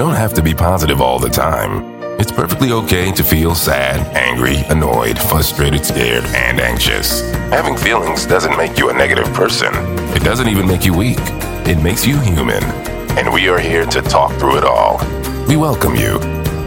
don't 0.00 0.14
have 0.14 0.32
to 0.32 0.40
be 0.40 0.54
positive 0.54 1.02
all 1.02 1.18
the 1.18 1.28
time. 1.28 1.84
It's 2.18 2.32
perfectly 2.32 2.72
okay 2.72 3.12
to 3.12 3.22
feel 3.22 3.54
sad, 3.54 4.00
angry, 4.16 4.56
annoyed, 4.70 5.18
frustrated, 5.18 5.84
scared, 5.84 6.24
and 6.24 6.58
anxious. 6.58 7.20
Having 7.50 7.76
feelings 7.76 8.24
doesn't 8.24 8.56
make 8.56 8.78
you 8.78 8.88
a 8.88 8.94
negative 8.94 9.30
person. 9.34 9.68
It 10.16 10.22
doesn't 10.22 10.48
even 10.48 10.66
make 10.66 10.86
you 10.86 10.96
weak. 10.96 11.18
It 11.68 11.82
makes 11.82 12.06
you 12.06 12.18
human. 12.18 12.64
And 13.18 13.30
we 13.30 13.50
are 13.50 13.58
here 13.58 13.84
to 13.84 14.00
talk 14.00 14.32
through 14.38 14.56
it 14.56 14.64
all. 14.64 14.96
We 15.46 15.58
welcome 15.58 15.94
you 15.94 16.18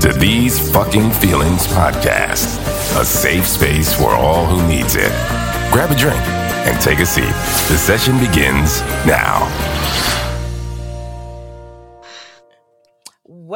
to 0.02 0.15
These 0.15 0.71
Fucking 0.71 1.09
Feelings 1.13 1.65
Podcast, 1.65 2.59
a 3.02 3.04
safe 3.04 3.47
space 3.47 3.91
for 3.95 4.11
all 4.11 4.45
who 4.45 4.61
needs 4.68 4.93
it. 4.95 5.11
Grab 5.71 5.89
a 5.89 5.95
drink 5.95 6.21
and 6.68 6.79
take 6.79 7.00
a 7.00 7.05
seat. 7.07 7.34
The 7.68 7.79
session 7.79 8.20
begins 8.20 8.81
now. 9.07 9.50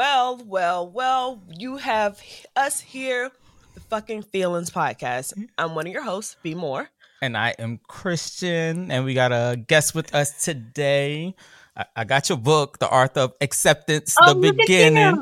Well, 0.01 0.39
well, 0.45 0.87
well, 0.87 1.41
you 1.57 1.77
have 1.77 2.21
us 2.55 2.79
here, 2.79 3.31
the 3.73 3.79
fucking 3.79 4.21
Feelings 4.21 4.69
Podcast. 4.69 5.33
Mm-hmm. 5.33 5.45
I'm 5.57 5.73
one 5.73 5.87
of 5.87 5.91
your 5.91 6.03
hosts, 6.03 6.35
Be 6.43 6.53
More. 6.53 6.87
And 7.19 7.35
I 7.35 7.55
am 7.57 7.79
Christian, 7.87 8.91
and 8.91 9.05
we 9.05 9.15
got 9.15 9.31
a 9.31 9.57
guest 9.57 9.95
with 9.95 10.13
us 10.13 10.43
today. 10.45 11.33
I, 11.75 11.85
I 11.95 12.03
got 12.03 12.29
your 12.29 12.37
book, 12.37 12.77
The 12.77 12.87
Art 12.87 13.17
of 13.17 13.33
Acceptance, 13.41 14.15
Oh, 14.21 14.35
The 14.35 14.39
look 14.39 14.57
Beginning. 14.57 15.15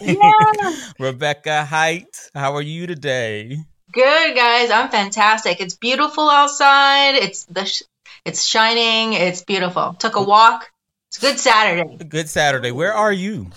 you. 0.00 0.16
Yeah. 0.22 0.76
Rebecca 0.98 1.66
Height, 1.66 2.30
how 2.34 2.54
are 2.54 2.62
you 2.62 2.86
today? 2.86 3.58
Good 3.92 4.34
guys, 4.34 4.70
I'm 4.70 4.88
fantastic. 4.88 5.60
It's 5.60 5.74
beautiful 5.76 6.30
outside. 6.30 7.16
It's 7.16 7.44
the 7.44 7.66
sh- 7.66 7.82
it's 8.24 8.42
shining. 8.42 9.12
It's 9.12 9.42
beautiful. 9.42 9.92
Took 9.98 10.16
a 10.16 10.22
walk. 10.22 10.70
It's 11.10 11.18
a 11.18 11.20
good 11.20 11.38
Saturday. 11.38 12.02
Good 12.02 12.30
Saturday. 12.30 12.70
Where 12.70 12.94
are 12.94 13.12
you? 13.12 13.50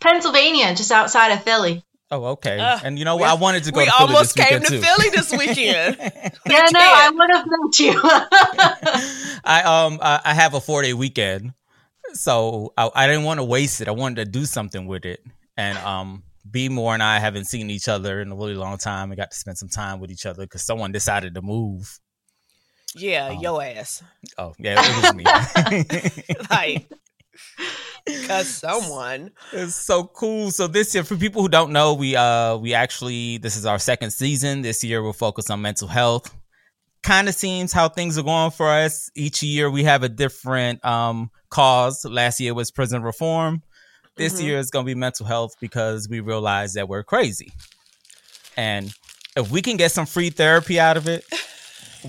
Pennsylvania, 0.00 0.74
just 0.74 0.90
outside 0.92 1.32
of 1.32 1.42
Philly. 1.42 1.84
Oh, 2.10 2.24
okay. 2.26 2.58
Uh, 2.58 2.78
and 2.82 2.98
you 2.98 3.04
know 3.04 3.16
we- 3.16 3.20
what? 3.22 3.30
I 3.30 3.34
wanted 3.34 3.64
to 3.64 3.72
go 3.72 3.80
we 3.80 3.84
to 3.86 3.90
Philly 3.90 4.08
almost 4.14 4.34
this 4.34 4.46
came 4.46 4.60
to 4.62 4.68
too. 4.68 4.80
Philly 4.80 5.10
this 5.10 5.30
weekend. 5.36 5.96
Yeah, 6.48 6.66
no, 6.72 6.80
I 6.80 7.10
would 7.10 7.30
have 7.30 7.44
met 7.46 7.78
you. 7.78 8.00
I 9.44 9.62
um 9.64 9.98
I, 10.02 10.20
I 10.24 10.34
have 10.34 10.54
a 10.54 10.60
four 10.60 10.80
day 10.82 10.94
weekend, 10.94 11.52
so 12.14 12.72
I, 12.78 12.90
I 12.94 13.06
didn't 13.06 13.24
want 13.24 13.38
to 13.40 13.44
waste 13.44 13.80
it. 13.82 13.88
I 13.88 13.90
wanted 13.90 14.24
to 14.24 14.30
do 14.30 14.46
something 14.46 14.86
with 14.86 15.04
it, 15.04 15.20
and 15.58 15.76
um, 15.78 16.22
B 16.50 16.70
More 16.70 16.94
and 16.94 17.02
I 17.02 17.18
haven't 17.18 17.44
seen 17.44 17.68
each 17.68 17.88
other 17.88 18.22
in 18.22 18.32
a 18.32 18.34
really 18.36 18.54
long 18.54 18.78
time. 18.78 19.10
We 19.10 19.16
got 19.16 19.30
to 19.32 19.36
spend 19.36 19.58
some 19.58 19.68
time 19.68 20.00
with 20.00 20.10
each 20.10 20.24
other 20.24 20.44
because 20.44 20.62
someone 20.62 20.90
decided 20.92 21.34
to 21.34 21.42
move. 21.42 21.98
yeah, 22.96 23.26
Um, 23.28 23.38
yo 23.40 23.60
ass. 23.60 24.02
Oh 24.38 24.54
yeah, 24.58 24.76
it 24.78 25.02
was 25.02 25.14
me. 25.14 25.24
Like, 26.50 26.90
cause 28.26 28.48
someone. 28.54 29.30
it's 29.52 29.74
so 29.74 30.04
cool. 30.04 30.50
So 30.50 30.66
this 30.66 30.94
year, 30.94 31.04
for 31.04 31.16
people 31.16 31.42
who 31.42 31.48
don't 31.48 31.72
know, 31.72 31.94
we 31.94 32.16
uh 32.16 32.56
we 32.56 32.74
actually 32.74 33.38
this 33.38 33.56
is 33.56 33.66
our 33.66 33.78
second 33.78 34.10
season. 34.10 34.62
This 34.62 34.82
year 34.84 35.02
we'll 35.02 35.12
focus 35.12 35.50
on 35.50 35.60
mental 35.62 35.88
health. 35.88 36.34
Kind 37.02 37.28
of 37.28 37.34
seems 37.34 37.72
how 37.72 37.88
things 37.88 38.18
are 38.18 38.22
going 38.24 38.50
for 38.50 38.68
us. 38.68 39.10
Each 39.14 39.42
year 39.42 39.70
we 39.70 39.84
have 39.84 40.02
a 40.02 40.08
different 40.08 40.84
um 40.84 41.30
cause. 41.50 42.04
Last 42.04 42.40
year 42.40 42.54
was 42.54 42.70
prison 42.70 43.02
reform. 43.02 43.62
This 44.16 44.40
Mhm. 44.40 44.44
year 44.44 44.58
is 44.58 44.70
going 44.70 44.84
to 44.84 44.86
be 44.90 44.96
mental 44.96 45.24
health 45.26 45.54
because 45.60 46.08
we 46.08 46.18
realize 46.20 46.74
that 46.74 46.88
we're 46.88 47.04
crazy. 47.04 47.52
And 48.56 48.92
if 49.36 49.48
we 49.50 49.62
can 49.62 49.76
get 49.76 49.92
some 49.92 50.06
free 50.06 50.30
therapy 50.30 50.80
out 50.80 50.96
of 50.96 51.06
it, 51.06 51.24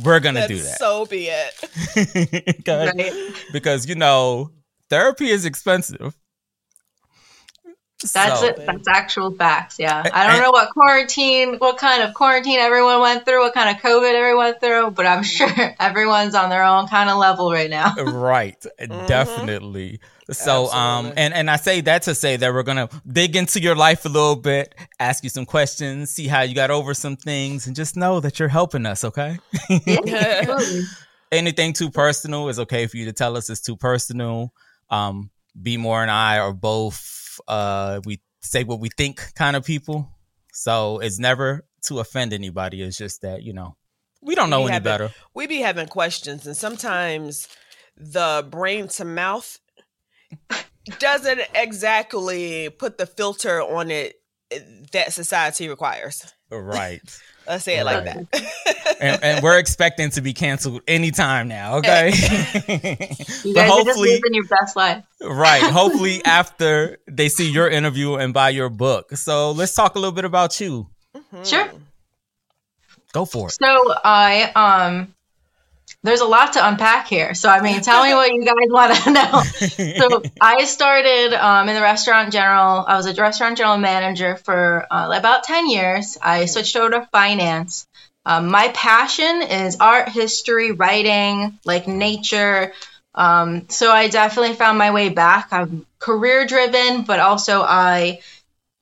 we're 0.03 0.19
going 0.19 0.33
to 0.33 0.47
do 0.47 0.58
that. 0.58 0.80
So 0.80 1.05
be 1.05 1.27
it. 1.30 1.53
Okay? 2.61 2.91
Right. 2.95 3.33
Because 3.53 3.88
you 3.88 3.93
know, 3.95 4.49
therapy 4.90 5.30
is 5.30 5.45
expensive. 5.45 6.16
That's 8.14 8.40
So- 8.40 8.45
it. 8.48 8.66
That's 8.66 8.88
actual 8.88 9.32
facts. 9.36 9.76
Yeah. 9.78 10.02
I 10.14 10.26
don't 10.28 10.42
know 10.42 10.52
what 10.52 10.70
quarantine, 10.72 11.56
what 11.58 11.78
kind 11.78 12.02
of 12.02 12.14
quarantine 12.14 12.58
everyone 12.59 13.02
went 13.02 13.26
through, 13.26 13.42
what 13.42 13.54
kind 13.54 13.76
of 13.76 13.82
COVID 13.83 14.14
everyone 14.14 14.45
went 14.45 14.61
through, 14.61 14.92
but 14.92 15.05
I'm 15.05 15.22
sure 15.36 15.49
everyone's 15.82 16.33
on 16.33 16.49
their 16.49 16.64
own 16.64 16.88
kind 16.88 17.10
of 17.10 17.17
level 17.17 17.52
right 17.52 17.70
now. 17.70 17.94
right 17.98 18.55
definitely 19.08 19.99
so 20.32 20.67
um 20.72 21.11
and 21.17 21.33
and 21.33 21.49
i 21.49 21.55
say 21.55 21.82
that 21.82 22.04
to 22.04 22.14
say 22.14 22.38
that 22.38 22.54
we're 22.54 22.61
gonna 22.61 22.88
dig 23.11 23.36
into 23.36 23.60
your 23.60 23.73
life 23.76 24.05
a 24.05 24.08
little 24.10 24.36
bit 24.36 24.76
ask 24.99 25.23
you 25.23 25.30
some 25.30 25.44
questions 25.45 26.11
see 26.11 26.28
how 26.28 26.42
you 26.42 26.54
got 26.54 26.70
over 26.70 26.94
some 26.94 27.16
things 27.16 27.66
and 27.66 27.76
just 27.76 27.98
know 27.98 28.20
that 28.20 28.38
you're 28.38 28.48
helping 28.48 28.86
us 28.86 29.04
okay 29.04 29.39
Yeah, 29.70 29.80
absolutely. 30.48 30.82
anything 31.32 31.73
too 31.73 31.89
personal 31.89 32.48
is 32.48 32.60
okay 32.60 32.86
for 32.86 32.98
you 32.98 33.05
to 33.05 33.14
tell 33.14 33.36
us 33.38 33.49
it's 33.49 33.60
too 33.60 33.76
personal 33.76 34.54
um 34.89 35.30
be 35.61 35.77
more 35.77 36.02
and 36.02 36.11
i 36.11 36.38
are 36.39 36.54
both 36.54 37.39
uh 37.48 38.00
we 38.05 38.22
say 38.42 38.64
what 38.64 38.80
we 38.80 38.89
think 38.89 39.33
kind 39.36 39.55
of 39.58 39.66
people. 39.66 40.10
So 40.54 41.00
it's 41.00 41.20
never 41.20 41.66
to 41.88 42.00
offend 42.00 42.32
anybody. 42.33 42.82
It's 42.82 42.98
just 42.98 43.22
that 43.22 43.44
you 43.44 43.54
know 43.54 43.76
we 44.22 44.36
don't 44.36 44.49
know 44.49 44.60
We 44.61 44.66
any 44.66 44.73
haven't- 44.73 44.92
better. 44.92 45.14
We 45.33 45.48
be 45.48 45.60
having 45.60 45.88
questions, 45.88 46.45
and 46.48 46.55
sometimes 46.55 47.48
the 47.98 48.45
brain 48.49 48.88
to 48.89 49.05
mouth 49.05 49.60
doesn't 50.99 51.42
exactly 51.54 52.70
put 52.70 52.98
the 52.98 53.05
filter 53.05 53.61
on 53.61 53.92
it 53.92 54.16
that 54.94 55.14
society 55.14 55.67
requires. 55.70 56.33
right 56.49 57.02
Let's 57.49 57.64
say 57.65 57.80
it 57.80 57.83
like 57.83 58.05
that. 58.05 58.98
and, 59.02 59.23
and 59.23 59.43
we're 59.43 59.58
expecting 59.65 60.11
to 60.11 60.21
be 60.21 60.33
canceled 60.33 60.82
anytime 60.87 61.48
now. 61.48 61.77
Okay, 61.77 62.11
You 63.43 63.54
but 63.55 63.67
guys 63.67 63.71
are 63.71 63.83
just 63.83 63.87
hopefully, 63.87 64.10
living 64.11 64.33
your 64.33 64.45
best 64.45 64.76
life. 64.76 65.04
right? 65.21 65.64
Hopefully, 65.71 66.23
after 66.23 66.99
they 67.08 67.27
see 67.30 67.49
your 67.52 67.67
interview 67.70 68.15
and 68.15 68.33
buy 68.33 68.49
your 68.49 68.70
book. 68.70 69.17
So 69.17 69.52
let's 69.52 69.73
talk 69.73 69.95
a 69.95 69.99
little 69.99 70.14
bit 70.14 70.26
about 70.26 70.60
you. 70.61 70.87
Mhm. 71.15 71.45
Sure. 71.49 71.71
Go 73.14 73.26
for 73.26 73.48
it. 73.48 73.54
So 73.61 73.93
I 74.04 74.52
um 74.55 75.16
there's 76.04 76.21
a 76.21 76.26
lot 76.26 76.54
to 76.54 76.65
unpack 76.65 77.08
here. 77.08 77.33
So 77.33 77.49
I 77.49 77.61
mean, 77.61 77.82
tell 77.82 78.04
me 78.04 78.14
what 78.14 78.32
you 78.32 78.43
guys 78.45 78.54
want 78.70 78.95
to 78.95 79.11
know. 79.11 79.42
So 79.42 80.23
I 80.39 80.64
started 80.65 81.33
um, 81.33 81.67
in 81.67 81.76
the 81.76 81.82
restaurant 81.82 82.32
general. 82.32 82.86
I 82.87 82.95
was 82.95 83.05
a 83.05 83.14
restaurant 83.14 83.58
general 83.58 83.77
manager 83.77 84.37
for 84.37 84.87
uh, 84.89 85.11
about 85.14 85.43
ten 85.43 85.70
years. 85.70 86.17
I 86.21 86.45
switched 86.45 86.76
over 86.76 86.92
to 86.92 87.10
finance. 87.11 87.86
Um, 88.26 88.48
my 88.48 88.70
passion 88.70 89.42
is 89.42 89.77
art, 89.80 90.08
history, 90.08 90.71
writing, 90.71 91.58
like 91.65 91.87
nature. 91.87 92.73
Um, 93.14 93.67
so 93.70 93.92
I 93.92 94.08
definitely 94.08 94.55
found 94.55 94.77
my 94.77 94.92
way 94.92 95.10
back. 95.10 95.49
I'm 95.52 95.86
career 95.98 96.45
driven, 96.45 97.04
but 97.04 97.20
also 97.20 97.61
I 97.61 98.21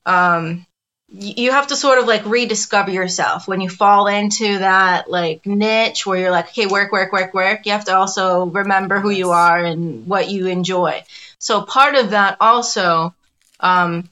um, 0.05 0.66
you 1.09 1.51
have 1.51 1.67
to 1.67 1.75
sort 1.75 1.99
of 1.99 2.05
like 2.05 2.25
rediscover 2.25 2.91
yourself. 2.91 3.47
When 3.47 3.61
you 3.61 3.69
fall 3.69 4.07
into 4.07 4.59
that 4.59 5.09
like 5.09 5.45
niche 5.45 6.05
where 6.05 6.19
you're 6.19 6.31
like 6.31 6.49
okay 6.49 6.65
work 6.67 6.91
work 6.91 7.11
work 7.11 7.33
work 7.33 7.65
you 7.65 7.71
have 7.71 7.85
to 7.85 7.95
also 7.95 8.45
remember 8.45 8.99
who 8.99 9.09
you 9.09 9.31
are 9.31 9.57
and 9.63 10.05
what 10.05 10.29
you 10.29 10.47
enjoy. 10.47 11.03
So 11.39 11.61
part 11.61 11.95
of 11.95 12.11
that 12.11 12.37
also 12.41 13.13
um, 13.59 14.09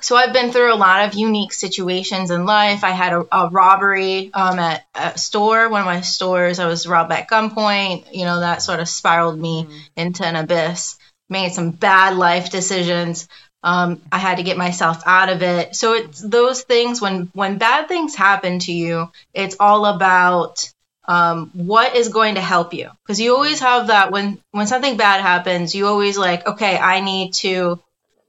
so 0.00 0.14
i've 0.14 0.32
been 0.32 0.52
through 0.52 0.72
a 0.72 0.76
lot 0.76 1.08
of 1.08 1.14
unique 1.14 1.52
situations 1.52 2.30
in 2.30 2.44
life. 2.46 2.82
I 2.84 2.90
had 2.90 3.12
a, 3.12 3.26
a 3.32 3.48
robbery 3.50 4.30
um, 4.34 4.58
at 4.58 4.84
a 4.94 5.16
store 5.16 5.68
one 5.68 5.82
of 5.82 5.86
my 5.86 6.00
stores. 6.00 6.58
I 6.58 6.66
was 6.66 6.86
robbed 6.86 7.12
at 7.12 7.28
gunpoint 7.30 8.12
you 8.12 8.24
know 8.24 8.40
that 8.40 8.62
sort 8.62 8.80
of 8.80 8.88
spiraled 8.88 9.38
me 9.38 9.68
into 9.96 10.26
an 10.26 10.34
abyss. 10.34 10.96
Made 11.30 11.52
some 11.52 11.72
bad 11.72 12.16
life 12.16 12.50
decisions 12.50 13.28
um, 13.62 14.00
I 14.12 14.18
had 14.18 14.36
to 14.36 14.42
get 14.42 14.56
myself 14.56 15.02
out 15.06 15.28
of 15.30 15.42
it. 15.42 15.74
So 15.74 15.94
it's 15.94 16.20
those 16.20 16.62
things 16.62 17.00
when 17.00 17.30
when 17.34 17.58
bad 17.58 17.88
things 17.88 18.14
happen 18.14 18.60
to 18.60 18.72
you, 18.72 19.10
it's 19.34 19.56
all 19.58 19.84
about 19.86 20.70
um, 21.06 21.50
what 21.54 21.96
is 21.96 22.08
going 22.10 22.36
to 22.36 22.40
help 22.40 22.74
you 22.74 22.90
because 23.02 23.18
you 23.20 23.34
always 23.34 23.60
have 23.60 23.88
that 23.88 24.12
when 24.12 24.38
when 24.52 24.66
something 24.66 24.96
bad 24.96 25.20
happens, 25.22 25.74
you 25.74 25.86
always 25.86 26.16
like 26.16 26.46
okay, 26.46 26.78
I 26.78 27.00
need 27.00 27.34
to 27.34 27.80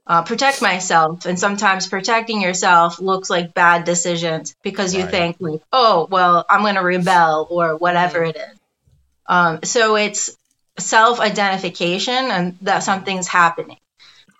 uh, 0.06 0.22
protect 0.22 0.60
myself, 0.62 1.26
and 1.26 1.38
sometimes 1.38 1.86
protecting 1.86 2.40
yourself 2.42 2.98
looks 3.00 3.30
like 3.30 3.54
bad 3.54 3.84
decisions 3.84 4.56
because 4.62 4.94
you 4.94 5.02
Right. 5.02 5.10
think 5.10 5.36
like 5.38 5.60
oh 5.72 6.08
well 6.10 6.44
I'm 6.48 6.62
going 6.62 6.74
to 6.74 6.80
rebel 6.82 7.46
or 7.50 7.76
whatever 7.76 8.24
it 8.24 8.36
is. 8.36 8.58
Um, 9.26 9.60
so 9.62 9.96
it's 9.96 10.36
self 10.78 11.20
identification 11.20 12.14
and 12.30 12.58
that 12.62 12.80
something's 12.80 13.28
happening 13.28 13.76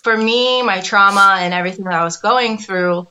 for 0.03 0.17
me, 0.17 0.63
my 0.63 0.81
trauma 0.81 1.37
and 1.41 1.53
everything 1.55 1.85
that 1.85 1.95
I 1.95 2.05
was 2.05 2.19
going 2.19 2.59
through, 2.59 3.07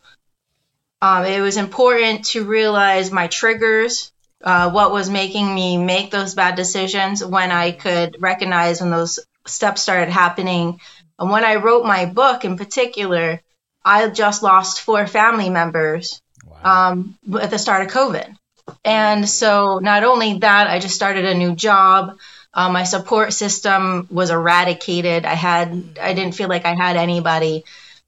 um, 1.01 1.25
it 1.25 1.41
was 1.41 1.57
important 1.57 2.25
to 2.27 2.43
realize 2.43 3.11
my 3.11 3.27
triggers, 3.27 4.11
uh, 4.43 4.69
what 4.71 4.91
was 4.91 5.09
making 5.09 5.53
me 5.53 5.77
make 5.77 6.11
those 6.11 6.35
bad 6.35 6.55
decisions, 6.55 7.23
when 7.23 7.51
I 7.51 7.71
could 7.71 8.17
recognize 8.19 8.81
when 8.81 8.91
those 8.91 9.19
steps 9.45 9.81
started 9.81 10.09
happening. 10.09 10.79
And 11.17 11.29
when 11.29 11.45
I 11.45 11.55
wrote 11.55 11.85
my 11.85 12.05
book 12.05 12.45
in 12.45 12.57
particular, 12.57 13.41
I 13.83 14.07
just 14.09 14.43
lost 14.43 14.81
four 14.81 15.07
family 15.07 15.49
members 15.49 16.21
Wow. 16.45 16.91
um, 16.91 17.17
at 17.39 17.51
the 17.51 17.59
start 17.59 17.85
of 17.85 17.93
COVID. 17.93 18.35
And 18.83 19.27
so, 19.27 19.79
not 19.79 20.03
only 20.03 20.39
that, 20.39 20.67
I 20.67 20.79
just 20.79 20.95
started 20.95 21.25
a 21.25 21.33
new 21.33 21.55
job. 21.55 22.17
Uh, 22.53 22.69
my 22.69 22.83
support 22.83 23.33
system 23.33 24.07
was 24.09 24.31
eradicated. 24.31 25.25
I 25.25 25.35
had, 25.35 25.99
I 26.01 26.13
didn't 26.13 26.35
feel 26.35 26.49
like 26.49 26.65
I 26.65 26.75
had 26.75 26.97
anybody. 26.97 27.63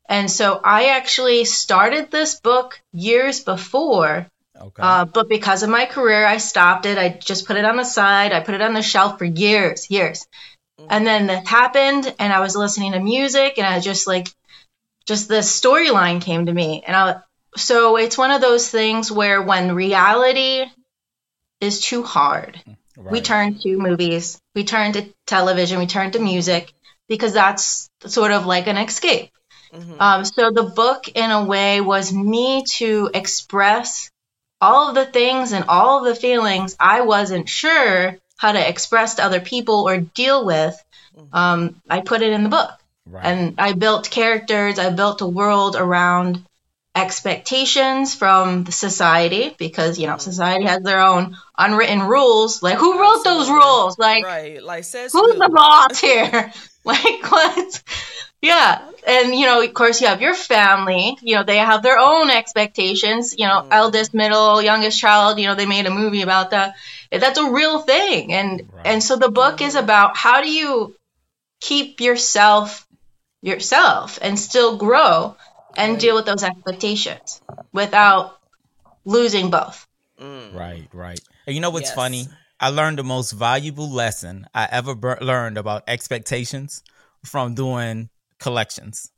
And 0.09 0.29
so 0.29 0.59
I 0.63 0.89
actually 0.89 1.45
started 1.45 2.11
this 2.11 2.39
book 2.39 2.81
years 2.91 3.39
before, 3.41 4.27
Okay. 4.59 4.83
uh, 4.83 5.05
but 5.05 5.29
because 5.29 5.63
of 5.63 5.69
my 5.69 5.85
career, 5.85 6.25
I 6.25 6.37
stopped 6.37 6.85
it. 6.85 6.97
I 6.97 7.09
just 7.09 7.47
put 7.47 7.55
it 7.55 7.65
on 7.65 7.77
the 7.77 7.83
side. 7.83 8.31
I 8.31 8.41
put 8.41 8.55
it 8.55 8.61
on 8.61 8.73
the 8.73 8.81
shelf 8.81 9.17
for 9.17 9.25
years, 9.25 9.89
years. 9.89 10.27
And 10.89 11.05
then 11.05 11.27
that 11.27 11.47
happened, 11.47 12.13
and 12.17 12.33
I 12.33 12.39
was 12.39 12.55
listening 12.55 12.93
to 12.93 12.99
music, 12.99 13.57
and 13.57 13.67
I 13.67 13.79
just 13.79 14.07
like, 14.07 14.27
just 15.05 15.27
the 15.27 15.35
storyline 15.35 16.21
came 16.21 16.47
to 16.47 16.53
me. 16.53 16.83
And 16.85 16.95
I, 16.95 17.21
so 17.55 17.97
it's 17.97 18.17
one 18.17 18.31
of 18.31 18.41
those 18.41 18.69
things 18.69 19.11
where 19.11 19.41
when 19.41 19.75
reality 19.75 20.65
is 21.59 21.81
too 21.81 22.03
hard, 22.03 22.59
we 23.05 23.17
Right. 23.19 23.25
turn 23.25 23.59
to 23.59 23.77
movies, 23.77 24.39
we 24.55 24.63
turn 24.63 24.93
to 24.93 25.05
television, 25.25 25.79
we 25.79 25.87
turn 25.87 26.11
to 26.11 26.19
music 26.19 26.73
because 27.07 27.33
that's 27.33 27.89
sort 28.05 28.31
of 28.31 28.45
like 28.45 28.67
an 28.67 28.77
escape. 28.77 29.31
Mhm. 29.73 30.01
Um, 30.01 30.25
so 30.25 30.51
the 30.51 30.63
book, 30.63 31.07
in 31.07 31.31
a 31.31 31.43
way, 31.45 31.81
was 31.81 32.11
me 32.11 32.63
to 32.77 33.09
express 33.13 34.09
all 34.59 34.89
of 34.89 34.95
the 34.95 35.05
things 35.05 35.53
and 35.53 35.65
all 35.67 35.99
of 35.99 36.05
the 36.05 36.19
feelings 36.19 36.75
I 36.79 37.01
wasn't 37.01 37.49
sure 37.49 38.17
how 38.37 38.51
to 38.51 38.69
express 38.69 39.15
to 39.15 39.23
other 39.23 39.39
people 39.39 39.87
or 39.87 39.97
deal 39.97 40.45
with. 40.45 40.75
Um, 41.33 41.81
I 41.89 42.01
put 42.01 42.21
it 42.21 42.33
in 42.33 42.43
the 42.43 42.49
book. 42.49 42.71
Right. 43.05 43.25
And 43.25 43.55
I 43.57 43.73
built 43.73 44.09
characters, 44.09 44.79
I 44.79 44.89
built 44.91 45.21
a 45.21 45.27
world 45.27 45.75
around 45.75 46.43
expectations 46.95 48.15
from 48.15 48.63
the 48.63 48.71
society 48.71 49.55
because, 49.57 49.97
you 49.97 50.07
know, 50.07 50.17
society 50.17 50.65
has 50.65 50.81
their 50.81 50.99
own 51.01 51.35
unwritten 51.57 52.01
rules. 52.01 52.61
Like, 52.61 52.77
who 52.77 52.99
wrote 52.99 53.23
those 53.23 53.49
rules? 53.49 53.97
Like, 53.97 54.23
right. 54.25 54.61
Like 54.61 54.83
says 54.83 55.11
who's 55.13 55.33
who? 55.33 55.39
the 55.39 55.49
boss 55.49 55.99
here? 55.99 56.51
like 56.83 57.31
what? 57.31 57.83
Yeah, 58.41 58.81
and 59.05 59.35
you 59.35 59.45
know, 59.45 59.61
of 59.61 59.73
course, 59.73 60.01
you 60.01 60.07
have 60.07 60.21
your 60.21 60.33
family. 60.33 61.15
You 61.21 61.35
know, 61.35 61.43
they 61.43 61.57
have 61.57 61.83
their 61.83 61.99
own 61.99 62.29
expectations. 62.31 63.35
You 63.37 63.45
know, 63.47 63.61
Mm. 63.61 63.67
eldest, 63.71 64.13
middle, 64.13 64.61
youngest 64.61 64.99
child. 64.99 65.39
You 65.39 65.47
know, 65.47 65.55
they 65.55 65.67
made 65.67 65.85
a 65.85 65.91
movie 65.91 66.23
about 66.23 66.49
that. 66.51 66.73
That's 67.11 67.37
a 67.37 67.51
real 67.51 67.79
thing, 67.79 68.33
and 68.33 68.61
Right. 68.73 68.85
and 68.87 69.03
so 69.03 69.15
the 69.15 69.29
book 69.29 69.61
is 69.61 69.75
about 69.75 70.17
how 70.17 70.41
do 70.41 70.49
you 70.51 70.95
keep 71.61 72.01
yourself 72.01 72.85
yourself 73.41 74.19
and 74.21 74.37
still 74.39 74.77
grow 74.77 75.35
and 75.75 75.99
deal 75.99 76.15
with 76.15 76.25
those 76.25 76.43
expectations 76.43 77.41
without 77.71 78.37
losing 79.05 79.49
both. 79.49 79.87
Mm. 80.19 80.53
Right, 80.53 80.87
right. 80.93 81.19
And 81.47 81.55
you 81.55 81.61
know 81.61 81.69
what's 81.71 81.89
Yes. 81.89 81.95
funny? 81.95 82.27
I 82.59 82.69
learned 82.69 82.99
the 82.99 83.03
most 83.03 83.31
valuable 83.31 83.89
lesson 83.89 84.45
I 84.53 84.67
ever 84.71 84.93
bur- 84.93 85.17
learned 85.21 85.57
about 85.57 85.83
expectations 85.87 86.83
from 87.25 87.55
doing 87.55 88.09
collections. 88.39 89.11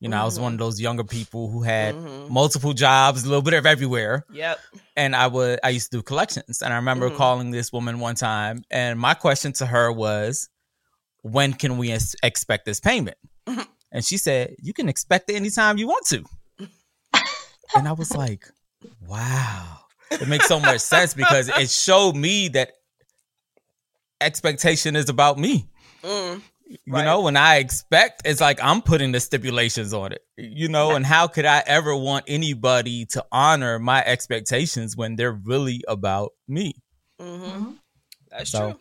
You 0.00 0.08
know, 0.08 0.20
I 0.20 0.24
was 0.24 0.38
one 0.38 0.52
of 0.54 0.58
those 0.58 0.80
younger 0.80 1.04
people 1.04 1.48
who 1.48 1.62
had 1.62 1.94
Mhm. 1.94 2.28
multiple 2.28 2.72
jobs, 2.72 3.22
a 3.22 3.26
little 3.28 3.40
bit 3.40 3.54
of 3.54 3.64
everywhere, 3.66 4.26
Yep. 4.32 4.58
and 4.96 5.14
I 5.14 5.28
would 5.28 5.60
I 5.62 5.68
used 5.70 5.92
to 5.92 5.98
do 5.98 6.02
collections. 6.02 6.60
And 6.60 6.72
I 6.72 6.76
remember 6.76 7.08
Mhm. 7.08 7.16
calling 7.16 7.50
this 7.52 7.72
woman 7.72 8.00
one 8.00 8.16
time, 8.16 8.64
and 8.70 8.98
my 8.98 9.14
question 9.14 9.52
to 9.54 9.66
her 9.66 9.92
was, 9.92 10.48
"When 11.22 11.52
can 11.54 11.78
we 11.78 11.92
ex- 11.92 12.16
expect 12.22 12.66
this 12.66 12.80
payment?" 12.80 13.16
And 13.92 14.04
she 14.04 14.16
said, 14.16 14.56
"You 14.58 14.72
can 14.72 14.88
expect 14.88 15.30
it 15.30 15.36
anytime 15.36 15.78
you 15.78 15.86
want 15.86 16.06
to." 16.06 16.24
and 17.76 17.86
I 17.86 17.92
was 17.92 18.14
like, 18.14 18.48
"Wow." 19.06 19.78
It 20.10 20.28
makes 20.28 20.46
so 20.46 20.58
much 20.60 20.80
sense 20.80 21.14
because 21.14 21.48
it 21.48 21.70
showed 21.70 22.16
me 22.16 22.48
that 22.48 22.72
expectation 24.20 24.96
is 24.96 25.08
about 25.08 25.38
me. 25.38 25.68
Mm. 26.02 26.40
You 26.68 26.78
Right. 26.86 27.04
know, 27.04 27.20
when 27.22 27.36
I 27.36 27.56
expect, 27.56 28.22
it's 28.24 28.40
like 28.40 28.62
I'm 28.62 28.80
putting 28.82 29.12
the 29.12 29.20
stipulations 29.20 29.92
on 29.92 30.12
it. 30.12 30.22
You 30.36 30.68
know, 30.68 30.94
and 30.94 31.04
how 31.04 31.26
could 31.26 31.44
I 31.44 31.62
ever 31.66 31.94
want 31.94 32.24
anybody 32.28 33.04
to 33.06 33.24
honor 33.30 33.78
my 33.78 34.02
expectations 34.04 34.96
when 34.96 35.16
they're 35.16 35.32
really 35.32 35.82
about 35.86 36.32
me? 36.48 36.74
hmm 37.20 37.72
That's 38.30 38.50
So, 38.50 38.72
true. 38.72 38.80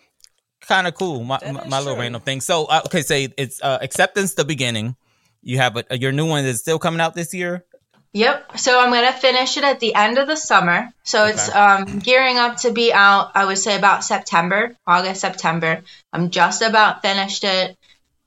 Kind 0.62 0.88
of 0.88 0.94
cool. 0.94 1.24
My, 1.24 1.40
my, 1.52 1.66
my 1.68 1.80
little 1.80 1.98
random 1.98 2.22
thing. 2.22 2.40
So, 2.40 2.66
uh, 2.66 2.82
okay, 2.86 3.02
say 3.02 3.30
it's 3.38 3.62
uh, 3.62 3.80
acceptance. 3.82 4.36
The 4.36 4.46
beginning. 4.46 4.96
You 5.44 5.58
have 5.58 5.78
a, 5.78 5.98
your 5.98 6.12
new 6.12 6.28
one 6.28 6.46
is 6.46 6.60
still 6.60 6.80
coming 6.80 7.02
out 7.02 7.16
this 7.16 7.34
year. 7.34 7.66
Yep. 8.14 8.58
So 8.58 8.80
I'm 8.80 8.92
gonna 8.92 9.14
finish 9.14 9.58
it 9.58 9.64
at 9.64 9.80
the 9.80 9.96
end 9.96 10.18
of 10.18 10.28
the 10.28 10.36
summer. 10.36 10.90
So 11.04 11.26
it's 11.26 11.54
um, 11.54 12.00
gearing 12.00 12.38
up 12.38 12.58
to 12.58 12.72
be 12.72 12.92
out. 12.92 13.32
I 13.36 13.46
would 13.46 13.58
say 13.58 13.78
about 13.78 14.04
September, 14.04 14.76
August, 14.86 15.22
September. 15.22 15.82
I'm 16.12 16.30
just 16.30 16.62
about 16.62 17.02
finished 17.02 17.46
it. 17.46 17.78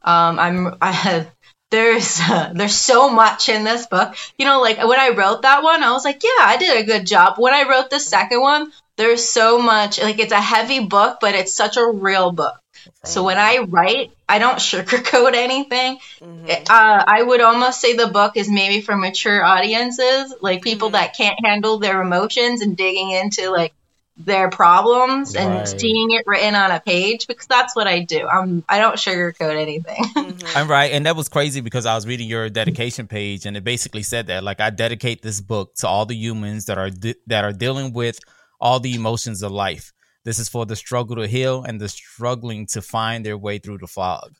Um, 0.02 0.38
I'm 0.38 0.76
I 0.80 0.92
have 0.92 1.30
there's 1.70 2.18
uh, 2.20 2.52
there's 2.54 2.74
so 2.74 3.10
much 3.10 3.50
in 3.50 3.64
this 3.64 3.86
book. 3.86 4.14
You 4.38 4.46
know, 4.46 4.62
like 4.62 4.78
when 4.78 4.98
I 4.98 5.10
wrote 5.10 5.42
that 5.42 5.62
one, 5.62 5.82
I 5.82 5.92
was 5.92 6.04
like, 6.04 6.22
yeah, 6.22 6.44
I 6.44 6.56
did 6.56 6.78
a 6.78 6.86
good 6.86 7.06
job. 7.06 7.34
When 7.36 7.52
I 7.52 7.68
wrote 7.68 7.90
the 7.90 8.00
second 8.00 8.40
one, 8.40 8.72
there's 8.96 9.28
so 9.28 9.60
much. 9.60 10.00
Like 10.00 10.18
it's 10.18 10.32
a 10.32 10.40
heavy 10.40 10.80
book, 10.86 11.18
but 11.20 11.34
it's 11.34 11.52
such 11.52 11.76
a 11.76 11.86
real 11.86 12.32
book. 12.32 12.54
So 13.04 13.22
when 13.22 13.38
I 13.38 13.58
write, 13.68 14.12
I 14.28 14.38
don't 14.38 14.56
sugarcoat 14.70 15.34
anything. 15.34 15.98
Mhm. 16.22 16.50
Uh, 16.70 17.04
I 17.06 17.22
would 17.22 17.40
almost 17.40 17.80
say 17.80 17.94
the 17.94 18.08
book 18.08 18.36
is 18.36 18.48
maybe 18.50 18.80
for 18.80 18.96
mature 18.96 19.44
audiences, 19.44 20.34
like 20.40 20.62
people 20.62 20.88
Mhm. 20.88 20.92
that 20.92 21.16
can't 21.16 21.38
handle 21.44 21.78
their 21.78 22.00
emotions 22.02 22.60
and 22.62 22.76
digging 22.76 23.10
into 23.10 23.50
like 23.50 23.72
their 24.16 24.48
problems 24.48 25.34
and 25.34 25.66
seeing 25.68 26.12
it 26.12 26.22
written 26.24 26.54
on 26.54 26.70
a 26.70 26.78
page 26.78 27.26
because 27.26 27.48
that's 27.48 27.74
what 27.74 27.88
I 27.88 27.98
do. 28.00 28.24
I'm 28.28 28.62
I 28.68 28.78
don't 28.78 28.94
sugarcoat 28.94 29.56
anything. 29.60 30.04
Mhm. 30.14 30.56
I'm 30.56 30.68
right, 30.70 30.92
and 30.92 31.06
that 31.06 31.16
was 31.16 31.28
crazy 31.28 31.60
because 31.60 31.84
I 31.84 31.94
was 31.96 32.06
reading 32.06 32.28
your 32.28 32.48
dedication 32.48 33.08
page, 33.08 33.44
and 33.44 33.56
it 33.56 33.64
basically 33.64 34.04
said 34.04 34.28
that 34.28 34.44
like 34.44 34.60
I 34.60 34.70
dedicate 34.70 35.22
this 35.22 35.40
book 35.40 35.74
to 35.76 35.88
all 35.88 36.06
the 36.06 36.14
humans 36.14 36.66
that 36.66 36.78
are 36.78 36.90
de- 36.90 37.16
that 37.26 37.42
are 37.44 37.52
dealing 37.52 37.92
with 37.92 38.20
all 38.60 38.78
the 38.78 38.94
emotions 38.94 39.42
of 39.42 39.50
life. 39.50 39.92
This 40.24 40.38
is 40.38 40.48
for 40.48 40.64
the 40.66 40.76
struggle 40.76 41.16
to 41.16 41.26
heal 41.26 41.64
and 41.64 41.80
the 41.80 41.88
struggling 41.88 42.66
to 42.68 42.80
find 42.80 43.24
their 43.24 43.36
way 43.36 43.58
through 43.58 43.78
the 43.78 43.86
fog. 43.86 44.34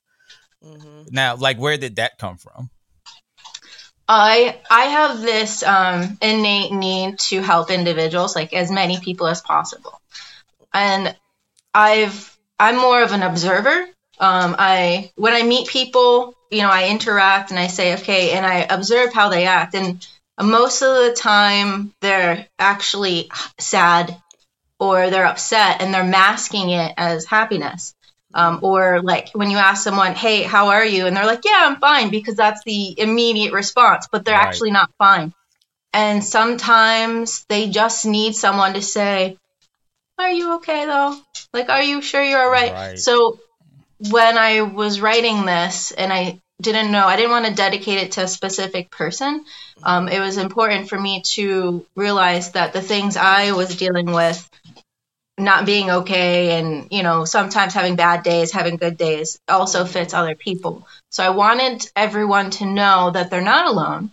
Mhm. 0.65 1.11
Now, 1.11 1.37
like, 1.37 1.59
where 1.59 1.77
did 1.77 1.97
that 1.97 2.19
come 2.19 2.39
from? 2.39 2.71
I 4.09 4.61
I 4.71 4.85
have 4.85 5.21
this 5.21 5.63
um, 5.63 6.19
innate 6.21 6.73
need 6.73 7.19
to 7.31 7.41
help 7.41 7.71
individuals, 7.71 8.37
like 8.37 8.53
as 8.53 8.71
many 8.71 8.99
people 9.01 9.27
as 9.27 9.41
possible, 9.41 9.99
and 10.73 11.15
I've 11.73 12.37
I'm 12.59 12.77
more 12.77 13.03
of 13.03 13.13
an 13.13 13.23
observer. 13.23 13.87
Um, 14.21 14.57
I 14.59 15.11
when 15.17 15.33
I 15.33 15.43
meet 15.43 15.69
people, 15.69 16.35
you 16.51 16.63
know, 16.63 16.71
I 16.71 16.89
interact 16.89 17.51
and 17.51 17.59
I 17.59 17.67
say 17.69 17.95
okay, 17.95 18.33
and 18.33 18.45
I 18.45 18.67
observe 18.69 19.13
how 19.13 19.31
they 19.31 19.47
act, 19.47 19.75
and 19.75 20.07
most 20.41 20.83
of 20.83 20.95
the 20.95 21.15
time 21.17 21.95
they're 22.01 22.47
actually 22.59 23.31
sad 23.59 24.17
or 24.79 25.11
they're 25.11 25.27
upset 25.27 25.81
and 25.81 25.93
they're 25.93 26.05
masking 26.05 26.71
it 26.71 26.95
as 26.97 27.25
happiness. 27.25 27.95
Um, 28.35 28.61
or 28.63 29.01
like 29.01 29.31
when 29.33 29.51
you 29.51 29.59
ask 29.59 29.85
someone, 29.85 30.15
"Hey, 30.15 30.43
how 30.43 30.69
are 30.71 30.85
you?" 30.85 31.07
and 31.07 31.17
they're 31.17 31.27
like, 31.27 31.45
"Yeah, 31.45 31.61
I'm 31.63 31.77
fine," 31.77 32.11
because 32.11 32.35
that's 32.35 32.63
the 32.65 32.99
immediate 32.99 33.53
response, 33.53 34.09
but 34.11 34.25
they're 34.25 34.35
Right. 34.35 34.49
actually 34.49 34.73
not 34.73 34.91
fine. 34.99 35.33
And 35.93 36.25
sometimes 36.25 37.45
they 37.49 37.69
just 37.71 38.05
need 38.05 38.35
someone 38.35 38.75
to 38.75 38.83
say, 38.83 39.39
"Are 40.19 40.31
you 40.31 40.55
okay 40.57 40.87
though? 40.87 41.17
Like, 41.53 41.69
are 41.69 41.83
you 41.83 42.03
sure 42.03 42.23
you're 42.23 42.43
all 42.43 42.51
right?" 42.51 42.73
Right. 42.73 42.99
So 42.99 43.39
when 44.11 44.37
I 44.39 44.63
was 44.63 45.01
writing 45.01 45.45
this, 45.45 45.93
and 45.93 46.13
I 46.13 46.41
didn't 46.61 46.91
know, 46.93 47.07
I 47.07 47.17
didn't 47.17 47.31
want 47.31 47.47
to 47.47 47.55
dedicate 47.55 47.99
it 47.99 48.13
to 48.13 48.23
a 48.23 48.29
specific 48.29 48.91
person. 48.91 49.45
Um, 49.83 50.09
it 50.09 50.21
was 50.21 50.37
important 50.39 50.89
for 50.89 50.99
me 50.99 51.23
to 51.35 51.87
realize 51.95 52.53
that 52.53 52.73
the 52.73 52.83
things 52.83 53.17
I 53.17 53.53
was 53.53 53.77
dealing 53.77 54.07
with 54.13 54.49
not 55.39 55.67
being 55.67 55.91
okay 55.91 56.59
and 56.59 56.89
you 56.93 57.03
know 57.03 57.25
sometimes 57.25 57.75
having 57.75 57.97
bad 57.97 58.23
days 58.23 58.53
having 58.53 58.77
good 58.77 58.97
days 58.97 59.39
also 59.49 59.85
fits 59.85 60.15
other 60.15 60.35
people 60.37 60.87
so 61.11 61.25
i 61.25 61.31
wanted 61.31 61.85
everyone 61.97 62.51
to 62.51 62.65
know 62.67 63.11
that 63.11 63.31
they're 63.31 63.41
not 63.41 63.67
alone 63.67 64.11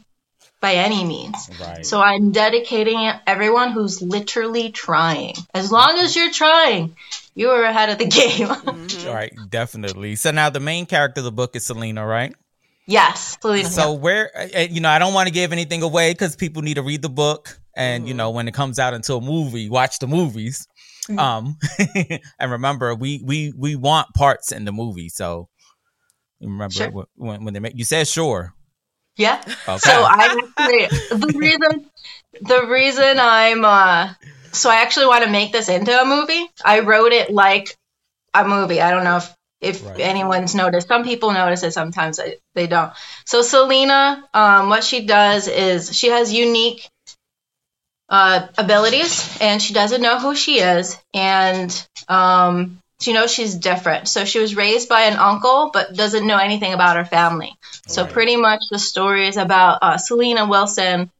by 0.61 0.73
any 0.73 1.03
means 1.03 1.49
Right. 1.59 1.85
so 1.85 2.01
i'm 2.01 2.31
dedicating 2.31 2.99
it 3.01 3.15
everyone 3.27 3.71
who's 3.71 4.01
literally 4.01 4.71
trying 4.71 5.35
as 5.53 5.71
long 5.71 5.97
as 5.99 6.15
you're 6.15 6.31
trying 6.31 6.95
you're 7.35 7.63
ahead 7.63 7.89
of 7.89 7.97
the 7.99 8.05
game 8.19 8.47
Mhm. 8.47 9.07
All 9.07 9.13
right, 9.13 9.33
definitely. 9.49 10.15
So 10.15 10.31
now 10.31 10.49
the 10.49 10.59
main 10.59 10.85
character 10.85 11.19
of 11.21 11.25
the 11.25 11.31
book 11.31 11.55
is 11.55 11.65
Selena, 11.65 12.05
right? 12.05 12.33
yes 12.87 13.37
Selena. 13.41 13.69
So 13.69 13.93
where, 13.93 14.31
uh, 14.35 14.47
uh, 14.55 14.59
you 14.69 14.81
know, 14.81 14.89
I 14.89 14.99
don't 14.99 15.13
want 15.13 15.27
to 15.27 15.33
give 15.33 15.51
anything 15.51 15.81
away 15.81 16.11
because 16.11 16.35
people 16.35 16.61
need 16.61 16.75
to 16.75 16.81
read 16.83 17.01
the 17.01 17.09
book, 17.09 17.59
and 17.75 18.07
you 18.07 18.13
Mhm. 18.13 18.17
know, 18.17 18.29
when 18.31 18.47
it 18.47 18.53
comes 18.53 18.79
out 18.79 18.93
into 18.93 19.15
a 19.15 19.21
movie, 19.21 19.69
watch 19.69 19.99
the 19.99 20.07
movies. 20.07 20.67
Mhm. 21.09 21.17
Um, 21.17 21.57
and 22.39 22.51
remember, 22.51 22.93
we 22.95 23.21
we 23.25 23.53
we 23.57 23.75
want 23.75 24.13
parts 24.15 24.51
in 24.51 24.65
the 24.65 24.71
movie, 24.71 25.09
so 25.09 25.49
remember 26.41 26.89
Sure. 26.89 26.93
when 27.15 27.43
when 27.43 27.53
they 27.53 27.59
make 27.59 27.77
you 27.77 27.85
said 27.85 28.07
sure. 28.07 28.53
yeah 29.17 29.43
Okay. 29.67 29.79
So 29.79 30.03
I 30.03 30.27
the 30.59 31.31
reason 31.35 31.89
the 32.41 32.67
reason 32.67 33.19
I'm 33.19 33.63
uh 33.65 34.13
so 34.51 34.69
I 34.69 34.77
actually 34.81 35.07
want 35.07 35.23
to 35.23 35.29
make 35.29 35.51
this 35.51 35.69
into 35.69 35.91
a 35.99 36.05
movie. 36.05 36.49
I 36.63 36.79
wrote 36.81 37.11
it 37.13 37.31
like 37.31 37.75
a 38.33 38.47
movie. 38.47 38.81
I 38.81 38.91
don't 38.91 39.03
know 39.03 39.17
if 39.17 39.33
if 39.61 39.83
Right. 39.83 39.99
anyone's 39.99 40.55
noticed. 40.55 40.87
Some 40.87 41.03
people 41.03 41.31
notice 41.31 41.63
it, 41.63 41.71
sometimes 41.73 42.19
they 42.55 42.67
don't. 42.67 42.91
So 43.25 43.41
Selena, 43.41 44.27
um, 44.33 44.69
what 44.69 44.83
she 44.83 45.05
does 45.05 45.47
is 45.47 45.95
she 45.95 46.09
has 46.09 46.33
unique 46.33 46.87
uh, 48.11 48.47
abilities, 48.57 49.37
and 49.41 49.61
she 49.61 49.73
doesn't 49.73 50.01
know 50.01 50.19
who 50.19 50.35
she 50.35 50.59
is, 50.59 50.97
and 51.15 51.87
um, 52.09 52.79
she 53.01 53.13
knows 53.13 53.31
she's 53.31 53.55
different. 53.55 54.07
So 54.09 54.25
she 54.25 54.39
was 54.39 54.55
raised 54.55 54.89
by 54.89 55.03
an 55.03 55.17
uncle, 55.17 55.71
but 55.73 55.95
doesn't 55.95 56.27
know 56.27 56.37
anything 56.37 56.73
about 56.73 56.97
her 56.97 57.05
family. 57.05 57.53
So 57.87 58.03
Right. 58.03 58.13
pretty 58.13 58.37
much 58.37 58.61
the 58.71 58.79
story 58.79 59.27
is 59.29 59.37
about 59.37 59.79
uh, 59.81 59.97
Selena 59.97 60.47
Wilson. 60.47 61.11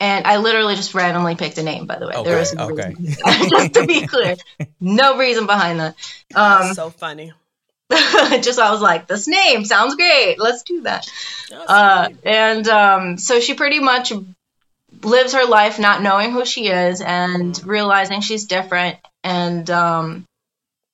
And 0.00 0.26
I 0.26 0.38
literally 0.38 0.76
just 0.76 0.94
randomly 0.94 1.36
picked 1.36 1.58
a 1.58 1.62
name, 1.62 1.86
by 1.86 1.98
the 1.98 2.06
way. 2.06 2.14
there 2.14 2.38
Okay, 2.38 2.42
is 2.42 2.54
no 2.54 2.68
okay. 2.70 2.94
reason. 2.96 3.06
just 3.50 3.74
to 3.74 3.86
be 3.86 4.06
clear, 4.06 4.36
no 4.80 5.16
reason 5.18 5.46
behind 5.46 5.80
that. 5.80 5.96
Um, 6.34 6.74
so 6.74 6.90
funny. 6.90 7.32
just 7.90 8.58
I 8.58 8.72
was 8.72 8.82
like, 8.82 9.06
this 9.06 9.28
name 9.28 9.64
sounds 9.64 9.94
great. 9.94 10.38
Let's 10.38 10.64
do 10.64 10.82
that. 10.82 11.10
That's 11.48 11.70
Uh, 11.70 12.08
and 12.24 12.68
um, 12.68 13.16
so 13.18 13.40
she 13.40 13.54
pretty 13.54 13.78
much 13.78 14.12
lives 15.02 15.34
her 15.34 15.46
life 15.46 15.78
not 15.78 16.02
knowing 16.02 16.32
who 16.32 16.44
she 16.44 16.68
is 16.68 17.00
and 17.00 17.60
realizing 17.64 18.20
she's 18.20 18.46
different 18.46 18.98
and 19.22 19.68
um, 19.70 20.24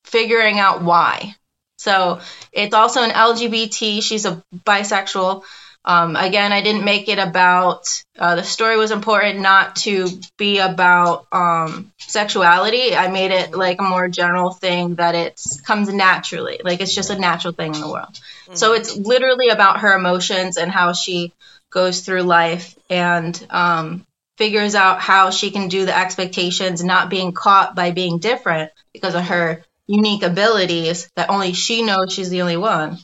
figuring 0.05 0.59
out 0.59 0.81
why. 0.81 1.35
So 1.77 2.21
it's 2.51 2.73
also 2.73 3.01
an 3.01 3.11
LGBT. 3.11 4.01
She's 4.01 4.25
a 4.25 4.43
bisexual. 4.65 5.43
Um, 5.85 6.15
again, 6.15 6.53
I 6.53 6.61
didn't 6.61 6.85
make 6.85 7.09
it 7.09 7.19
about 7.19 8.03
uh, 8.17 8.35
the 8.35 8.43
story 8.43 8.77
was 8.77 8.91
important 8.91 9.41
not 9.41 9.75
to 9.77 10.07
be 10.37 10.59
about 10.59 11.27
um, 11.33 11.91
sexuality. 11.97 12.95
I 12.95 13.09
made 13.09 13.31
it 13.31 13.51
like 13.51 13.81
a 13.81 13.83
more 13.83 14.07
general 14.07 14.51
thing 14.51 14.95
that 14.95 15.13
it 15.13 15.41
comes 15.65 15.93
naturally, 15.93 16.61
like 16.63 16.79
it's 16.79 16.95
just 16.95 17.09
a 17.09 17.19
natural 17.19 17.53
thing 17.53 17.75
in 17.75 17.81
the 17.81 17.91
world. 17.91 18.17
So 18.53 18.73
it's 18.73 18.95
literally 18.95 19.49
about 19.49 19.79
her 19.79 19.93
emotions 19.93 20.57
and 20.57 20.71
how 20.71 20.93
she 20.93 21.33
goes 21.73 22.01
through 22.01 22.21
life 22.21 22.77
and 22.89 23.45
um, 23.49 24.05
figures 24.37 24.75
out 24.75 25.01
how 25.01 25.31
she 25.31 25.51
can 25.51 25.67
do 25.67 25.85
the 25.85 25.97
expectations, 25.97 26.83
not 26.83 27.09
being 27.09 27.33
caught 27.33 27.75
by 27.75 27.91
being 27.91 28.19
different 28.19 28.71
because 28.93 29.15
of 29.15 29.23
her 29.23 29.65
unique 29.87 30.23
abilities 30.23 31.09
that 31.15 31.29
only 31.29 31.53
she 31.53 31.83
knows 31.83 32.13
she's 32.13 32.29
the 32.29 32.41
only 32.41 32.57
one, 32.57 32.97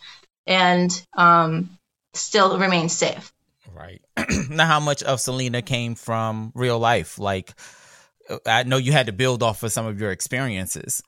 and 0.47 1.05
um, 1.13 1.77
still 2.13 2.57
remain 2.57 2.89
safe. 2.89 3.33
Right. 3.71 4.01
now, 4.49 4.65
how 4.65 4.79
much 4.79 5.03
of 5.03 5.19
Selena 5.19 5.61
came 5.61 5.95
from 5.95 6.51
real 6.53 6.79
life? 6.79 7.19
Like, 7.19 7.53
uh, 8.29 8.37
I 8.45 8.63
know 8.63 8.77
you 8.77 8.91
had 8.91 9.07
to 9.07 9.13
build 9.13 9.43
off 9.43 9.63
of 9.63 9.71
some 9.71 9.85
of 9.85 9.99
your 9.99 10.11
experiences. 10.11 11.01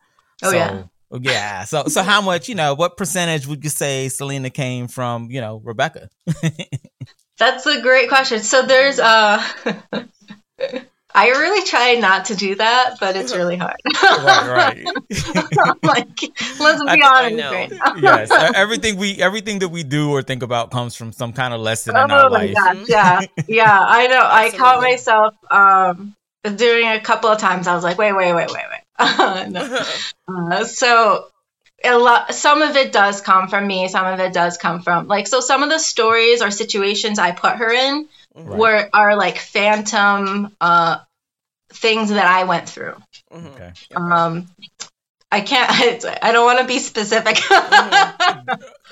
Oh, 0.44 0.52
so, 0.52 0.58
yeah. 0.58 0.84
Yeah. 1.20 1.64
So, 1.66 1.86
so 1.86 2.04
how 2.04 2.22
much, 2.22 2.48
you 2.48 2.56
know, 2.56 2.74
what 2.74 2.96
percentage 2.96 3.46
would 3.46 3.64
you 3.64 3.70
say 3.70 4.08
Selena 4.08 4.50
came 4.50 4.88
from, 4.88 5.30
you 5.30 5.42
know, 5.42 5.62
Rebecca? 5.64 6.10
That's 7.38 7.66
a 7.66 7.82
great 7.82 8.10
question. 8.10 8.40
So 8.40 8.64
there's 8.64 9.00
uh 9.00 9.42
I 11.14 11.28
really 11.30 11.66
try 11.68 11.96
not 11.96 12.26
to 12.26 12.36
do 12.36 12.56
that, 12.56 12.96
but 13.00 13.16
it's 13.18 13.36
really 13.36 13.58
hard. 13.58 13.76
right, 14.04 14.48
right. 14.48 14.86
like, 15.84 16.20
let's 16.60 16.84
be 16.84 17.02
I 17.02 17.02
honest 17.04 17.36
know. 17.36 17.52
right 17.52 17.72
now. 17.72 17.96
yes. 17.96 18.32
Everything 18.54 18.98
we, 18.98 19.22
everything 19.22 19.60
that 19.60 19.70
we 19.70 19.84
do 19.84 20.12
or 20.12 20.22
think 20.22 20.42
about 20.44 20.72
comes 20.72 20.96
from 20.96 21.12
some 21.12 21.34
kind 21.34 21.54
of 21.54 21.60
lesson 21.62 21.98
in 21.98 22.12
our 22.12 22.26
Oh 22.26 22.28
life. 22.30 22.54
gosh, 22.56 22.78
yeah, 22.88 23.22
yeah, 23.48 23.80
I 23.88 24.08
know. 24.08 24.22
I 24.24 24.52
caught 24.52 24.82
myself 24.82 25.36
um, 25.52 26.16
doing 26.44 26.88
it 26.88 26.98
a 26.98 27.02
couple 27.02 27.30
of 27.30 27.40
times. 27.40 27.68
I 27.68 27.76
was 27.76 27.84
like, 27.84 27.98
wait, 27.98 28.14
wait, 28.14 28.34
wait, 28.34 28.50
wait, 28.52 28.66
wait. 28.72 28.82
no. 29.50 29.84
Uh, 30.28 30.64
so 30.66 31.31
a 31.84 31.98
lot, 31.98 32.34
some 32.34 32.62
of 32.62 32.76
it 32.76 32.92
does 32.92 33.22
come 33.22 33.48
from 33.48 33.66
me. 33.68 33.88
Some 33.88 34.06
of 34.06 34.20
it 34.20 34.34
does 34.34 34.58
come 34.58 34.82
from 34.82 35.08
like 35.08 35.28
so. 35.28 35.40
Some 35.40 35.64
of 35.64 35.70
the 35.70 35.80
stories 35.80 36.42
or 36.42 36.52
situations 36.52 37.20
I 37.20 37.32
put 37.32 37.58
her 37.58 37.72
in 37.72 38.08
Right. 38.34 38.60
were 38.60 38.90
are 38.94 39.16
like 39.18 39.38
phantom 39.38 40.56
uh, 40.62 41.00
things 41.74 42.10
that 42.10 42.26
I 42.26 42.46
went 42.46 42.70
through. 42.70 42.96
Mhm. 43.32 43.56
Okay. 43.56 43.72
Um, 43.96 44.48
I 45.32 45.42
can't. 45.42 46.06
I, 46.22 46.32
don't 46.32 46.46
want 46.46 46.60
to 46.60 46.66
be 46.66 46.80
specific. 46.80 47.38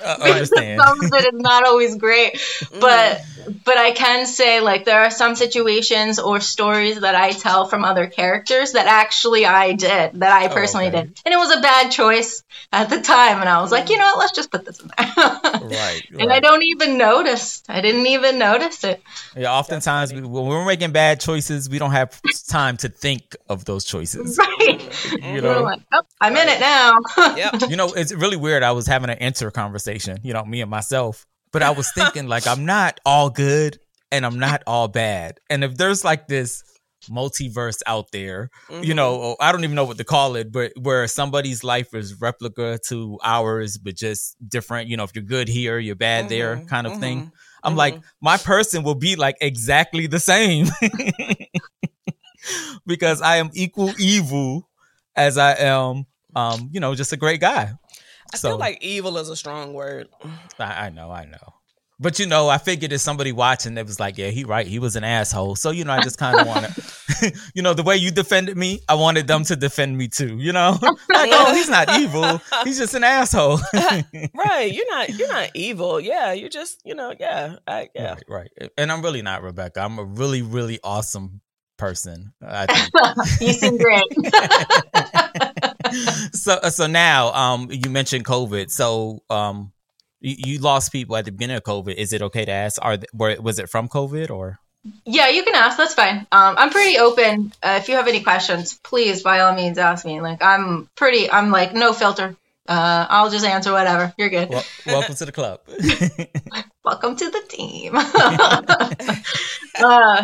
Uh, 0.02 0.16
understand. 0.20 0.80
some 0.80 1.04
of 1.04 1.12
it 1.12 1.34
is 1.34 1.40
not 1.40 1.64
always 1.66 1.96
great, 1.96 2.40
but 2.80 3.20
but 3.64 3.76
I 3.76 3.92
can 3.92 4.26
say 4.26 4.60
like 4.60 4.84
there 4.84 5.00
are 5.00 5.10
some 5.10 5.34
situations 5.34 6.18
or 6.18 6.40
stories 6.40 7.00
that 7.00 7.14
I 7.14 7.30
tell 7.32 7.66
from 7.66 7.84
other 7.84 8.06
characters 8.06 8.72
that 8.72 8.86
actually 8.86 9.46
I 9.46 9.72
did 9.72 10.12
that 10.20 10.32
I 10.32 10.46
Oh, 10.46 10.54
personally 10.54 10.86
okay. 10.88 11.02
did, 11.02 11.20
and 11.24 11.34
it 11.34 11.36
was 11.36 11.56
a 11.56 11.60
bad 11.60 11.90
choice 11.90 12.42
at 12.72 12.88
the 12.90 13.00
time, 13.00 13.40
and 13.40 13.48
I 13.48 13.60
was 13.60 13.70
like, 13.72 13.88
you 13.90 13.98
know 13.98 14.04
what, 14.04 14.18
let's 14.18 14.32
just 14.32 14.50
put 14.50 14.64
this 14.64 14.80
in 14.80 14.90
there. 14.96 15.12
Right. 15.70 16.02
And 16.18 16.32
I 16.32 16.40
don't 16.40 16.62
even 16.64 16.98
notice. 16.98 17.62
I 17.68 17.80
didn't 17.80 18.06
even 18.06 18.38
notice 18.38 18.82
it. 18.84 19.02
Yeah, 19.36 19.52
oftentimes 19.52 20.12
we, 20.12 20.20
when 20.20 20.46
we're 20.46 20.64
making 20.64 20.90
bad 20.92 21.20
choices, 21.20 21.68
we 21.70 21.78
don't 21.78 21.92
have 21.92 22.20
time 22.48 22.76
to 22.78 22.88
think 22.88 23.36
of 23.48 23.64
those 23.64 23.84
choices. 23.84 24.38
Right. 24.50 25.22
You 25.22 25.40
know, 25.40 25.62
like, 25.62 25.80
oh, 25.92 26.02
I'm 26.20 26.36
in 26.36 26.48
it 26.48 26.60
now. 26.60 26.94
Yep. 27.36 27.70
you 27.70 27.76
know, 27.76 27.92
it's 27.92 28.12
really 28.12 28.36
weird. 28.36 28.62
I 28.62 28.72
was 28.72 28.86
having 28.86 29.10
an 29.10 29.18
answer 29.18 29.50
conversation, 29.50 29.89
you 30.22 30.32
know, 30.32 30.44
me 30.44 30.60
and 30.60 30.70
myself, 30.70 31.26
but 31.52 31.62
I 31.62 31.70
was 31.70 31.90
thinking 31.92 32.28
like 32.28 32.46
I'm 32.46 32.64
not 32.64 33.00
all 33.04 33.30
good 33.30 33.78
and 34.12 34.24
I'm 34.26 34.38
not 34.38 34.62
all 34.66 34.88
bad. 34.88 35.38
And 35.48 35.64
if 35.64 35.76
there's 35.76 36.04
like 36.04 36.26
this 36.28 36.62
multiverse 37.10 37.78
out 37.86 38.06
there, 38.12 38.50
you 38.82 38.94
know, 38.94 39.36
I 39.40 39.52
don't 39.52 39.64
even 39.64 39.74
know 39.76 39.84
what 39.84 39.98
to 39.98 40.04
call 40.04 40.36
it, 40.36 40.52
but 40.52 40.72
where 40.80 41.06
somebody's 41.08 41.64
life 41.64 41.94
is 41.94 42.20
replica 42.20 42.78
to 42.88 43.18
ours, 43.24 43.78
but 43.78 43.96
just 43.96 44.36
different. 44.46 44.88
You 44.88 44.96
know, 44.96 45.04
if 45.04 45.12
you're 45.14 45.24
good 45.24 45.48
here, 45.48 45.78
you're 45.78 45.96
bad 45.96 46.28
there, 46.28 46.58
Mhm, 46.58 46.68
kind 46.68 46.86
of 46.86 46.98
thing. 46.98 47.22
mhm, 47.22 47.30
I'm 47.62 47.76
like, 47.76 48.00
my 48.20 48.36
person 48.36 48.82
will 48.82 48.94
be 48.94 49.16
like 49.16 49.36
exactly 49.40 50.06
the 50.06 50.20
same 50.20 50.66
because 52.86 53.20
I 53.20 53.36
am 53.36 53.50
equal 53.54 53.94
evil 53.98 54.68
as 55.16 55.38
I 55.38 55.54
am, 55.54 56.04
um, 56.34 56.70
you 56.72 56.80
know, 56.80 56.94
just 56.94 57.12
a 57.12 57.16
great 57.16 57.40
guy. 57.40 57.72
I 58.32 58.36
So- 58.36 58.50
feel 58.50 58.58
like 58.58 58.82
evil 58.82 59.18
is 59.18 59.28
a 59.28 59.36
strong 59.36 59.72
word. 59.74 60.08
I, 60.58 60.86
I 60.86 60.90
know, 60.90 61.10
I 61.10 61.24
know. 61.26 61.54
But 62.02 62.18
you 62.18 62.24
know, 62.24 62.48
I 62.48 62.56
figured 62.56 62.90
there's 62.90 63.02
somebody 63.02 63.30
watching 63.30 63.74
that 63.74 63.84
was 63.84 64.00
like, 64.00 64.16
yeah, 64.16 64.28
he 64.28 64.44
right, 64.44 64.66
he 64.66 64.78
was 64.78 64.96
an 64.96 65.04
asshole. 65.04 65.54
So 65.54 65.70
you 65.70 65.84
know, 65.84 65.92
I 65.92 66.00
just 66.00 66.16
kind 66.16 66.40
of 66.40 66.46
want 66.46 66.64
to, 66.64 67.32
you 67.54 67.60
know, 67.60 67.74
the 67.74 67.82
way 67.82 67.98
you 67.98 68.10
defended 68.10 68.56
me, 68.56 68.80
I 68.88 68.94
wanted 68.94 69.26
them 69.26 69.44
to 69.44 69.54
defend 69.54 69.98
me 69.98 70.08
too. 70.08 70.38
You 70.38 70.54
know, 70.54 70.78
like, 70.80 71.30
oh, 71.30 71.54
he's 71.54 71.68
not 71.68 71.90
evil, 71.98 72.40
he's 72.64 72.78
just 72.78 72.94
an 72.94 73.04
asshole. 73.04 73.58
right. 73.74 74.72
You're 74.72 74.90
not 74.90 75.10
you're 75.10 75.28
not 75.28 75.50
evil. 75.54 76.00
Yeah. 76.00 76.32
You're 76.32 76.48
just, 76.48 76.80
you 76.86 76.94
know, 76.94 77.12
yeah. 77.20 77.56
I, 77.66 77.90
yeah. 77.94 78.14
Right, 78.26 78.48
right. 78.58 78.70
And 78.78 78.90
I'm 78.90 79.02
really 79.02 79.20
not 79.20 79.42
Rebecca. 79.42 79.80
I'm 79.82 79.98
a 79.98 80.04
really, 80.04 80.40
really 80.40 80.78
awesome 80.82 81.42
person. 81.76 82.32
I 82.42 82.64
think. 82.64 83.40
you 83.42 83.52
seem 83.52 83.76
great. 83.76 84.04
so 86.32 86.54
uh, 86.54 86.70
so 86.70 86.86
now 86.86 87.32
um 87.32 87.68
you 87.70 87.90
mentioned 87.90 88.24
covid 88.24 88.70
so 88.70 89.22
um 89.30 89.72
you, 90.20 90.36
you 90.38 90.58
lost 90.58 90.92
people 90.92 91.16
at 91.16 91.24
the 91.24 91.32
beginning 91.32 91.56
of 91.56 91.62
covid 91.62 91.94
is 91.94 92.12
it 92.12 92.22
okay 92.22 92.44
to 92.44 92.52
ask 92.52 92.78
are 92.82 92.98
were, 93.12 93.36
was 93.40 93.58
it 93.58 93.68
from 93.68 93.88
covid 93.88 94.30
or 94.30 94.58
Yeah, 95.04 95.28
you 95.28 95.44
can 95.44 95.54
ask. 95.54 95.76
That's 95.76 95.92
fine. 95.92 96.26
Um, 96.32 96.54
I'm 96.56 96.70
pretty 96.70 96.98
open. 96.98 97.52
Uh, 97.62 97.80
if 97.82 97.90
you 97.90 97.96
have 97.96 98.08
any 98.08 98.22
questions, 98.22 98.80
please, 98.82 99.22
by 99.22 99.40
all 99.40 99.54
means, 99.54 99.76
ask 99.76 100.06
me. 100.06 100.22
Like, 100.22 100.40
I'm 100.40 100.88
pretty. 100.96 101.30
I'm 101.30 101.50
like 101.50 101.74
no 101.74 101.92
filter. 101.92 102.34
Uh, 102.70 103.04
I'll 103.10 103.28
just 103.30 103.44
answer 103.44 103.72
whatever. 103.72 104.14
You're 104.16 104.28
good. 104.28 104.48
well, 104.48 104.62
welcome 104.86 105.16
to 105.16 105.24
the 105.24 105.32
club 105.32 105.58
Welcome 106.84 107.16
to 107.16 107.28
the 107.28 107.42
team. 107.48 107.94
uh, 107.96 108.92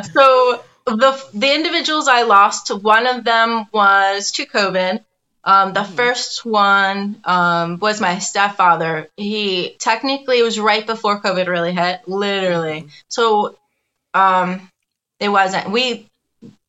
so 0.02 0.62
the 0.87 1.25
the 1.35 1.54
individuals 1.54 2.06
I 2.06 2.23
lost, 2.23 2.70
one 2.70 3.08
of 3.08 3.25
them 3.25 3.66
was 3.73 4.30
to 4.32 4.46
COVID. 4.46 5.04
Um, 5.46 5.72
the 5.72 5.84
first 5.84 6.44
one 6.44 7.20
um, 7.24 7.78
was 7.78 8.00
my 8.00 8.18
stepfather. 8.18 9.08
He 9.16 9.76
technically 9.78 10.40
it 10.40 10.42
was 10.42 10.58
right 10.58 10.84
before 10.84 11.22
COVID 11.22 11.46
really 11.46 11.72
hit, 11.72 12.00
literally. 12.08 12.88
So 13.08 13.56
um, 14.12 14.68
it 15.20 15.28
wasn't. 15.28 15.70
We 15.70 16.10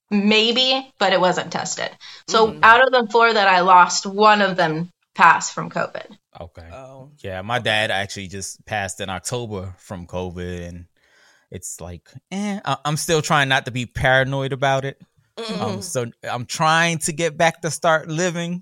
maybe, 0.09 0.93
but 0.99 1.11
it 1.13 1.19
wasn't 1.19 1.51
tested. 1.51 1.89
So 2.27 2.47
Mhm. 2.53 2.59
out 2.63 2.81
of 2.85 2.91
the 2.91 3.11
four 3.11 3.33
that 3.33 3.47
I 3.47 3.61
lost, 3.61 4.05
one 4.05 4.41
of 4.41 4.55
them 4.55 4.91
passed 5.15 5.53
from 5.53 5.69
COVID. 5.69 6.15
okay 6.39 6.69
Oh. 6.71 7.09
yeah 7.23 7.41
my 7.41 7.57
dad 7.57 7.89
actually 7.89 8.27
just 8.27 8.63
passed 8.67 9.01
in 9.01 9.09
october 9.09 9.73
from 9.79 10.05
covid 10.05 10.67
and 10.67 10.85
it's 11.49 11.81
like 11.81 12.07
eh, 12.31 12.59
I- 12.63 12.77
i'm 12.85 12.95
still 12.97 13.23
trying 13.23 13.49
not 13.49 13.65
to 13.65 13.71
be 13.71 13.87
paranoid 13.87 14.53
about 14.53 14.85
it 14.85 15.01
Mm-hmm. 15.37 15.63
um 15.63 15.81
so 15.81 16.05
i'm 16.23 16.45
trying 16.45 16.99
to 16.99 17.11
get 17.11 17.37
back 17.37 17.61
to 17.63 17.71
start 17.71 18.07
living 18.07 18.61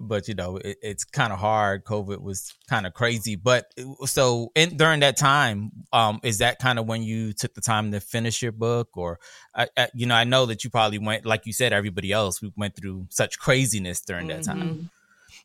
but 0.00 0.28
you 0.28 0.34
know 0.34 0.56
it, 0.56 0.76
it's 0.82 1.04
kind 1.04 1.32
of 1.32 1.38
hard 1.38 1.84
covid 1.84 2.20
was 2.20 2.52
kind 2.68 2.86
of 2.86 2.92
crazy 2.94 3.36
but 3.36 3.72
so 4.04 4.50
in, 4.54 4.76
during 4.76 5.00
that 5.00 5.16
time 5.16 5.70
um 5.92 6.18
is 6.22 6.38
that 6.38 6.58
kind 6.58 6.78
of 6.78 6.86
when 6.86 7.02
you 7.02 7.32
took 7.32 7.54
the 7.54 7.60
time 7.60 7.92
to 7.92 8.00
finish 8.00 8.42
your 8.42 8.52
book 8.52 8.88
or 8.96 9.18
I, 9.54 9.68
I, 9.76 9.88
you 9.94 10.06
know 10.06 10.16
i 10.16 10.24
know 10.24 10.46
that 10.46 10.64
you 10.64 10.70
probably 10.70 10.98
went 10.98 11.24
like 11.24 11.46
you 11.46 11.52
said 11.52 11.72
everybody 11.72 12.10
else 12.12 12.42
we 12.42 12.52
went 12.56 12.74
through 12.76 13.06
such 13.10 13.38
craziness 13.38 14.00
during 14.00 14.26
that 14.28 14.42
time 14.44 14.58
Mhm. 14.58 14.90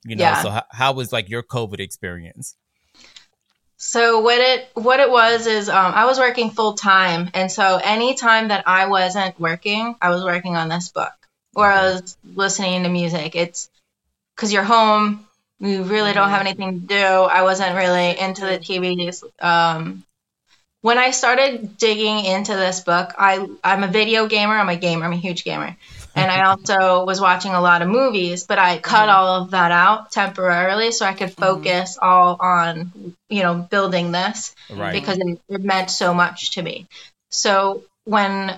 You 0.04 0.16
know, 0.16 0.24
Yeah. 0.24 0.42
so 0.42 0.50
how, 0.50 0.64
how 0.72 0.94
was 0.94 1.14
like 1.14 1.30
your 1.30 1.44
COVID 1.44 1.80
experience? 1.80 2.56
So 3.78 4.20
what 4.20 4.40
it 4.40 4.70
what 4.76 5.00
it 5.00 5.10
was 5.10 5.48
is 5.48 5.68
um, 5.70 5.94
I 5.94 6.06
was 6.06 6.20
working 6.20 6.52
full 6.52 6.74
time, 6.74 7.32
and 7.34 7.52
so 7.52 7.80
anytime 7.84 8.50
that 8.50 8.68
I 8.68 8.86
wasn't 8.88 9.40
working, 9.40 9.96
I 10.02 10.10
was 10.10 10.24
working 10.24 10.56
on 10.56 10.70
this 10.70 10.90
book 10.90 11.14
or 11.56 11.66
I 11.70 11.92
was 11.92 12.18
listening 12.36 12.84
to 12.84 12.90
music. 12.90 13.36
It's 13.36 13.70
because 14.36 14.52
you're 14.52 14.64
home, 14.64 15.26
you 15.60 15.84
really 15.84 16.14
don't 16.14 16.30
have 16.30 16.40
mm-hmm. 16.40 16.48
anything 16.48 16.82
to 16.82 16.88
do. 16.88 16.96
I 16.96 17.44
wasn't 17.44 17.76
really 17.76 18.18
into 18.20 18.42
the 18.42 18.58
TV. 18.58 19.24
Um, 19.40 20.04
when 20.82 20.98
I 20.98 21.12
started 21.12 21.78
digging 21.78 22.26
into 22.26 22.56
this 22.56 22.80
book, 22.80 23.14
I 23.18 23.48
I'm 23.64 23.84
a 23.84 23.88
video 23.88 24.28
gamer. 24.28 24.58
I'm 24.58 24.70
a 24.70 24.76
gamer. 24.76 25.06
I'm 25.06 25.14
a 25.14 25.18
huge 25.18 25.44
gamer, 25.44 25.78
and 26.16 26.32
I 26.32 26.46
also 26.50 27.06
was 27.06 27.22
watching 27.22 27.52
a 27.52 27.62
lot 27.62 27.84
of 27.84 27.88
movies. 27.88 28.46
But 28.46 28.58
I 28.58 28.80
cut 28.80 29.08
mm-hmm. 29.08 29.16
all 29.16 29.44
of 29.44 29.52
that 29.52 29.72
out 29.72 30.12
temporarily 30.12 30.92
so 30.92 31.06
I 31.06 31.14
could 31.14 31.30
mm-hmm. 31.30 31.42
focus 31.42 32.00
all 32.02 32.38
on 32.40 33.16
you 33.30 33.44
know 33.44 33.56
building 33.56 34.12
this 34.12 34.56
Right. 34.72 34.94
because 34.94 35.18
it, 35.20 35.40
it 35.50 35.64
meant 35.64 35.92
so 35.92 36.14
much 36.14 36.52
to 36.52 36.62
me. 36.62 36.88
So 37.30 37.84
when 38.06 38.58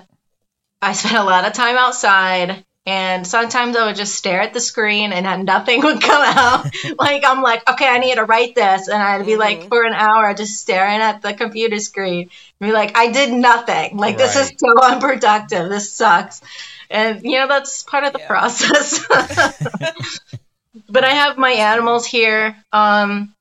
I 0.82 0.94
spent 0.94 1.16
a 1.16 1.24
lot 1.24 1.46
of 1.46 1.54
time 1.54 1.76
outside, 1.76 2.64
and 2.86 3.26
sometimes 3.26 3.78
I 3.78 3.86
would 3.86 3.96
just 3.96 4.16
stare 4.16 4.42
at 4.42 4.54
the 4.54 4.60
screen 4.60 5.14
and 5.14 5.46
nothing 5.46 5.82
would 5.84 6.02
come 6.02 6.22
out. 6.22 6.66
like 7.00 7.24
I'm 7.26 7.42
like, 7.42 7.70
okay, 7.70 7.88
I 7.88 8.00
need 8.00 8.16
to 8.16 8.26
write 8.26 8.56
this, 8.56 8.88
and 8.88 9.02
I'd 9.02 9.26
be 9.26 9.38
like 9.38 9.68
for 9.70 9.84
an 9.86 9.94
hour 9.94 10.34
just 10.34 10.60
staring 10.60 11.00
at 11.00 11.22
the 11.22 11.34
computer 11.34 11.80
screen, 11.80 12.30
and 12.60 12.70
be 12.70 12.74
like, 12.74 12.98
I 12.98 13.12
did 13.12 13.32
nothing. 13.32 13.98
Like 13.98 14.18
this 14.18 14.36
is 14.36 14.52
so 14.58 14.84
unproductive. 14.84 15.70
This 15.70 15.92
sucks. 15.94 16.42
And 16.90 17.24
you 17.24 17.40
know 17.40 17.48
that's 17.48 17.84
part 17.84 18.04
of 18.04 18.14
the 18.14 18.20
Yeah. 18.20 18.28
process. 18.28 19.06
but 20.90 21.04
I 21.04 21.10
have 21.10 21.38
my 21.38 21.52
animals 21.52 22.06
here. 22.06 22.56
Um, 22.72 23.34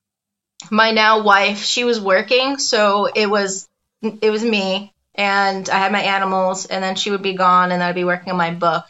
my 0.71 0.93
now 0.93 1.23
wife, 1.23 1.59
she 1.59 1.85
was 1.85 2.01
working, 2.01 2.59
so 2.59 3.07
it 3.07 3.29
was 3.29 3.69
it 4.01 4.31
was 4.31 4.45
me, 4.45 4.93
and 5.15 5.69
I 5.69 5.79
had 5.79 5.93
my 5.93 6.03
animals, 6.03 6.67
and 6.67 6.83
then 6.83 6.95
she 6.95 7.11
would 7.11 7.23
be 7.23 7.35
gone, 7.35 7.73
and 7.73 7.83
I'd 7.83 7.95
be 7.95 8.05
working 8.05 8.31
on 8.31 8.39
my 8.39 8.53
book. 8.53 8.85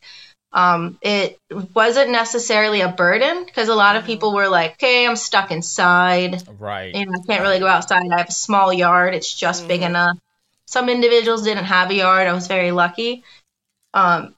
Um, 0.55 0.99
it 1.01 1.41
wasn't 1.75 2.11
necessarily 2.11 2.83
a 2.83 2.89
burden 2.89 3.45
because 3.45 3.69
a 3.69 3.75
lot 3.75 3.97
of 3.97 4.05
people 4.05 4.35
were 4.35 4.49
like, 4.49 4.73
"Okay, 4.73 5.07
I'm 5.07 5.17
stuck 5.17 5.51
inside, 5.51 6.43
Right. 6.59 6.95
and 6.95 7.11
I 7.11 7.19
can't 7.27 7.43
really 7.43 7.59
go 7.59 7.67
outside. 7.67 8.03
I 8.13 8.19
have 8.19 8.29
a 8.29 8.33
small 8.33 8.73
yard; 8.73 9.15
it's 9.15 9.33
just 9.33 9.67
big 9.67 9.83
enough." 9.83 10.19
Some 10.67 10.89
individuals 10.89 11.43
didn't 11.43 11.65
have 11.65 11.91
a 11.91 11.95
yard. 11.95 12.27
I 12.29 12.33
was 12.35 12.47
very 12.49 12.71
lucky. 12.71 13.25
Um, 13.95 14.35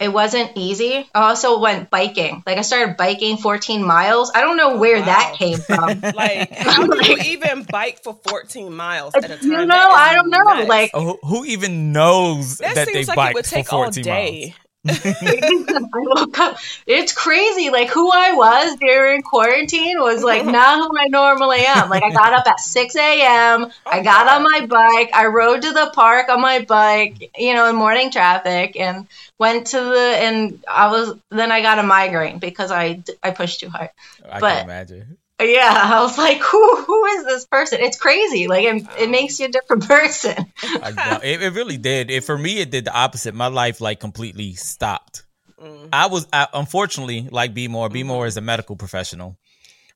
it 0.00 0.12
wasn't 0.12 0.52
easy. 0.56 1.08
I 1.14 1.28
also 1.28 1.60
went 1.60 1.88
biking. 1.88 2.42
Like 2.46 2.58
I 2.58 2.62
started 2.62 2.96
biking 2.96 3.36
14 3.36 3.82
miles. 3.82 4.32
I 4.34 4.40
don't 4.40 4.56
know 4.56 4.76
where 4.76 5.00
that 5.00 5.34
came 5.38 5.58
from. 5.58 6.00
Like, 6.14 6.50
how 6.52 6.86
do 6.86 7.10
you 7.10 7.16
even 7.32 7.62
bike 7.64 8.02
for 8.02 8.18
14 8.28 8.74
miles 8.74 9.14
at 9.14 9.24
a 9.24 9.36
time? 9.36 9.50
you 9.50 9.66
know, 9.66 9.76
I 9.76 10.14
don't 10.14 10.30
know. 10.30 10.38
nuts. 10.38 10.68
Like 10.68 10.90
Oh, 10.94 11.18
who, 11.22 11.28
who 11.28 11.44
even 11.44 11.92
knows 11.92 12.58
that, 12.58 12.74
that, 12.74 12.88
seems 12.88 13.06
they 13.06 13.10
like 13.10 13.16
biked 13.16 13.30
it 13.30 13.34
would 13.34 13.44
take 13.44 13.66
for 13.68 13.76
all 13.76 13.82
14 13.84 14.02
day. 14.04 14.54
I 14.86 15.88
woke 15.92 16.38
up. 16.38 16.56
It's 16.86 17.12
crazy. 17.12 17.70
Like 17.70 17.88
who 17.88 18.10
I 18.10 18.32
was 18.32 18.76
during 18.76 19.22
quarantine 19.22 20.00
was 20.00 20.22
like 20.22 20.44
not 20.58 20.78
who 20.78 20.98
I 20.98 21.06
normally 21.08 21.64
am. 21.66 21.88
Like 21.88 22.02
I 22.02 22.10
got 22.10 22.32
up 22.32 22.46
at 22.46 22.60
6 22.60 22.96
a.m. 22.96 23.66
Oh 23.66 23.72
I 23.86 24.02
got 24.02 24.28
on 24.28 24.42
my 24.42 24.66
bike. 24.66 25.10
I 25.14 25.26
rode 25.26 25.62
to 25.62 25.72
the 25.72 25.90
park 25.94 26.28
on 26.28 26.40
my 26.40 26.64
bike, 26.64 27.30
you 27.36 27.54
know, 27.54 27.68
in 27.68 27.76
morning 27.76 28.10
traffic, 28.10 28.76
and 28.78 29.06
went 29.38 29.68
to 29.68 29.80
the 29.80 30.16
and 30.20 30.62
I 30.68 30.90
was 30.90 31.16
then 31.30 31.50
I 31.50 31.62
got 31.62 31.78
a 31.78 31.82
migraine 31.82 32.38
because 32.38 32.70
I 32.70 33.02
I 33.22 33.30
pushed 33.30 33.60
too 33.60 33.68
hard. 33.70 33.90
I 34.30 34.40
But- 34.40 34.54
can 34.56 34.64
imagine. 34.64 35.18
Yeah, 35.42 35.72
I 35.94 36.00
was 36.02 36.16
like, 36.16 36.40
who 36.40 36.76
who 36.76 37.04
is 37.06 37.24
this 37.24 37.46
person? 37.46 37.80
It's 37.80 37.98
crazy. 37.98 38.46
Like 38.46 38.64
it, 38.64 38.86
it 38.98 39.10
makes 39.10 39.40
you 39.40 39.46
a 39.46 39.48
different 39.48 39.84
person. 39.88 40.52
It, 40.62 41.42
it 41.42 41.52
really 41.54 41.76
did. 41.76 42.10
It, 42.10 42.24
for 42.24 42.38
me, 42.38 42.60
it 42.60 42.70
did 42.70 42.84
the 42.84 42.94
opposite. 42.94 43.34
My 43.34 43.48
life 43.48 43.80
like 43.80 44.00
completely 44.00 44.54
stopped. 44.54 45.24
Mm. 45.60 45.88
I 45.92 46.06
was 46.06 46.26
I, 46.32 46.46
unfortunately 46.52 47.28
like 47.30 47.54
B 47.54 47.68
more. 47.68 47.88
B 47.88 48.02
more 48.02 48.26
is 48.26 48.36
a 48.36 48.40
medical 48.40 48.76
professional, 48.76 49.36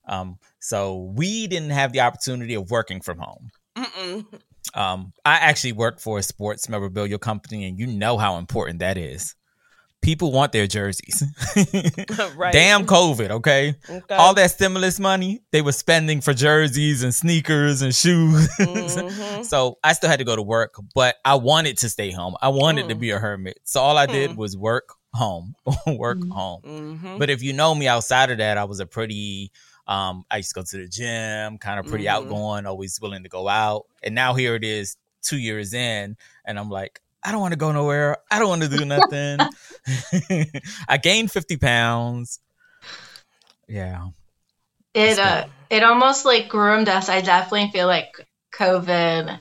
um, 0.07 0.39
so 0.61 1.13
we 1.15 1.47
didn't 1.47 1.71
have 1.71 1.93
the 1.93 2.01
opportunity 2.01 2.55
of 2.55 2.71
working 2.71 3.01
from 3.01 3.19
home. 3.19 3.51
Mm-mm. 3.77 4.27
Um, 4.75 5.13
I 5.25 5.37
actually 5.37 5.73
work 5.73 6.01
for 6.01 6.19
a 6.19 6.23
sports 6.23 6.69
memorabilia 6.69 7.19
company, 7.19 7.67
and 7.67 7.79
you 7.79 7.87
know 7.87 8.19
how 8.19 8.39
important 8.39 8.81
that 8.81 8.99
is. 8.99 9.35
People 10.01 10.31
want 10.33 10.53
their 10.53 10.67
jerseys. 10.67 11.25
right. 12.37 12.53
Damn 12.53 12.87
COVID, 12.87 13.31
okay? 13.31 13.75
Okay. 13.91 14.15
All 14.15 14.33
that 14.35 14.51
stimulus 14.53 14.99
money 15.01 15.41
they 15.51 15.61
were 15.61 15.73
spending 15.73 16.21
for 16.21 16.33
jerseys 16.33 17.03
and 17.03 17.15
sneakers 17.15 17.83
and 17.83 17.95
shoes. 17.95 18.49
Mhm. 18.59 19.45
so 19.45 19.77
I 19.83 19.93
still 19.95 20.09
had 20.09 20.21
to 20.21 20.25
go 20.25 20.37
to 20.37 20.43
work, 20.43 20.75
but 20.95 21.17
I 21.25 21.35
wanted 21.35 21.79
to 21.79 21.89
stay 21.89 22.11
home. 22.11 22.37
I 22.41 22.49
wanted 22.49 22.89
to 22.89 22.95
Mm. 22.95 23.01
be 23.01 23.11
a 23.11 23.19
hermit. 23.19 23.59
So 23.65 23.81
all 23.81 23.99
I 23.99 24.07
did 24.07 24.31
Mm. 24.31 24.37
was 24.37 24.57
work 24.57 24.95
home, 25.13 25.55
work 25.87 26.19
Mm. 26.19 26.31
home. 26.33 26.63
Mhm. 26.65 27.19
But 27.19 27.29
if 27.29 27.43
you 27.43 27.53
know 27.53 27.75
me 27.75 27.89
outside 27.89 28.31
of 28.31 28.39
that, 28.39 28.57
I 28.57 28.65
was 28.65 28.79
a 28.81 28.87
pretty 28.87 29.51
um 29.89 30.25
I 30.31 30.37
used 30.39 30.51
to 30.51 30.55
go 30.61 30.63
to 30.63 30.77
the 30.77 30.87
gym, 30.89 31.59
kind 31.59 31.81
of 31.81 31.87
pretty 31.87 32.05
Mhm. 32.05 32.11
outgoing, 32.11 32.67
always 32.67 33.01
willing 33.01 33.25
to 33.25 33.29
go 33.29 33.49
out. 33.49 33.87
And 34.03 34.15
now 34.15 34.35
here 34.35 34.55
it 34.55 34.63
is 34.65 34.97
2 35.23 35.39
years 35.39 35.73
in 35.75 36.17
and 36.45 36.59
I'm 36.59 36.71
like 36.71 37.01
I 37.25 37.33
don't 37.33 37.41
want 37.41 37.53
to 37.53 37.59
go 37.59 37.73
nowhere. 37.73 38.19
I 38.31 38.39
don't 38.39 38.49
want 38.49 38.63
to 38.63 38.69
do 38.69 38.85
nothing. 38.85 39.49
I 40.89 40.97
gained 40.99 41.31
50 41.33 41.57
pounds. 41.57 42.41
Yeah. 43.69 44.09
It 44.95 45.19
uh, 45.19 45.47
it 45.71 45.83
almost 45.83 46.25
like 46.25 46.49
groomed 46.49 46.89
us. 46.89 47.09
I 47.09 47.21
definitely 47.21 47.71
feel 47.71 47.87
like 47.87 48.27
COVID 48.55 49.41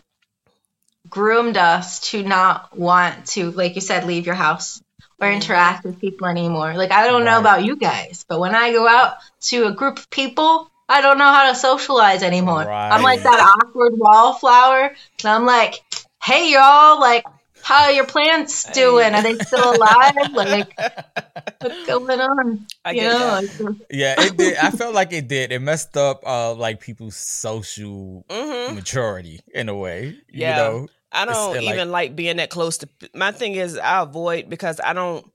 groomed 1.10 1.58
us 1.58 2.02
to 2.12 2.24
not 2.24 2.78
want 2.78 3.28
to, 3.28 3.52
like 3.52 3.76
you 3.76 3.82
said, 3.82 4.06
leave 4.06 4.26
your 4.26 4.36
house 4.36 4.82
or 5.20 5.28
Mhm. 5.28 5.36
interact 5.36 5.86
with 5.86 6.02
people 6.02 6.28
anymore. 6.28 6.74
Like 6.76 6.92
I 6.92 7.08
don't 7.08 7.24
know 7.24 7.40
about 7.40 7.64
you 7.64 7.76
guys, 7.78 8.26
but 8.28 8.40
when 8.40 8.54
I 8.54 8.72
go 8.72 8.88
out 8.88 9.16
to 9.50 9.68
a 9.68 9.72
group 9.72 10.00
of 10.00 10.10
people, 10.10 10.70
I 10.90 11.02
don't 11.02 11.18
know 11.18 11.32
how 11.32 11.50
to 11.50 11.56
socialize 11.56 12.24
anymore. 12.24 12.70
I'm 12.70 13.02
like 13.02 13.24
that 13.24 13.40
awkward 13.60 13.94
wallflower, 13.98 14.96
and 15.20 15.26
I'm 15.26 15.46
like, 15.46 15.82
"Hey 16.22 16.52
y'all, 16.52 17.00
like." 17.00 17.24
How 17.68 17.84
are 17.86 17.92
your 17.92 18.06
plants 18.06 18.72
doing? 18.72 19.14
Are 19.14 19.22
they 19.22 19.36
still 19.48 19.72
alive? 19.76 20.14
Like, 20.34 20.74
what's 21.60 21.86
going 21.86 22.20
on? 22.22 22.66
I 22.86 22.92
You 22.92 23.02
know, 23.04 23.42
like, 23.42 23.76
Yeah, 23.92 24.16
it 24.22 24.38
did. 24.38 24.58
I 24.58 24.72
felt 24.72 24.96
like 24.96 25.12
it 25.12 25.28
did. 25.28 25.52
It 25.52 25.60
messed 25.60 25.98
up 25.98 26.22
uh 26.26 26.54
like 26.54 26.80
people's 26.80 27.18
social 27.18 28.26
Mhm. 28.30 28.76
maturity 28.76 29.42
in 29.54 29.68
a 29.68 29.76
way. 29.76 30.16
Yeah. 30.32 30.52
You 30.52 30.56
know? 30.56 30.88
I 31.12 31.26
don't 31.26 31.36
uh, 31.36 31.62
like- 31.62 31.64
even 31.64 31.92
like 31.92 32.16
being 32.16 32.38
that 32.38 32.50
close 32.50 32.78
to. 32.80 32.90
My 33.14 33.32
thing 33.34 33.56
is, 33.56 33.78
I 33.78 34.02
avoid 34.02 34.50
because 34.50 34.80
I 34.82 34.94
don't 34.94 35.26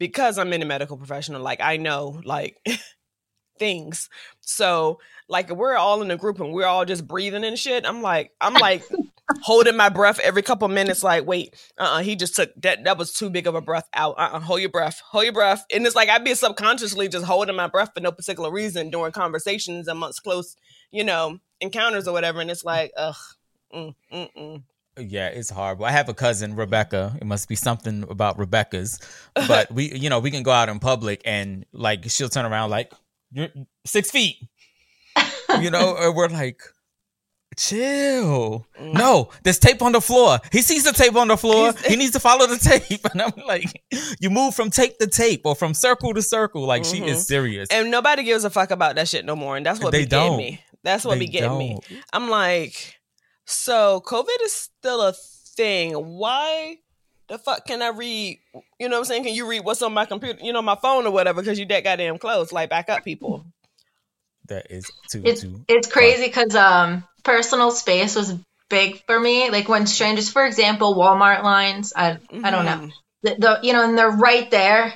because 0.00 0.38
I'm 0.38 0.52
in 0.52 0.62
a 0.62 0.66
medical 0.66 0.96
professional. 0.96 1.40
Like 1.40 1.60
I 1.60 1.76
know 1.76 2.20
like 2.24 2.56
things. 3.60 4.08
So 4.40 4.98
like 5.30 5.48
we're 5.48 5.76
all 5.76 6.02
in 6.02 6.10
a 6.10 6.16
group 6.16 6.40
and 6.40 6.52
we're 6.52 6.66
all 6.66 6.84
just 6.84 7.06
breathing 7.06 7.44
and 7.44 7.58
shit. 7.58 7.86
I'm 7.86 8.02
like 8.02 8.32
I'm 8.40 8.54
like 8.54 8.82
holding 9.42 9.76
my 9.76 9.88
breath 9.88 10.18
every 10.18 10.42
couple 10.42 10.66
minutes. 10.68 11.02
Like 11.04 11.24
wait, 11.24 11.54
uh, 11.78 11.84
uh 11.84 12.02
he 12.02 12.16
just 12.16 12.34
took 12.34 12.50
that. 12.62 12.84
That 12.84 12.98
was 12.98 13.12
too 13.12 13.30
big 13.30 13.46
of 13.46 13.54
a 13.54 13.60
breath 13.60 13.88
out. 13.94 14.16
Uh, 14.18 14.30
uh 14.32 14.40
hold 14.40 14.60
your 14.60 14.70
breath. 14.70 15.00
Hold 15.10 15.24
your 15.24 15.32
breath. 15.32 15.64
And 15.72 15.86
it's 15.86 15.94
like 15.96 16.08
I'd 16.08 16.24
be 16.24 16.34
subconsciously 16.34 17.08
just 17.08 17.24
holding 17.24 17.56
my 17.56 17.68
breath 17.68 17.92
for 17.94 18.00
no 18.00 18.10
particular 18.10 18.50
reason 18.50 18.90
during 18.90 19.12
conversations 19.12 19.86
amongst 19.86 20.24
close, 20.24 20.56
you 20.90 21.04
know, 21.04 21.38
encounters 21.60 22.08
or 22.08 22.12
whatever. 22.12 22.40
And 22.40 22.50
it's 22.50 22.64
like 22.64 22.92
ugh. 22.96 23.14
Mm, 23.72 23.94
mm, 24.12 24.28
mm. 24.36 24.62
Yeah, 24.98 25.28
it's 25.28 25.48
horrible. 25.48 25.84
I 25.84 25.92
have 25.92 26.08
a 26.08 26.14
cousin, 26.14 26.56
Rebecca. 26.56 27.16
It 27.20 27.24
must 27.24 27.48
be 27.48 27.54
something 27.54 28.04
about 28.10 28.36
Rebecca's. 28.36 28.98
But 29.34 29.70
we 29.70 29.94
you 29.94 30.10
know, 30.10 30.18
we 30.18 30.32
can 30.32 30.42
go 30.42 30.50
out 30.50 30.68
in 30.68 30.80
public 30.80 31.22
and 31.24 31.64
like 31.72 32.10
she'll 32.10 32.28
turn 32.28 32.46
around 32.46 32.70
like 32.70 32.92
you're 33.30 33.48
six 33.86 34.10
feet. 34.10 34.36
You 35.58 35.70
know, 35.70 36.12
we're 36.14 36.28
like 36.28 36.60
chill. 37.56 38.66
Mm. 38.80 38.94
No, 38.94 39.30
there's 39.42 39.58
tape 39.58 39.82
on 39.82 39.92
the 39.92 40.00
floor. 40.00 40.38
He 40.52 40.62
sees 40.62 40.84
the 40.84 40.92
tape 40.92 41.16
on 41.16 41.28
the 41.28 41.36
floor. 41.36 41.72
He's- 41.72 41.86
he 41.86 41.96
needs 41.96 42.12
to 42.12 42.20
follow 42.20 42.46
the 42.46 42.56
tape. 42.58 43.00
And 43.12 43.22
I'm 43.22 43.32
like, 43.46 43.82
you 44.20 44.30
move 44.30 44.54
from 44.54 44.70
tape 44.70 44.98
to 44.98 45.06
tape 45.06 45.42
or 45.44 45.54
from 45.54 45.74
circle 45.74 46.14
to 46.14 46.22
circle. 46.22 46.64
Like 46.64 46.84
she 46.84 47.00
Mhm. 47.00 47.08
is 47.08 47.26
serious. 47.26 47.68
And 47.70 47.90
nobody 47.90 48.22
gives 48.22 48.44
a 48.44 48.50
fuck 48.50 48.70
about 48.70 48.94
that 48.96 49.08
shit 49.08 49.24
no 49.24 49.34
more. 49.36 49.56
And 49.56 49.66
that's 49.66 49.80
what 49.80 49.92
They 49.92 50.00
be 50.04 50.06
don't. 50.06 50.36
me. 50.36 50.60
That's 50.82 51.04
what 51.04 51.14
They 51.14 51.20
be 51.20 51.28
getting 51.28 51.58
me. 51.58 51.78
don't. 51.90 52.02
I'm 52.12 52.30
like, 52.30 52.96
so 53.46 54.00
COVID 54.06 54.42
is 54.44 54.52
still 54.54 55.02
a 55.02 55.12
thing. 55.12 55.92
Why 55.94 56.76
the 57.28 57.38
fuck 57.38 57.66
can 57.66 57.82
I 57.82 57.88
read? 57.88 58.38
You 58.78 58.88
know 58.88 58.96
what 58.96 58.98
I'm 59.00 59.04
saying? 59.04 59.24
Can 59.24 59.34
you 59.34 59.46
read 59.48 59.64
what's 59.64 59.82
on 59.82 59.92
my 59.92 60.04
computer, 60.06 60.38
you 60.42 60.52
know, 60.52 60.62
my 60.62 60.76
phone 60.76 61.06
or 61.06 61.10
whatever, 61.10 61.42
because 61.42 61.58
you 61.58 61.66
that 61.66 61.84
goddamn 61.84 62.18
close. 62.18 62.50
Like, 62.52 62.70
back 62.70 62.88
up, 62.88 63.04
people. 63.04 63.44
That 64.50 64.70
is 64.70 64.84
too 65.10 65.22
it's 65.24 65.40
too. 65.40 65.64
it's 65.68 65.88
crazy 65.88 66.26
because 66.26 66.54
um 66.54 67.04
personal 67.24 67.70
space 67.70 68.14
was 68.14 68.34
big 68.68 69.02
for 69.06 69.18
me 69.18 69.50
like 69.50 69.68
when 69.68 69.86
strangers 69.86 70.28
for 70.30 70.44
example 70.46 70.94
walmart 70.94 71.42
lines 71.42 71.92
i 71.96 72.18
i 72.44 72.50
don't 72.50 72.64
know 72.66 72.78
Mhm. 72.82 72.92
the, 73.22 73.34
the 73.38 73.60
you 73.62 73.72
know 73.72 73.82
and 73.84 73.96
they're 73.98 74.10
right 74.10 74.50
there 74.50 74.92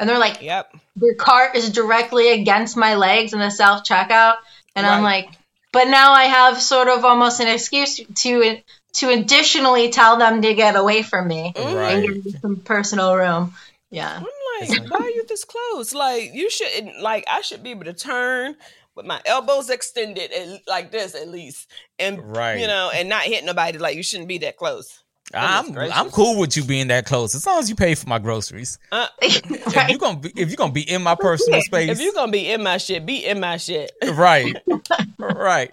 and 0.00 0.08
they're 0.08 0.18
like, 0.18 0.42
Yep. 0.42 0.74
the 0.96 1.14
cart 1.18 1.56
is 1.56 1.70
directly 1.70 2.32
against 2.32 2.76
my 2.76 2.96
legs 2.96 3.32
in 3.32 3.38
the 3.38 3.50
self 3.50 3.84
checkout, 3.84 4.36
and 4.74 4.86
I'm 4.86 5.02
like, 5.02 5.28
but 5.72 5.84
now 5.88 6.12
I 6.12 6.24
have 6.24 6.60
sort 6.60 6.88
of 6.88 7.04
almost 7.04 7.40
an 7.40 7.48
excuse 7.48 8.00
to 8.22 8.58
to 8.94 9.08
additionally 9.10 9.90
tell 9.90 10.18
them 10.18 10.42
to 10.42 10.54
get 10.54 10.76
away 10.76 11.02
from 11.02 11.28
me 11.28 11.52
Right. 11.56 11.96
and 11.96 12.02
give 12.04 12.24
me 12.24 12.34
some 12.40 12.56
personal 12.56 13.14
room. 13.14 13.54
Yeah. 13.94 14.20
I'm 14.20 14.68
like, 14.80 14.90
why 14.90 14.98
are 15.06 15.10
you 15.10 15.24
this 15.26 15.44
close? 15.44 15.94
Like, 15.94 16.30
you 16.34 16.50
shouldn't. 16.50 17.00
Like, 17.00 17.24
I 17.28 17.40
should 17.42 17.62
be 17.62 17.70
able 17.70 17.84
to 17.84 17.92
turn 17.92 18.56
with 18.94 19.06
my 19.06 19.20
elbows 19.26 19.70
extended, 19.70 20.32
at, 20.32 20.60
like 20.68 20.90
this 20.92 21.14
at 21.14 21.28
least, 21.28 21.70
and 21.98 22.36
Right. 22.36 22.60
you 22.60 22.66
know, 22.66 22.90
and 22.94 23.08
not 23.08 23.22
hit 23.22 23.44
nobody. 23.44 23.78
Like, 23.78 23.96
you 23.96 24.02
shouldn't 24.02 24.28
be 24.28 24.38
that 24.38 24.56
close. 24.56 25.00
I'm 25.32 25.72
Goodness 25.72 25.90
I'm 25.94 26.10
cool 26.10 26.38
with 26.38 26.54
you 26.54 26.62
being 26.64 26.88
that 26.88 27.06
close 27.06 27.34
as 27.34 27.46
long 27.46 27.58
as 27.58 27.70
you 27.70 27.74
pay 27.74 27.94
for 27.94 28.06
my 28.08 28.18
groceries. 28.18 28.78
Uh, 28.92 29.06
If 29.22 29.48
you 29.50 29.56
right. 29.74 29.98
gonna 29.98 30.18
be 30.18 30.30
if 30.36 30.48
you're 30.50 30.56
gonna 30.56 30.70
be 30.72 30.88
in 30.88 31.02
my 31.02 31.14
personal 31.14 31.62
space, 31.62 31.88
if 31.90 32.00
you're 32.00 32.12
gonna 32.12 32.30
be 32.30 32.50
in 32.52 32.62
my 32.62 32.76
shit, 32.76 33.06
be 33.06 33.24
in 33.24 33.40
my 33.40 33.56
shit. 33.56 33.90
right 34.12 34.54
right 35.18 35.72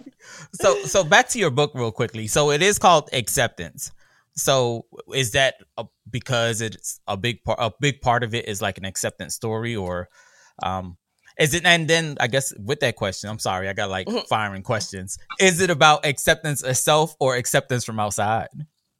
so 0.54 0.82
so 0.84 1.04
back 1.04 1.28
to 1.28 1.38
your 1.38 1.50
book 1.50 1.72
real 1.74 1.92
quickly 1.92 2.26
so 2.26 2.50
it 2.50 2.62
is 2.62 2.78
called 2.78 3.10
acceptance 3.12 3.92
so 4.34 4.86
is 5.14 5.32
that 5.32 5.54
a, 5.76 5.84
because 6.10 6.60
it's 6.60 7.00
a 7.06 7.16
big 7.16 7.42
part 7.44 7.58
a 7.60 7.70
big 7.80 8.00
part 8.00 8.22
of 8.24 8.34
it 8.34 8.48
is 8.48 8.62
like 8.62 8.78
an 8.78 8.84
acceptance 8.84 9.34
story 9.34 9.76
or 9.76 10.08
um 10.62 10.96
is 11.38 11.54
it 11.54 11.64
and 11.64 11.88
then 11.88 12.16
i 12.20 12.26
guess 12.26 12.52
with 12.58 12.80
that 12.80 12.96
question 12.96 13.28
i'm 13.28 13.38
sorry 13.38 13.68
i 13.68 13.72
got 13.72 13.90
like 13.90 14.08
firing 14.28 14.62
questions 14.62 15.18
is 15.40 15.60
it 15.60 15.70
about 15.70 16.04
acceptance 16.06 16.62
itself 16.62 17.14
or 17.20 17.36
acceptance 17.36 17.84
from 17.84 18.00
outside 18.00 18.48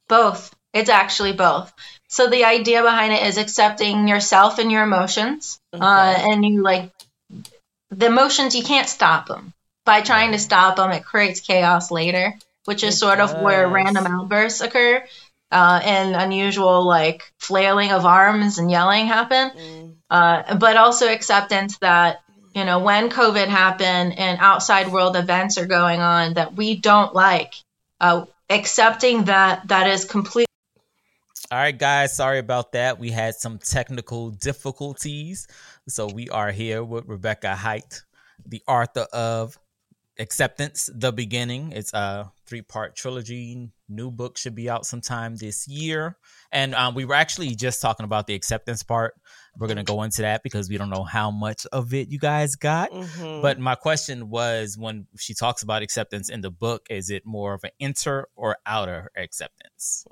Both. 0.08 0.54
It's 0.72 0.90
actually 0.90 1.32
both. 1.32 1.72
So 2.08 2.28
the 2.28 2.44
idea 2.44 2.82
behind 2.82 3.12
it 3.12 3.22
is 3.26 3.38
accepting 3.38 4.08
yourself 4.08 4.58
and 4.58 4.72
your 4.72 4.82
emotions, 4.82 5.60
uh, 5.72 6.14
and 6.18 6.44
you 6.44 6.62
like 6.62 6.92
the 7.90 8.06
emotions. 8.06 8.54
You 8.54 8.62
can't 8.62 8.88
stop 8.88 9.26
them. 9.26 9.52
By 9.84 10.00
trying 10.00 10.32
to 10.32 10.38
stop 10.38 10.76
them, 10.76 10.90
it 10.92 11.04
creates 11.04 11.40
chaos 11.40 11.90
later, 11.90 12.34
which 12.64 12.84
is 12.84 12.94
It 12.94 12.98
sort 12.98 13.20
of 13.20 13.42
where 13.42 13.68
random 13.68 14.06
outbursts 14.06 14.60
occur, 14.60 15.04
uh, 15.52 15.80
and 15.84 16.16
unusual 16.16 16.86
like 16.86 17.32
flailing 17.38 17.92
of 17.92 18.06
arms 18.06 18.58
and 18.58 18.70
yelling 18.70 19.06
happen. 19.06 19.50
Mm, 19.50 19.94
Uh, 20.10 20.56
but 20.56 20.76
also 20.76 21.06
acceptance 21.12 21.78
that 21.78 22.20
you 22.54 22.64
know 22.64 22.80
when 22.80 23.10
COVID 23.10 23.46
happened 23.46 24.18
and 24.18 24.38
outside 24.40 24.88
world 24.92 25.16
events 25.16 25.58
are 25.58 25.66
going 25.66 26.00
on 26.00 26.34
that 26.34 26.54
we 26.54 26.76
don't 26.76 27.14
like. 27.14 27.54
Uh, 28.00 28.24
accepting 28.50 29.24
that 29.24 29.68
that 29.68 29.86
is 29.88 30.04
complete. 30.04 30.46
All 31.50 31.58
right, 31.58 31.78
guys, 31.78 32.16
sorry 32.16 32.38
about 32.38 32.72
that. 32.72 32.98
We 32.98 33.10
had 33.10 33.34
some 33.34 33.58
technical 33.58 34.30
difficulties. 34.30 35.46
So 35.88 36.06
we 36.06 36.30
are 36.30 36.50
here 36.50 36.82
with 36.82 37.06
Rebecca 37.06 37.54
Height, 37.54 38.02
the 38.46 38.62
author 38.66 39.06
of 39.12 39.58
Acceptance, 40.18 40.90
The 40.94 41.12
Beginning. 41.12 41.72
It's 41.72 41.92
a 41.92 42.30
three 42.46 42.62
part 42.62 42.94
trilogy. 42.94 43.70
New 43.88 44.10
book 44.10 44.36
should 44.36 44.54
be 44.54 44.68
out 44.68 44.84
sometime 44.86 45.36
this 45.36 45.66
year. 45.66 46.16
And 46.50 46.74
um, 46.74 46.94
we 46.94 47.04
were 47.04 47.14
actually 47.14 47.54
just 47.54 47.80
talking 47.80 48.04
about 48.04 48.26
the 48.26 48.34
acceptance 48.34 48.82
part. 48.82 49.14
We're 49.58 49.68
going 49.68 49.78
to 49.78 49.82
go 49.84 50.02
into 50.02 50.22
that 50.22 50.42
because 50.42 50.68
we 50.68 50.76
don't 50.78 50.90
know 50.90 51.02
how 51.04 51.30
much 51.30 51.66
of 51.72 51.94
it 51.94 52.08
you 52.08 52.18
guys 52.18 52.56
got. 52.56 52.90
mhm. 52.90 53.42
But 53.42 53.58
my 53.58 53.74
question 53.74 54.28
was 54.30 54.76
when 54.78 55.06
she 55.18 55.34
talks 55.34 55.62
about 55.62 55.82
acceptance 55.82 56.28
in 56.28 56.40
the 56.40 56.50
book, 56.50 56.86
is 56.90 57.10
it 57.10 57.24
more 57.24 57.54
of 57.54 57.64
an 57.64 57.70
inner 57.78 58.28
or 58.36 58.56
outer 58.66 59.10
acceptance? 59.16 60.06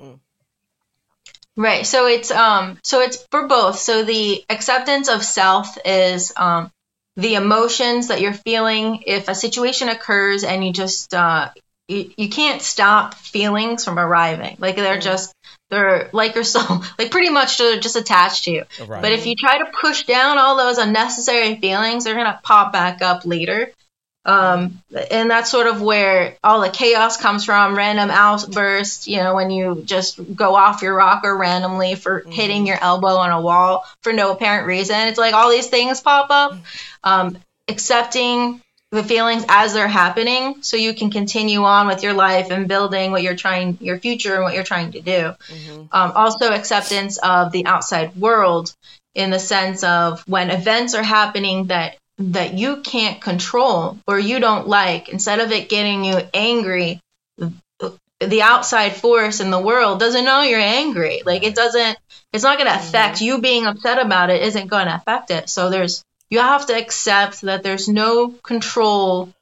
Right. 1.56 1.86
So 1.86 2.06
it's 2.06 2.30
um 2.30 2.78
so 2.82 3.00
it's 3.00 3.26
for 3.30 3.46
both. 3.46 3.78
So 3.78 4.04
the 4.04 4.44
acceptance 4.48 5.08
of 5.08 5.22
self 5.22 5.76
is 5.84 6.32
um 6.36 6.72
the 7.16 7.34
emotions 7.34 8.08
that 8.08 8.20
you're 8.20 8.32
feeling 8.32 9.02
if 9.06 9.28
a 9.28 9.34
situation 9.34 9.88
occurs 9.88 10.44
and 10.44 10.64
you 10.64 10.72
just 10.72 11.12
uh 11.14 11.50
you, 11.88 12.10
you 12.16 12.28
can't 12.28 12.62
stop 12.62 13.14
feelings 13.14 13.84
from 13.84 13.98
arriving. 13.98 14.56
Like 14.60 14.76
they're 14.76 14.98
Mm. 14.98 15.02
just 15.02 15.34
they're 15.70 16.08
like 16.12 16.34
your 16.34 16.44
soul, 16.44 16.82
like 16.98 17.10
pretty 17.10 17.30
much 17.30 17.58
they're 17.58 17.80
just 17.80 17.96
attached 17.96 18.44
to 18.44 18.52
you. 18.52 18.64
Right. 18.86 19.02
But 19.02 19.12
if 19.12 19.26
you 19.26 19.34
try 19.34 19.58
to 19.58 19.66
push 19.80 20.04
down 20.04 20.38
all 20.38 20.56
those 20.56 20.78
unnecessary 20.78 21.56
feelings, 21.56 22.04
they're 22.04 22.14
gonna 22.14 22.40
pop 22.42 22.72
back 22.72 23.02
up 23.02 23.26
later. 23.26 23.72
Um, 24.24 24.82
and 25.10 25.30
that's 25.30 25.50
sort 25.50 25.66
of 25.66 25.80
where 25.80 26.36
all 26.44 26.60
the 26.60 26.68
chaos 26.68 27.16
comes 27.16 27.44
from. 27.44 27.76
Random 27.76 28.10
outbursts, 28.10 29.08
you 29.08 29.16
know, 29.16 29.34
when 29.34 29.50
you 29.50 29.82
just 29.84 30.18
go 30.34 30.54
off 30.54 30.82
your 30.82 30.94
rocker 30.94 31.34
randomly 31.34 31.94
for 31.94 32.20
hitting 32.28 32.66
your 32.66 32.78
elbow 32.80 33.16
on 33.16 33.30
a 33.30 33.40
wall 33.40 33.84
for 34.02 34.12
no 34.12 34.32
apparent 34.32 34.66
reason. 34.66 34.96
It's 35.08 35.18
like 35.18 35.34
all 35.34 35.50
these 35.50 35.68
things 35.68 36.00
pop 36.00 36.26
up. 36.30 36.58
Um, 37.02 37.38
accepting 37.68 38.60
the 38.90 39.04
feelings 39.04 39.44
as 39.48 39.72
they're 39.72 39.86
happening, 39.86 40.56
so 40.62 40.76
you 40.76 40.92
can 40.94 41.10
continue 41.10 41.62
on 41.62 41.86
with 41.86 42.02
your 42.02 42.12
life 42.12 42.50
and 42.50 42.66
building 42.66 43.12
what 43.12 43.22
you're 43.22 43.36
trying, 43.36 43.78
your 43.80 43.98
future, 43.98 44.34
and 44.34 44.42
what 44.42 44.52
you're 44.52 44.64
trying 44.64 44.90
to 44.92 45.00
do 45.00 45.32
Mhm. 45.48 45.88
um, 45.92 46.12
also 46.14 46.50
acceptance 46.50 47.16
of 47.18 47.52
the 47.52 47.66
outside 47.66 48.16
world 48.16 48.74
in 49.14 49.30
the 49.30 49.38
sense 49.38 49.84
of 49.84 50.22
when 50.26 50.50
events 50.50 50.94
are 50.94 51.04
happening 51.04 51.66
that 51.66 51.96
that 52.20 52.54
you 52.54 52.82
can't 52.82 53.20
control 53.20 53.98
or 54.06 54.18
you 54.18 54.40
don't 54.40 54.68
like. 54.68 55.08
Instead 55.08 55.40
of 55.40 55.50
it 55.52 55.68
getting 55.68 56.04
you 56.04 56.20
angry 56.34 57.00
the 58.20 58.42
outside 58.42 58.94
force 58.94 59.40
in 59.40 59.50
the 59.50 59.58
world 59.58 59.98
doesn't 59.98 60.24
know 60.24 60.42
you're 60.42 60.60
angry. 60.60 61.22
Like 61.24 61.42
it 61.42 61.54
doesn't 61.54 61.98
it's 62.32 62.44
not 62.44 62.58
going 62.58 62.70
to 62.70 62.78
affect 62.78 63.20
you 63.20 63.40
being 63.40 63.66
upset 63.66 63.98
about 63.98 64.30
it 64.30 64.42
isn't 64.42 64.68
going 64.68 64.86
to 64.86 64.94
affect 64.94 65.30
it. 65.30 65.48
So 65.48 65.70
there's 65.70 66.04
you 66.28 66.38
have 66.38 66.66
to 66.66 66.78
accept 66.78 67.40
that 67.42 67.62
there's 67.62 67.88
no 67.88 68.28
control 68.42 69.32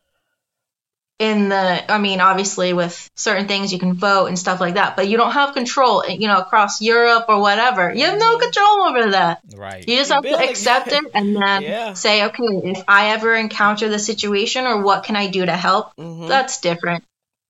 in 1.19 1.49
the 1.49 1.93
i 1.93 1.99
mean 1.99 2.21
obviously 2.21 2.73
with 2.73 3.11
certain 3.17 3.49
things 3.49 3.73
you 3.73 3.79
can 3.79 3.95
vote 3.95 4.27
and 4.27 4.39
stuff 4.39 4.61
like 4.61 4.75
that 4.75 4.95
but 4.97 5.09
you 5.09 5.17
don't 5.17 5.33
have 5.33 5.53
control 5.53 6.09
you 6.09 6.29
know 6.29 6.39
across 6.39 6.81
europe 6.81 7.25
or 7.29 7.41
whatever 7.41 7.93
you 7.93 8.05
have 8.07 8.19
no 8.19 8.39
control 8.39 8.83
over 8.89 9.11
that 9.11 9.41
right. 9.57 9.89
you 9.89 9.97
just 9.97 10.13
have 10.13 10.23
to 10.23 10.31
barely- 10.31 10.49
accept 10.49 10.93
it 10.93 11.05
and 11.15 11.35
then 11.35 11.63
Yeah. 11.63 11.93
say 11.95 12.25
okay 12.27 12.71
if 12.71 12.85
i 12.87 13.11
ever 13.11 13.35
encounter 13.35 13.89
the 13.89 13.99
situation 13.99 14.65
or 14.67 14.83
what 14.83 15.03
can 15.03 15.17
i 15.17 15.27
do 15.27 15.45
to 15.45 15.57
help 15.57 15.97
Mhm. 15.97 16.29
that's 16.29 16.61
different 16.61 17.03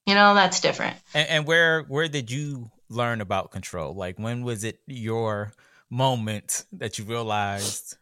you 0.06 0.14
know 0.14 0.34
that's 0.34 0.60
different 0.60 0.96
And, 1.12 1.28
and 1.28 1.46
where 1.46 1.82
where 1.82 2.08
did 2.08 2.30
you 2.30 2.70
learn 2.88 3.20
about 3.20 3.50
control? 3.50 3.94
Like 3.94 4.18
when 4.18 4.44
was 4.44 4.64
it 4.64 4.80
your 4.86 5.52
moment 5.90 6.64
that 6.72 6.98
you 6.98 7.04
realized 7.04 7.97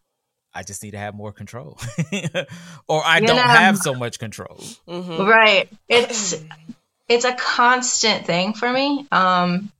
I 0.56 0.62
just 0.62 0.82
need 0.82 0.92
to 0.92 0.98
have 0.98 1.14
more 1.14 1.32
control, 1.32 1.78
or 2.88 3.04
I 3.04 3.18
You 3.18 3.26
don't 3.26 3.36
know- 3.36 3.42
have 3.42 3.76
so 3.78 3.94
much 3.94 4.18
control? 4.18 4.58
Mhm. 4.88 5.26
right. 5.26 5.68
It's 5.88 6.34
it's 7.08 7.24
a 7.24 7.34
constant 7.34 8.26
thing 8.26 8.54
for 8.54 8.70
me. 8.72 9.06
Um 9.12 9.70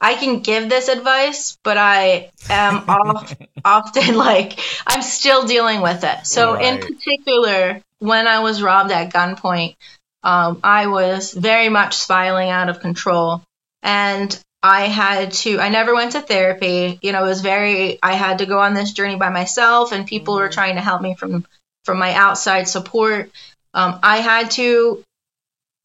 i 0.00 0.14
can 0.14 0.38
give 0.42 0.68
this 0.68 0.86
advice 0.86 1.58
but 1.64 1.76
i 1.76 2.30
am 2.48 2.76
off, 2.88 3.34
often 3.64 4.16
like 4.16 4.56
i'm 4.86 5.02
still 5.02 5.44
dealing 5.44 5.80
with 5.80 6.04
it. 6.04 6.24
So 6.24 6.54
in 6.54 6.78
particular 6.78 7.82
when 7.98 8.28
i 8.28 8.38
was 8.38 8.62
robbed 8.62 8.92
at 8.92 9.12
gunpoint 9.12 9.74
um, 10.22 10.60
i 10.62 10.86
was 10.86 11.32
very 11.34 11.68
much 11.68 11.96
spiraling 11.96 12.48
out 12.48 12.68
of 12.68 12.78
control. 12.78 13.42
And 13.82 14.30
i 14.62 14.82
had 14.82 15.32
to 15.32 15.60
i 15.60 15.68
never 15.68 15.94
went 15.94 16.12
to 16.12 16.20
therapy 16.20 16.98
you 17.02 17.12
know 17.12 17.24
it 17.24 17.28
was 17.28 17.40
very 17.40 17.98
i 18.02 18.14
had 18.14 18.38
to 18.38 18.46
go 18.46 18.58
on 18.58 18.74
this 18.74 18.92
journey 18.92 19.16
by 19.16 19.28
myself 19.28 19.92
and 19.92 20.06
people 20.06 20.34
were 20.34 20.48
Mhm. 20.48 20.52
trying 20.52 20.74
to 20.76 20.80
help 20.82 21.00
me 21.02 21.14
from 21.14 21.46
from 21.84 21.98
my 21.98 22.12
outside 22.14 22.68
support 22.68 23.30
um, 23.74 23.98
i 24.02 24.18
had 24.18 24.50
to 24.52 25.02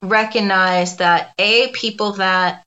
recognize 0.04 0.98
that 0.98 1.34
a 1.40 1.70
people 1.70 2.14
that 2.14 2.64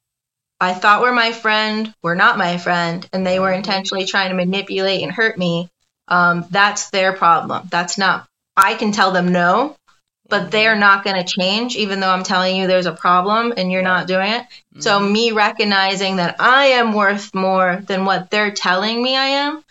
I 0.60 0.72
thought 0.72 1.02
were 1.02 1.12
my 1.12 1.32
friend 1.32 1.92
were 2.02 2.14
not 2.14 2.38
my 2.38 2.56
friend, 2.56 3.06
and 3.12 3.26
they 3.26 3.38
were 3.38 3.52
intentionally 3.52 4.06
trying 4.06 4.30
to 4.30 4.34
manipulate 4.34 5.02
and 5.02 5.12
hurt 5.12 5.36
me. 5.38 5.68
Um, 6.08 6.46
that's 6.50 6.90
their 6.90 7.12
problem. 7.12 7.68
That's 7.70 7.98
not. 7.98 8.26
I 8.56 8.74
can 8.74 8.92
tell 8.92 9.12
them 9.12 9.32
no, 9.32 9.76
but 10.28 10.50
they're 10.50 10.76
not 10.76 11.04
going 11.04 11.16
to 11.16 11.24
change, 11.24 11.76
even 11.76 12.00
though 12.00 12.10
I'm 12.10 12.22
telling 12.24 12.56
you 12.56 12.66
there's 12.66 12.86
a 12.86 12.92
problem 12.92 13.52
and 13.56 13.70
you're 13.70 13.82
not 13.82 14.06
doing 14.06 14.32
it. 14.32 14.46
So 14.78 15.00
me 15.00 15.32
recognizing 15.32 16.16
that 16.16 16.36
I 16.38 16.66
am 16.66 16.92
worth 16.92 17.34
more 17.34 17.82
than 17.86 18.04
what 18.04 18.30
they're 18.30 18.50
telling 18.50 19.02
me 19.02 19.16
I 19.16 19.26
am, 19.26 19.64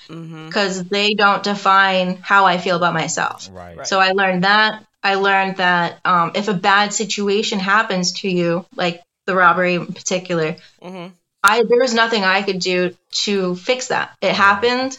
because 0.48 0.84
they 0.86 1.14
don't 1.14 1.44
define 1.44 2.18
how 2.18 2.46
I 2.46 2.58
feel 2.58 2.76
about 2.78 2.94
myself. 2.94 3.50
Right. 3.52 3.78
Right. 3.78 3.88
So 3.88 4.00
I 4.00 4.12
learned 4.12 4.44
that. 4.44 4.84
I 5.04 5.16
learned 5.16 5.58
that 5.58 6.00
um, 6.04 6.32
if 6.34 6.48
a 6.48 6.54
bad 6.56 6.92
situation 6.94 7.60
happens 7.60 8.14
to 8.22 8.30
you, 8.30 8.66
like 8.76 9.04
the 9.28 9.36
robbery 9.36 9.76
in 9.76 9.86
particular, 9.88 10.56
Mhm. 10.84 11.12
I 11.44 11.64
there 11.70 11.80
was 11.80 11.94
nothing 11.94 12.24
I 12.24 12.42
could 12.42 12.60
do 12.60 12.96
to 13.26 13.56
fix 13.56 13.90
that. 13.90 14.16
It 14.22 14.34
happened. 14.34 14.98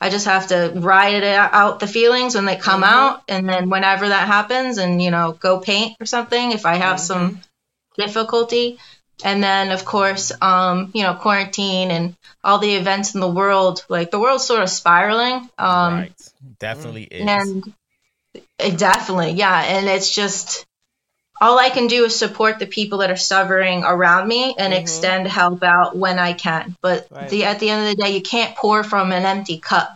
I 0.00 0.10
just 0.10 0.26
have 0.26 0.46
to 0.48 0.72
ride 0.76 1.14
it 1.14 1.24
out 1.24 1.80
the 1.80 1.86
feelings 1.88 2.34
when 2.36 2.44
they 2.44 2.56
come 2.56 2.82
Mhm. 2.82 2.86
out, 2.86 3.22
and 3.28 3.48
then 3.48 3.68
whenever 3.68 4.08
that 4.08 4.26
happens, 4.28 4.78
and 4.78 5.02
you 5.02 5.10
know, 5.10 5.32
go 5.32 5.58
paint 5.60 5.96
or 6.00 6.06
something 6.06 6.52
if 6.52 6.64
I 6.66 6.76
have 6.76 7.00
some 7.00 7.40
difficulty. 7.96 8.78
and 9.24 9.42
then 9.42 9.72
of 9.72 9.84
course, 9.84 10.30
um, 10.40 10.92
you 10.94 11.02
know, 11.02 11.12
quarantine 11.12 11.90
and 11.90 12.14
all 12.44 12.60
the 12.60 12.76
events 12.76 13.16
in 13.16 13.20
the 13.20 13.26
world, 13.28 13.84
like 13.88 14.12
the 14.12 14.20
world's 14.20 14.44
sort 14.46 14.62
of 14.62 14.70
spiraling. 14.70 15.50
Um, 15.58 15.94
right. 15.94 16.12
Definitely 16.60 17.02
is. 17.10 17.26
and 17.28 17.74
it 18.60 18.78
definitely, 18.78 19.32
yeah, 19.32 19.60
and 19.60 19.88
it's 19.88 20.14
just 20.14 20.64
all 21.40 21.58
I 21.58 21.70
can 21.70 21.86
do 21.86 22.04
is 22.04 22.16
support 22.18 22.58
the 22.58 22.66
people 22.66 22.98
that 22.98 23.10
are 23.10 23.16
suffering 23.16 23.84
around 23.84 24.28
me 24.28 24.54
and 24.58 24.72
Mhm. 24.72 24.78
extend 24.80 25.26
help 25.28 25.62
out 25.62 25.96
when 25.96 26.18
I 26.18 26.32
can. 26.32 26.76
But 26.82 27.06
Right. 27.10 27.28
the 27.30 27.44
at 27.44 27.58
the 27.60 27.70
end 27.70 27.82
of 27.88 27.96
the 27.96 28.02
day, 28.02 28.10
you 28.12 28.22
can't 28.22 28.56
pour 28.56 28.82
from 28.84 29.12
an 29.12 29.24
empty 29.24 29.58
cup. 29.58 29.90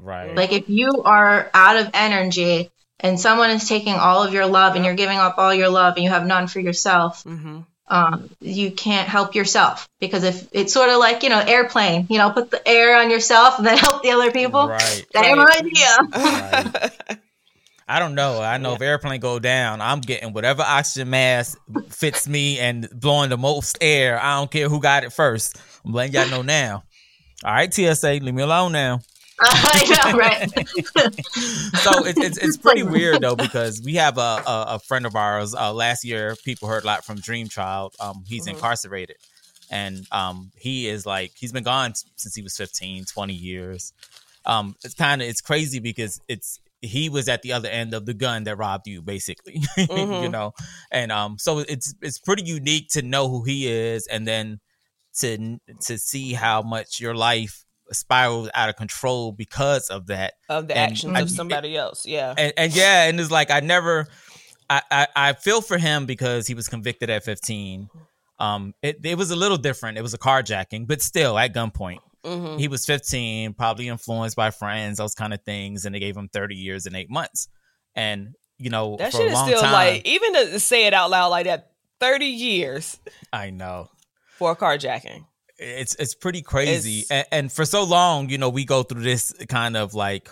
right. 0.00 0.36
Like 0.36 0.52
if 0.52 0.68
you 0.68 1.02
are 1.04 1.50
out 1.54 1.76
of 1.76 1.90
energy 1.94 2.70
and 3.00 3.18
someone 3.18 3.50
is 3.50 3.66
taking 3.68 3.94
all 3.94 4.22
of 4.22 4.32
your 4.34 4.46
love 4.46 4.76
and 4.76 4.84
you're 4.84 4.94
giving 4.94 5.18
up 5.18 5.36
all 5.38 5.54
your 5.54 5.68
love 5.70 5.94
and 5.96 6.04
you 6.04 6.10
have 6.10 6.26
none 6.26 6.46
for 6.46 6.60
yourself, 6.60 7.24
Mm-hmm. 7.24 7.60
um, 7.88 8.30
you 8.40 8.70
can't 8.70 9.08
help 9.08 9.34
yourself 9.34 9.88
because 10.00 10.24
if 10.24 10.46
it's 10.52 10.72
sort 10.72 10.88
of 10.90 10.98
like 10.98 11.22
you 11.22 11.28
know 11.30 11.38
airplane, 11.40 12.06
you 12.10 12.18
know, 12.18 12.30
put 12.30 12.50
the 12.50 12.66
air 12.68 12.96
on 12.98 13.10
yourself 13.10 13.58
and 13.58 13.66
then 13.66 13.76
help 13.86 14.02
the 14.02 14.10
other 14.12 14.30
people. 14.30 14.68
Right. 14.68 15.04
Same 15.14 15.38
Right. 15.38 15.56
idea. 15.58 15.96
Right. 16.12 17.18
I 17.86 17.98
don't 17.98 18.14
know. 18.14 18.40
I 18.40 18.58
know 18.58 18.74
if 18.74 18.80
airplane 18.82 19.20
go 19.20 19.38
down, 19.38 19.80
I'm 19.80 20.00
getting 20.00 20.32
whatever 20.32 20.62
oxygen 20.62 21.10
mask 21.10 21.58
fits 21.90 22.26
me 22.26 22.58
and 22.58 22.88
blowing 22.92 23.30
the 23.30 23.36
most 23.38 23.78
air. 23.80 24.20
I 24.20 24.36
don't 24.38 24.50
care 24.50 24.68
who 24.68 24.80
got 24.80 25.04
it 25.04 25.12
first. 25.12 25.58
I'm 25.84 25.92
letting 25.92 26.14
y'all 26.14 26.26
know 26.26 26.42
now. 26.42 26.84
All 27.44 27.52
right, 27.52 27.72
TSA, 27.72 28.20
leave 28.22 28.34
me 28.34 28.42
alone 28.42 28.72
now. 28.72 29.00
I 29.40 29.84
know, 30.12 30.18
right? 30.18 30.50
So 31.74 32.04
it's 32.04 32.20
it's, 32.20 32.38
it's 32.38 32.56
pretty 32.56 32.82
weird 32.82 33.20
though 33.20 33.36
because 33.36 33.82
we 33.82 33.96
have 33.96 34.18
a 34.18 34.20
a, 34.46 34.64
a 34.68 34.78
friend 34.86 35.06
of 35.06 35.14
ours. 35.16 35.54
Uh, 35.54 35.72
last 35.72 36.04
year, 36.04 36.36
people 36.44 36.68
heard 36.68 36.84
a 36.84 36.86
lot 36.86 37.04
from 37.04 37.20
Dream 37.20 37.48
Child. 37.48 37.94
Um, 38.00 38.24
he's 38.26 38.46
Mhm. 38.46 38.50
incarcerated, 38.50 39.16
and 39.70 40.06
um, 40.12 40.52
he 40.56 40.88
is 40.88 41.04
like 41.06 41.32
he's 41.36 41.52
been 41.52 41.64
gone 41.64 41.92
since 42.16 42.34
he 42.34 42.42
was 42.42 42.56
15, 42.56 43.04
20 43.06 43.34
years. 43.34 43.92
Um, 44.46 44.76
it's 44.84 44.94
kind 44.94 45.22
of 45.22 45.28
it's 45.28 45.40
crazy 45.40 45.78
because 45.80 46.20
it's 46.28 46.60
he 46.84 47.08
was 47.08 47.28
at 47.28 47.42
the 47.42 47.52
other 47.52 47.68
end 47.68 47.94
of 47.94 48.06
the 48.06 48.14
gun 48.14 48.44
that 48.44 48.56
robbed 48.56 48.86
you, 48.86 49.02
basically. 49.02 49.54
you 49.76 49.86
Mhm. 49.86 50.30
know, 50.30 50.52
and 50.90 51.10
um, 51.12 51.36
so 51.38 51.58
it's 51.60 51.94
it's 52.02 52.18
pretty 52.18 52.44
unique 52.44 52.88
to 52.92 53.02
know 53.02 53.28
who 53.28 53.44
he 53.44 53.66
is, 53.66 54.06
and 54.06 54.26
then 54.26 54.60
to 55.18 55.58
to 55.82 55.98
see 55.98 56.32
how 56.32 56.62
much 56.62 57.00
your 57.00 57.14
life 57.14 57.64
spiraled 57.92 58.50
out 58.54 58.68
of 58.68 58.76
control 58.76 59.30
because 59.32 59.88
of 59.88 60.06
that 60.06 60.34
of 60.48 60.68
the 60.68 60.76
And 60.76 60.92
actions 60.92 61.16
I- 61.16 61.20
of 61.20 61.30
somebody 61.30 61.76
else. 61.76 62.06
Yeah. 62.06 62.34
and, 62.36 62.52
and 62.56 62.74
yeah, 62.74 63.04
and 63.08 63.20
it's 63.20 63.30
like 63.30 63.50
I 63.50 63.60
never, 63.60 64.06
I, 64.70 64.82
I 64.90 65.06
I 65.16 65.32
feel 65.34 65.60
for 65.60 65.76
him 65.78 66.06
because 66.06 66.46
he 66.46 66.54
was 66.54 66.66
convicted 66.68 67.10
at 67.10 67.24
15. 67.24 67.88
Um, 68.40 68.74
it 68.82 68.96
it 69.04 69.16
was 69.16 69.30
a 69.30 69.36
little 69.36 69.58
different. 69.58 69.98
It 69.98 70.02
was 70.02 70.14
a 70.14 70.18
carjacking, 70.18 70.86
but 70.86 71.00
still 71.02 71.38
at 71.38 71.54
gunpoint. 71.54 71.98
Mm-hmm. 72.24 72.58
He 72.58 72.68
was 72.68 72.86
15, 72.86 73.54
probably 73.54 73.88
influenced 73.88 74.36
by 74.36 74.50
friends, 74.50 74.96
those 74.98 75.14
kind 75.14 75.34
of 75.34 75.42
things, 75.44 75.84
and 75.84 75.94
they 75.94 76.00
gave 76.00 76.16
him 76.16 76.28
30 76.32 76.54
years 76.56 76.86
and 76.86 76.96
eight 76.96 77.10
months. 77.10 77.48
And 77.94 78.34
you 78.58 78.70
know, 78.70 78.96
That 78.98 79.12
for 79.12 79.18
shit 79.18 79.28
a 79.28 79.32
is 79.32 79.38
still 79.40 79.60
time, 79.60 79.72
like 79.72 80.06
even 80.06 80.32
to 80.34 80.60
say 80.60 80.86
it 80.86 80.94
out 80.94 81.10
loud 81.10 81.28
like 81.28 81.46
that. 81.46 81.70
Thirty 82.00 82.26
years 82.26 82.98
I 83.32 83.50
know 83.50 83.88
for 84.36 84.50
a 84.52 84.56
carjacking. 84.56 85.24
it's 85.58 85.94
it's 85.94 86.14
pretty 86.14 86.42
crazy 86.42 87.00
It's- 87.00 87.10
and, 87.10 87.26
and 87.44 87.52
for 87.52 87.64
so 87.64 87.84
long 87.84 88.28
you 88.28 88.36
know 88.36 88.48
we 88.50 88.64
go 88.64 88.82
through 88.82 89.02
this 89.02 89.32
kind 89.48 89.76
of 89.76 89.94
like 89.94 90.28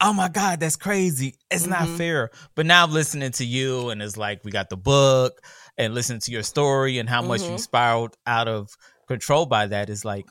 oh 0.00 0.12
my 0.14 0.28
god 0.28 0.58
that's 0.58 0.74
crazy 0.76 1.34
it's 1.50 1.66
not 1.66 1.82
Mhm. 1.86 1.96
fair 1.98 2.30
but 2.56 2.64
now 2.66 2.82
I'm 2.84 2.92
listening 2.92 3.30
to 3.32 3.44
you 3.44 3.90
and 3.90 4.02
it's 4.02 4.16
like 4.16 4.42
we 4.42 4.50
got 4.50 4.68
the 4.70 4.76
book 4.78 5.34
and 5.78 5.94
listening 5.94 6.20
to 6.20 6.32
your 6.32 6.42
story 6.42 6.98
and 6.98 7.08
how 7.08 7.22
much 7.22 7.42
you 7.42 7.50
Mhm. 7.50 7.60
spiraled 7.60 8.16
out 8.26 8.48
of 8.48 8.70
control 9.06 9.44
by 9.46 9.66
that 9.66 9.90
is 9.90 10.04
like 10.04 10.24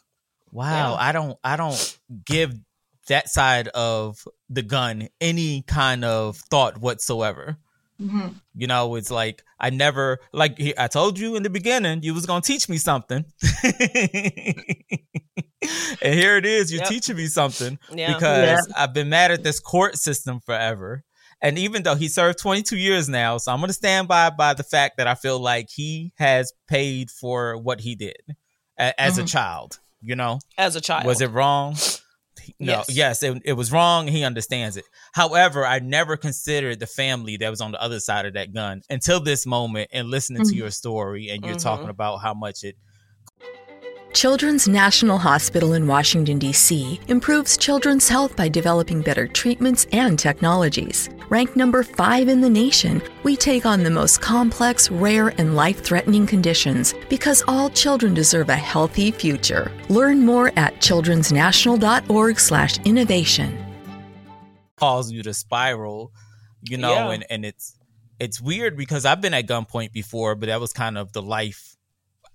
wow 0.51 0.91
Yeah. 0.93 0.97
i 0.99 1.11
don't 1.11 1.37
i 1.43 1.55
don't 1.55 1.99
give 2.25 2.53
that 3.07 3.29
side 3.29 3.67
of 3.69 4.27
the 4.49 4.61
gun 4.61 5.07
any 5.19 5.63
kind 5.63 6.05
of 6.05 6.37
thought 6.37 6.77
whatsoever 6.79 7.57
Mhm. 8.01 8.33
you 8.55 8.65
know, 8.65 8.95
it's 8.95 9.11
like 9.11 9.43
I 9.59 9.69
never 9.69 10.17
like 10.33 10.59
I 10.75 10.87
told 10.87 11.19
you 11.19 11.35
in 11.35 11.43
the 11.43 11.51
beginning 11.51 12.01
you 12.01 12.15
was 12.15 12.25
gonna 12.25 12.41
teach 12.41 12.67
me 12.67 12.79
something, 12.79 13.23
and 16.01 16.13
here 16.15 16.37
it 16.37 16.45
is. 16.47 16.71
You're 16.71 16.81
Yep. 16.81 16.89
teaching 16.89 17.15
me 17.15 17.27
something 17.27 17.77
Yeah. 17.91 18.13
because 18.13 18.67
I've 18.75 18.93
been 18.93 19.09
mad 19.09 19.29
at 19.31 19.43
this 19.43 19.59
court 19.59 19.97
system 19.99 20.39
forever. 20.39 21.03
And 21.43 21.57
even 21.59 21.83
though 21.83 21.93
he 21.95 22.07
served 22.07 22.39
22 22.39 22.77
years 22.77 23.07
now, 23.09 23.37
so 23.37 23.51
I'm 23.51 23.59
gonna 23.59 23.73
stand 23.73 24.07
by 24.07 24.29
by 24.31 24.53
the 24.55 24.63
fact 24.63 24.97
that 24.97 25.05
I 25.07 25.13
feel 25.15 25.39
like 25.39 25.69
he 25.69 26.11
has 26.17 26.53
paid 26.67 27.11
for 27.11 27.55
what 27.57 27.81
he 27.81 27.95
did 27.95 28.17
a- 28.79 28.99
as 28.99 29.17
a 29.19 29.23
Mhm. 29.23 29.31
child. 29.31 29.79
You 30.01 30.15
know, 30.15 30.39
As 30.57 30.75
a 30.75 30.81
child. 30.81 31.05
was 31.05 31.21
it 31.21 31.31
wrong? 31.31 31.75
No, 32.59 32.73
Yes. 32.87 32.89
yes, 32.89 33.23
it, 33.23 33.41
it 33.45 33.53
was 33.53 33.71
wrong. 33.71 34.07
He 34.07 34.23
understands 34.23 34.75
it. 34.75 34.85
However, 35.13 35.63
I 35.65 35.77
never 35.79 36.17
considered 36.17 36.79
the 36.79 36.87
family 36.87 37.37
that 37.37 37.49
was 37.49 37.61
on 37.61 37.71
the 37.71 37.81
other 37.81 37.99
side 37.99 38.25
of 38.25 38.33
that 38.33 38.51
gun 38.53 38.81
until 38.89 39.19
this 39.19 39.45
moment 39.45 39.89
and 39.93 40.09
listening 40.09 40.43
to 40.45 40.51
Mhm. 40.53 40.57
your 40.57 40.71
story 40.71 41.29
and 41.29 41.45
you're 41.45 41.55
Mhm. 41.55 41.61
talking 41.61 41.89
about 41.89 42.17
how 42.17 42.33
much 42.33 42.63
it 42.63 42.77
Children's 44.13 44.67
National 44.67 45.17
Hospital 45.17 45.71
in 45.73 45.87
Washington, 45.87 46.37
D.C. 46.37 46.99
improves 47.07 47.55
children's 47.57 48.09
health 48.09 48.35
by 48.35 48.49
developing 48.49 49.01
better 49.01 49.25
treatments 49.25 49.87
and 49.93 50.19
technologies. 50.19 51.09
Ranked 51.29 51.55
number 51.55 51.81
five 51.81 52.27
in 52.27 52.41
the 52.41 52.49
nation, 52.49 53.01
we 53.23 53.37
take 53.37 53.65
on 53.65 53.83
the 53.83 53.89
most 53.89 54.19
complex, 54.19 54.91
rare, 54.91 55.29
and 55.37 55.55
life 55.55 55.81
threatening 55.81 56.27
conditions 56.27 56.93
because 57.09 57.41
all 57.47 57.69
children 57.69 58.13
deserve 58.13 58.49
a 58.49 58.55
healthy 58.55 59.11
future. 59.11 59.71
Learn 59.87 60.25
more 60.25 60.51
at 60.57 60.75
childrensnational.org/slash 60.81 62.79
innovation. 62.79 63.57
cause 64.75 65.09
you 65.11 65.21
to 65.23 65.33
spiral, 65.33 66.11
you 66.63 66.75
know, 66.75 66.91
Yeah. 66.91 67.11
and, 67.11 67.25
and 67.29 67.45
it's 67.45 67.77
it's 68.19 68.41
weird 68.41 68.75
because 68.75 69.05
I've 69.05 69.21
been 69.21 69.33
at 69.33 69.47
gunpoint 69.47 69.93
before, 69.93 70.33
but 70.35 70.47
that 70.47 70.59
was 70.59 70.73
kind 70.73 70.97
of 70.97 71.13
the 71.13 71.21
life 71.21 71.70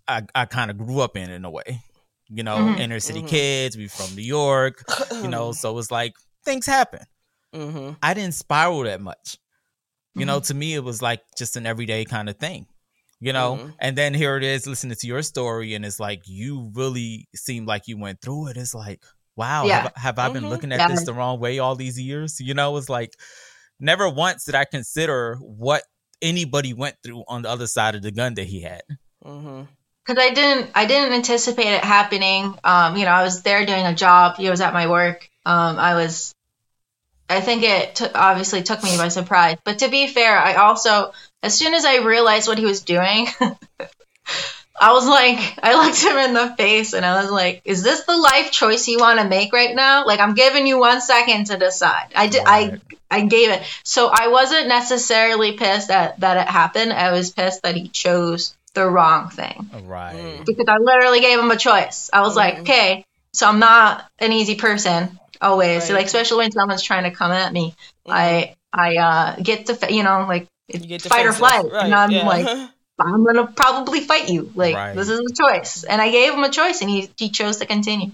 I, 0.09 0.23
I 0.35 0.45
kind 0.47 0.71
of 0.71 0.79
grew 0.79 1.01
up 1.01 1.17
in 1.17 1.31
in 1.31 1.45
a 1.45 1.51
way. 1.51 1.83
You 2.29 2.43
know, 2.43 2.59
Mhm. 2.59 2.79
inner 2.81 3.01
city 3.01 3.23
Mhm. 3.23 3.29
kids, 3.29 3.77
we 3.77 3.89
from 3.89 4.15
New 4.15 4.23
York, 4.23 4.85
you 5.23 5.29
know, 5.29 5.53
so 5.53 5.79
it's 5.79 5.91
like 5.91 6.15
things 6.45 6.67
happen. 6.67 7.01
hmm 7.53 7.91
I 8.03 8.15
didn't 8.15 8.35
spiral 8.35 8.83
that 8.83 9.01
much. 9.01 9.39
You 10.15 10.25
know, 10.27 10.41
to 10.41 10.55
me, 10.55 10.75
it 10.75 10.83
was 10.83 11.03
like 11.03 11.23
just 11.37 11.57
an 11.57 11.67
everyday 11.67 12.05
kind 12.07 12.29
of 12.31 12.39
thing, 12.39 12.67
you 13.21 13.33
know? 13.33 13.57
Mhm. 13.59 13.75
And 13.81 13.99
then 13.99 14.15
here 14.15 14.37
it 14.39 14.43
is 14.45 14.67
listening 14.67 14.97
to 14.97 15.07
your 15.07 15.23
story, 15.23 15.75
and 15.75 15.85
it's 15.85 16.01
like 16.01 16.23
you 16.27 16.71
really 16.75 17.29
seem 17.35 17.67
like 17.67 17.87
you 17.87 17.99
went 17.99 18.21
through 18.23 18.49
it. 18.49 18.57
It's 18.57 18.75
like, 18.75 19.05
wow, 19.37 19.67
Yeah. 19.67 19.83
have, 19.83 19.93
have 19.97 20.19
I 20.19 20.29
been 20.31 20.45
Mhm. 20.45 20.51
looking 20.51 20.73
at 20.73 20.81
Yeah. 20.81 20.89
this 20.89 21.05
the 21.05 21.13
wrong 21.15 21.39
way 21.39 21.59
all 21.59 21.77
these 21.77 22.01
years? 22.01 22.41
You 22.41 22.55
know, 22.55 22.77
it's 22.79 22.89
like 22.89 23.13
never 23.79 24.09
once 24.09 24.45
did 24.45 24.55
I 24.55 24.65
consider 24.65 25.37
what 25.37 25.83
anybody 26.23 26.73
went 26.73 26.97
through 27.03 27.23
on 27.29 27.43
the 27.43 27.51
other 27.51 27.67
side 27.67 27.95
of 27.95 28.03
the 28.03 28.11
gun 28.11 28.35
that 28.35 28.47
he 28.47 28.63
had. 28.63 28.83
hmm 29.23 29.63
because 30.07 30.23
I 30.23 30.33
didn't 30.33 30.71
I 30.75 30.87
didn't 30.87 31.13
anticipate 31.13 31.67
it 31.67 31.85
happening. 31.85 32.55
Um, 32.63 32.97
you 32.97 33.05
know, 33.05 33.11
I 33.11 33.25
was 33.25 33.43
there 33.43 33.67
doing 33.67 33.87
a 33.87 33.95
job. 33.95 34.37
He 34.37 34.49
was 34.49 34.61
at 34.61 34.73
my 34.73 34.89
work. 34.89 35.29
Um, 35.45 35.79
I 35.79 35.95
was. 35.95 36.35
I 37.29 37.41
think 37.41 37.65
it 37.65 37.97
t- 37.97 38.07
obviously 38.15 38.63
took 38.63 38.85
me 38.85 38.97
by 38.97 39.09
surprise. 39.09 39.57
But 39.65 39.81
to 39.81 39.89
be 39.89 40.07
fair, 40.07 40.39
I 40.39 40.55
also, 40.55 41.13
as 41.43 41.59
soon 41.59 41.75
as 41.75 41.85
I 41.85 41.97
realized 41.97 42.47
what 42.47 42.57
he 42.57 42.65
was 42.65 42.83
doing, 42.83 43.27
I 44.81 44.93
was 44.93 45.09
like, 45.09 45.59
I 45.61 45.75
looked 45.75 46.01
him 46.01 46.17
in 46.19 46.35
the 46.35 46.55
face 46.57 46.93
and 46.93 47.05
I 47.05 47.21
was 47.21 47.31
like, 47.31 47.63
"Is 47.65 47.83
this 47.83 48.05
the 48.05 48.17
life 48.17 48.53
choice 48.53 48.87
you 48.87 48.99
want 48.99 49.19
to 49.19 49.29
make 49.29 49.53
right 49.53 49.75
now? 49.75 50.07
Like, 50.07 50.21
I'm 50.21 50.35
giving 50.35 50.69
you 50.69 50.79
one 50.79 51.01
second 51.01 51.47
to 51.47 51.57
decide." 51.57 52.13
I 52.15 52.29
did. 52.29 52.45
Right. 52.45 52.81
I 53.11 53.19
I 53.19 53.21
gave 53.23 53.51
it. 53.51 53.63
So 53.83 54.09
I 54.13 54.29
wasn't 54.29 54.69
necessarily 54.69 55.53
pissed 55.53 55.91
at 55.91 56.21
that 56.21 56.37
it 56.37 56.51
happened. 56.51 56.93
I 56.93 57.11
was 57.11 57.33
pissed 57.33 57.63
that 57.63 57.75
he 57.75 57.89
chose 57.89 58.55
the 58.77 58.87
wrong 58.89 59.31
thing 59.31 59.69
Right. 59.85 60.15
Mm. 60.15 60.47
because 60.47 60.67
I 60.69 60.77
literally 60.79 61.21
gave 61.21 61.39
him 61.41 61.51
a 61.51 61.57
choice. 61.57 62.09
I 62.13 62.21
was 62.23 62.37
like, 62.37 62.57
Mhm. 62.59 62.61
okay, 62.63 63.05
so 63.33 63.49
I'm 63.49 63.59
not 63.59 64.05
an 64.21 64.33
easy 64.33 64.55
person 64.55 65.19
always. 65.41 65.85
So 65.85 65.95
like, 65.95 66.07
especially 66.07 66.39
when 66.45 66.53
someone's 66.53 66.83
trying 66.83 67.05
to 67.05 67.11
come 67.11 67.33
at 67.33 67.53
me, 67.53 67.75
I 68.09 68.55
I 68.73 68.97
uh 68.97 69.37
get 69.43 69.67
to 69.67 69.93
you 69.93 70.03
know 70.05 70.25
like 70.29 70.47
You 70.69 70.81
get 70.81 71.03
fight 71.03 71.27
or 71.27 71.33
flight, 71.33 71.65
Right, 71.71 71.85
and 71.87 71.95
I'm 71.95 72.11
yeah. 72.13 72.27
like, 72.27 72.47
I'm 73.01 73.25
gonna 73.25 73.47
probably 73.49 74.01
fight 74.01 74.29
you. 74.31 74.51
Like 74.55 74.75
Right. 74.77 74.95
this 74.95 75.09
is 75.09 75.19
a 75.21 75.35
choice, 75.43 75.85
and 75.85 76.01
I 76.01 76.11
gave 76.11 76.33
him 76.35 76.45
a 76.45 76.51
choice, 76.51 76.81
and 76.83 76.89
he 76.91 77.11
he 77.17 77.29
chose 77.31 77.57
to 77.59 77.67
continue. 77.67 78.11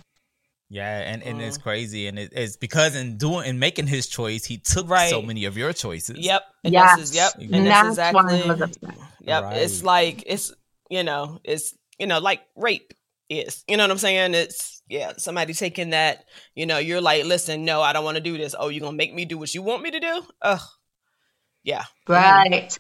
Yeah, 0.71 0.89
and, 1.13 1.23
and 1.23 1.43
it's 1.43 1.59
Mm. 1.59 1.63
crazy, 1.63 2.07
and 2.09 2.19
it, 2.19 2.33
it's 2.33 2.57
because 2.57 2.97
in 2.97 3.19
doing 3.19 3.47
in 3.47 3.59
making 3.59 3.87
his 3.89 4.07
choice, 4.07 4.45
he 4.47 4.57
took 4.57 4.89
Right. 4.89 5.11
so 5.11 5.21
many 5.21 5.45
of 5.45 5.59
your 5.59 5.75
choices. 5.75 6.17
Yep. 6.19 6.43
And 6.65 6.73
Yes, 6.73 6.89
That's, 6.91 7.01
his- 7.01 7.15
yep. 7.15 7.33
And 7.39 7.55
And 7.57 7.67
that's 7.67 7.97
that's 7.97 8.15
why 8.15 8.23
I 8.23 8.35
exactly. 8.37 8.49
was 8.51 8.61
upset. 8.63 8.95
Yep. 9.25 9.53
It's 9.55 9.83
like 9.83 10.25
it's 10.27 10.53
you 10.91 11.05
know 11.05 11.41
it's 11.45 11.75
you 11.99 12.07
know 12.07 12.19
like 12.19 12.43
rape 12.57 12.93
is. 13.29 13.65
You 13.69 13.77
know 13.77 13.85
what 13.85 13.91
I'm 13.91 13.99
saying? 13.99 14.35
It's 14.35 14.83
yeah. 14.89 15.13
Somebody 15.17 15.55
taking 15.55 15.91
that. 15.91 16.25
You 16.55 16.67
know, 16.67 16.79
you're 16.79 17.01
like, 17.01 17.25
listen, 17.25 17.65
no, 17.65 17.81
I 17.81 17.93
don't 17.93 18.05
want 18.05 18.17
to 18.17 18.23
do 18.23 18.37
this. 18.37 18.55
Oh, 18.59 18.69
you're 18.69 18.81
gonna 18.81 18.97
make 18.97 19.15
me 19.15 19.25
do 19.25 19.39
what 19.39 19.55
you 19.55 19.63
want 19.63 19.83
me 19.83 19.91
to 19.91 20.01
do? 20.01 20.23
Ugh. 20.43 20.61
Yeah. 21.63 21.85
Right. 22.09 22.77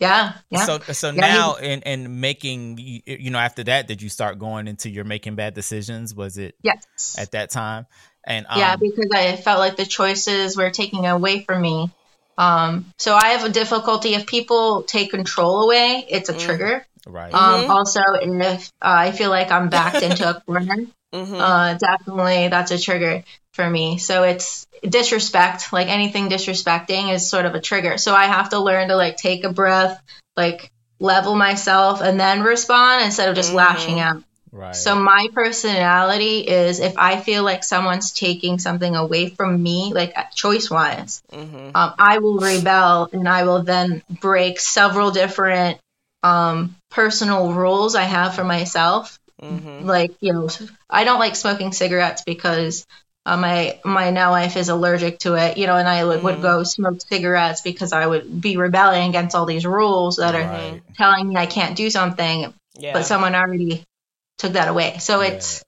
Yeah, 0.00 0.32
yeah. 0.50 0.64
So 0.66 0.78
so 0.80 1.10
Yeah, 1.10 1.20
now 1.20 1.54
in 1.54 1.80
in 1.82 2.20
making 2.20 2.78
you 2.78 3.00
you 3.06 3.30
know 3.30 3.38
after 3.38 3.62
that 3.64 3.86
did 3.86 4.02
you 4.02 4.08
start 4.08 4.38
going 4.38 4.66
into 4.66 4.90
your 4.90 5.04
making 5.04 5.36
bad 5.36 5.54
decisions? 5.54 6.14
Was 6.14 6.36
it 6.36 6.56
yes. 6.62 7.16
at 7.16 7.30
that 7.30 7.50
time? 7.50 7.86
And 8.26 8.44
um, 8.48 8.58
yeah, 8.58 8.76
because 8.76 9.08
I 9.14 9.36
felt 9.36 9.60
like 9.60 9.76
the 9.76 9.86
choices 9.86 10.56
were 10.56 10.70
taking 10.70 11.06
away 11.06 11.44
from 11.44 11.62
me. 11.62 11.90
Um, 12.36 12.86
so 12.98 13.14
I 13.14 13.28
have 13.30 13.44
a 13.44 13.48
difficulty 13.48 14.14
if 14.14 14.26
people 14.26 14.82
take 14.82 15.10
control 15.10 15.62
away, 15.62 16.04
it's 16.08 16.28
a 16.28 16.34
Mm. 16.34 16.38
trigger. 16.40 16.86
right. 17.06 17.34
Um, 17.34 17.70
also, 17.70 18.00
if 18.20 18.70
uh, 18.82 18.88
I 18.88 19.12
feel 19.12 19.30
like 19.30 19.50
I'm 19.50 19.68
backed 19.68 20.02
into 20.02 20.28
a 20.28 20.40
corner, 20.40 20.76
Mm-hmm. 21.14 21.40
uh, 21.40 21.74
definitely 21.74 22.48
that's 22.48 22.72
a 22.72 22.78
trigger 22.78 23.22
for 23.52 23.68
me. 23.70 23.98
So 23.98 24.24
it's 24.24 24.66
disrespect, 24.82 25.72
like 25.72 25.86
anything 25.88 26.28
disrespecting 26.28 27.12
is 27.12 27.28
sort 27.30 27.46
of 27.46 27.54
a 27.54 27.60
trigger. 27.60 27.98
So 27.98 28.12
I 28.14 28.24
have 28.24 28.48
to 28.50 28.58
learn 28.58 28.88
to 28.88 28.96
like 28.96 29.16
take 29.16 29.44
a 29.44 29.52
breath, 29.52 30.00
like 30.36 30.70
level 30.98 31.36
myself, 31.36 32.00
and 32.00 32.18
then 32.18 32.42
respond 32.42 33.04
instead 33.04 33.28
of 33.28 33.36
just 33.36 33.52
Mhm. 33.52 33.56
lashing 33.56 34.00
out. 34.00 34.22
Right. 34.54 34.74
So 34.76 34.96
my 34.96 35.28
personality 35.34 36.40
is 36.40 36.80
if 36.80 36.98
I 36.98 37.20
feel 37.20 37.44
like 37.44 37.64
someone's 37.64 38.12
taking 38.12 38.58
something 38.58 38.94
away 38.96 39.30
from 39.30 39.62
me, 39.62 39.92
like 39.94 40.14
choice 40.34 40.70
wise, 40.70 41.22
Mm-hmm. 41.32 41.70
um, 41.74 41.94
I 41.98 42.18
will 42.18 42.38
rebel 42.38 43.08
and 43.12 43.28
I 43.28 43.44
will 43.44 43.62
then 43.62 44.02
break 44.20 44.60
several 44.60 45.10
different 45.10 45.78
um, 46.22 46.76
personal 46.90 47.52
rules 47.52 47.94
I 47.96 48.04
have 48.04 48.34
for 48.34 48.44
myself. 48.44 49.18
Mm-hmm. 49.42 49.86
Like 49.86 50.12
you 50.20 50.32
know, 50.32 50.48
I 50.90 51.04
don't 51.04 51.20
like 51.20 51.36
smoking 51.36 51.72
cigarettes 51.72 52.22
because 52.24 52.86
uh, 53.26 53.36
my 53.36 53.80
my 53.84 54.10
now 54.10 54.30
wife 54.32 54.56
is 54.56 54.68
allergic 54.68 55.18
to 55.20 55.34
it. 55.34 55.58
You 55.58 55.66
know, 55.66 55.76
and 55.76 55.88
I 55.88 56.04
would, 56.04 56.22
would 56.22 56.36
Mhm. 56.36 56.42
go 56.42 56.62
smoke 56.64 56.98
cigarettes 57.08 57.62
because 57.62 57.92
I 57.92 58.06
would 58.06 58.40
be 58.40 58.56
rebelling 58.56 59.08
against 59.10 59.34
all 59.36 59.46
these 59.46 59.66
rules 59.66 60.16
that 60.16 60.34
are 60.34 60.44
Right. 60.48 60.82
telling 60.96 61.28
me 61.28 61.36
I 61.36 61.46
can't 61.46 61.76
do 61.76 61.90
something, 61.90 62.52
Yeah. 62.78 62.92
but 62.94 63.06
someone 63.06 63.34
already 63.34 63.84
took 64.38 64.52
that 64.54 64.68
away. 64.68 64.98
So 64.98 65.20
Yeah. 65.20 65.28
it's 65.28 65.64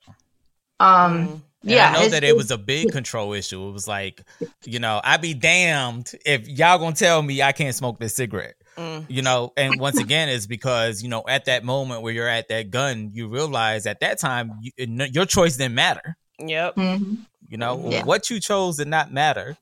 um 0.80 1.28
Mhm. 1.28 1.42
And 1.62 1.74
yeah, 1.74 1.88
I 1.96 2.02
know 2.04 2.08
that 2.10 2.22
it 2.22 2.36
was 2.36 2.52
a 2.52 2.58
big 2.58 2.92
control 2.92 3.32
issue. 3.32 3.66
It 3.68 3.72
was 3.72 3.88
like, 3.88 4.22
you 4.64 4.78
know, 4.78 5.00
I'd 5.02 5.20
be 5.20 5.34
damned 5.34 6.12
if 6.24 6.46
y'all 6.48 6.78
gonna 6.78 6.94
tell 6.94 7.20
me 7.20 7.42
I 7.42 7.50
can't 7.50 7.74
smoke 7.74 7.98
this 7.98 8.14
cigarette. 8.14 8.54
Mm. 8.76 9.06
You 9.08 9.22
know, 9.22 9.52
and 9.56 9.80
once 9.80 9.98
again, 9.98 10.28
it's 10.28 10.46
because 10.46 11.02
you 11.02 11.08
know 11.08 11.24
at 11.26 11.46
that 11.46 11.64
moment 11.64 12.02
where 12.02 12.12
you're 12.12 12.28
at 12.28 12.48
that 12.48 12.70
gun, 12.70 13.10
you 13.14 13.26
realize 13.28 13.86
at 13.86 13.98
that 14.00 14.20
time 14.20 14.52
you, 14.60 14.70
your 15.12 15.24
choice 15.24 15.56
didn't 15.56 15.74
matter. 15.74 16.16
Yep. 16.38 16.76
mhm. 16.76 17.16
You 17.48 17.56
know, 17.58 17.88
Yeah. 17.90 18.04
what 18.04 18.28
you 18.30 18.38
chose 18.38 18.76
did 18.76 18.86
not 18.88 19.12
matter. 19.12 19.56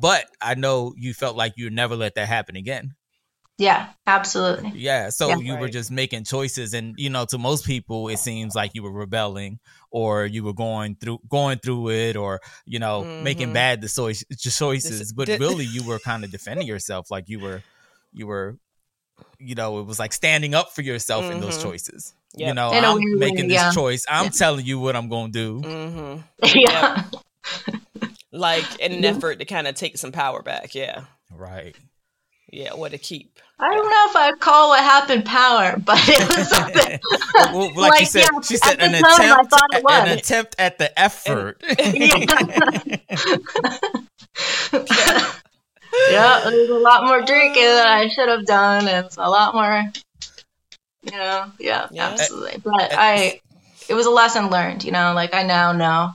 But 0.00 0.26
I 0.40 0.54
know 0.54 0.94
you 0.96 1.12
felt 1.14 1.36
like 1.36 1.54
you'd 1.56 1.72
never 1.72 1.96
let 1.96 2.14
that 2.14 2.28
happen 2.28 2.54
again. 2.56 2.94
Yeah, 3.60 3.90
absolutely. 4.06 4.72
Yeah. 4.74 5.10
So 5.10 5.28
Yeah. 5.28 5.36
you 5.36 5.56
were 5.56 5.68
just 5.68 5.90
making 5.90 6.24
choices, 6.24 6.72
and 6.74 6.94
you 6.96 7.10
know, 7.10 7.26
to 7.26 7.38
most 7.38 7.64
people, 7.66 8.08
it 8.08 8.18
seems 8.18 8.54
like 8.54 8.70
you 8.74 8.82
were 8.82 8.90
rebelling, 8.90 9.60
or 9.90 10.24
you 10.24 10.42
were 10.42 10.54
going 10.54 10.96
through 10.96 11.20
going 11.28 11.58
through 11.58 11.90
it, 11.90 12.16
or 12.16 12.40
you 12.64 12.78
know, 12.78 13.04
making 13.22 13.50
Mhm. 13.50 13.54
bad 13.54 13.80
the 13.82 13.88
choice, 13.88 14.24
choices. 14.38 15.12
But 15.12 15.28
really, 15.38 15.66
you 15.66 15.84
were 15.84 15.98
kind 15.98 16.24
of 16.24 16.30
defending 16.30 16.66
yourself, 16.66 17.10
like 17.10 17.28
you 17.28 17.38
were, 17.40 17.62
you 18.12 18.26
were, 18.26 18.56
you 19.38 19.54
know, 19.54 19.78
it 19.80 19.84
was 19.86 19.98
like 19.98 20.12
standing 20.14 20.54
up 20.54 20.72
for 20.74 20.82
yourself 20.82 21.30
in 21.30 21.40
those 21.40 21.58
Mhm. 21.58 21.62
choices. 21.62 22.14
You 22.34 22.54
know, 22.54 22.72
In 22.72 22.84
a 22.84 22.88
I'm 22.88 22.94
weird 22.94 23.20
way, 23.20 23.30
making 23.30 23.48
this 23.48 23.56
yeah. 23.56 23.72
choice. 23.72 24.06
I'm 24.08 24.24
Yeah. 24.26 24.30
telling 24.30 24.64
you 24.64 24.78
what 24.78 24.94
I'm 24.96 25.08
going 25.08 25.32
to 25.32 25.38
do. 25.38 25.68
Mm-hmm. 25.68 26.20
yeah. 26.54 27.04
Like 28.32 28.64
in 28.80 28.92
an 28.92 29.04
effort 29.04 29.40
to 29.40 29.44
kind 29.44 29.66
of 29.66 29.74
take 29.74 29.98
some 29.98 30.12
power 30.12 30.40
back. 30.42 30.74
Yeah. 30.74 31.04
Right. 31.30 31.74
Yeah. 32.52 32.74
What 32.74 32.92
to 32.92 32.98
keep. 32.98 33.40
I 33.62 33.74
don't 33.74 33.90
know 33.90 34.06
if 34.08 34.16
I'd 34.16 34.40
call 34.40 34.70
what 34.70 34.82
happened 34.82 35.26
power, 35.26 35.76
but 35.78 35.98
it 36.08 36.28
was 36.28 36.48
something. 36.48 36.98
well, 37.52 37.74
like, 37.74 38.00
you 38.00 38.06
said, 38.06 38.20
yeah, 38.32 38.40
she 38.40 38.56
said 38.56 38.80
an 38.80 38.94
I 38.94 38.98
attempt, 38.98 39.50
thought 39.50 39.68
it 39.72 39.84
an 39.86 40.18
attempt 40.18 40.56
at 40.58 40.78
the 40.78 40.98
effort. 40.98 41.62
yeah, 46.08 46.40
there's 46.48 46.70
a 46.70 46.74
lot 46.74 47.04
more 47.04 47.20
drinking 47.20 47.64
than 47.64 47.86
I 47.86 48.08
should 48.08 48.28
have 48.30 48.46
done, 48.46 48.88
and 48.88 49.04
it's 49.04 49.18
a 49.18 49.28
lot 49.28 49.54
more, 49.54 49.84
you 51.02 51.10
know, 51.12 51.52
yeah, 51.58 51.88
Yeah. 51.90 52.08
absolutely. 52.08 52.62
But 52.64 52.92
I, 52.92 53.40
it 53.90 53.94
was 53.94 54.06
a 54.06 54.10
lesson 54.10 54.48
learned, 54.48 54.84
you 54.84 54.92
know, 54.92 55.12
like 55.12 55.34
I 55.34 55.42
now 55.42 55.72
know, 55.72 56.14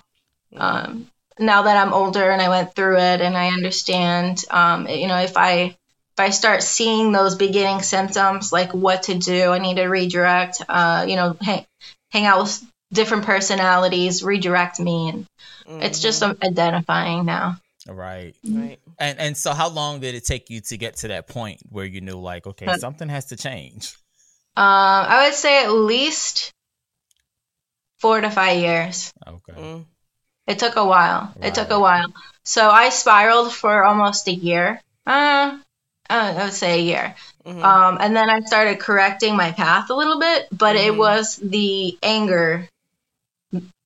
um, 0.58 1.08
now 1.38 1.64
that 1.64 1.78
I'm 1.78 1.94
older 1.94 2.32
and 2.32 2.42
I 2.42 2.50
went 2.50 2.74
through 2.74 2.98
it 2.98 3.22
and 3.22 3.38
I 3.38 3.50
understand, 3.50 4.44
um, 4.50 4.88
you 4.88 5.08
know, 5.08 5.18
if 5.18 5.38
I, 5.38 5.76
if 6.16 6.20
I 6.22 6.30
start 6.30 6.64
seeing 6.64 7.12
those 7.12 7.36
beginning 7.36 7.82
symptoms, 7.82 8.54
like 8.54 8.74
what 8.74 9.04
to 9.04 9.16
do, 9.16 9.52
I 9.52 9.60
need 9.60 9.76
to 9.76 9.86
redirect, 9.88 10.62
uh, 10.70 11.06
you 11.08 11.18
know, 11.18 11.36
hang, 11.42 11.66
hang 12.12 12.26
out 12.26 12.44
with 12.44 12.64
different 12.94 13.26
personalities, 13.26 14.24
redirect 14.24 14.80
me, 14.80 15.10
and 15.10 15.26
it's 15.84 16.00
just 16.00 16.24
Mhm. 16.24 16.42
identifying 16.42 17.26
now. 17.26 17.60
right. 17.88 18.34
right. 18.50 18.80
And 18.98 19.20
and 19.20 19.38
so 19.38 19.54
how 19.54 19.68
long 19.68 20.00
did 20.00 20.16
it 20.16 20.26
take 20.26 20.50
you 20.50 20.62
to 20.62 20.78
get 20.78 20.96
to 20.98 21.10
that 21.10 21.28
point 21.28 21.60
where 21.70 21.86
you 21.86 22.00
knew 22.00 22.18
like, 22.18 22.48
okay, 22.48 22.68
Uh, 22.68 22.78
something 22.78 23.10
has 23.10 23.26
to 23.26 23.36
change? 23.36 23.96
Um, 24.56 24.64
I 24.66 25.26
would 25.26 25.36
say 25.36 25.66
at 25.66 25.72
least 25.72 26.54
four 28.00 28.22
to 28.22 28.32
five 28.32 28.58
years. 28.58 29.14
Okay. 29.28 29.54
Mm. 29.54 29.86
It 30.48 30.60
took 30.60 30.78
a 30.78 30.86
while. 30.86 31.34
It 31.42 31.56
took 31.56 31.72
a 31.72 31.80
while. 31.80 32.14
So 32.44 32.70
I 32.70 32.90
spiraled 32.90 33.52
for 33.52 33.84
almost 33.84 34.28
a 34.30 34.34
year. 34.34 34.82
Uh, 35.06 35.12
uh, 35.12 35.58
I 36.10 36.44
would 36.46 36.54
say 36.54 36.80
a 36.80 36.84
year. 36.84 37.16
Mhm. 37.46 37.64
Um, 37.64 37.98
and 38.00 38.16
then 38.16 38.30
I 38.30 38.40
started 38.42 38.80
correcting 38.80 39.36
my 39.36 39.52
path 39.52 39.90
a 39.90 39.96
little 39.96 40.20
bit, 40.20 40.48
but 40.52 40.76
it 40.76 40.94
Mhm. 40.94 40.98
was 40.98 41.36
the 41.38 41.98
anger 42.04 42.68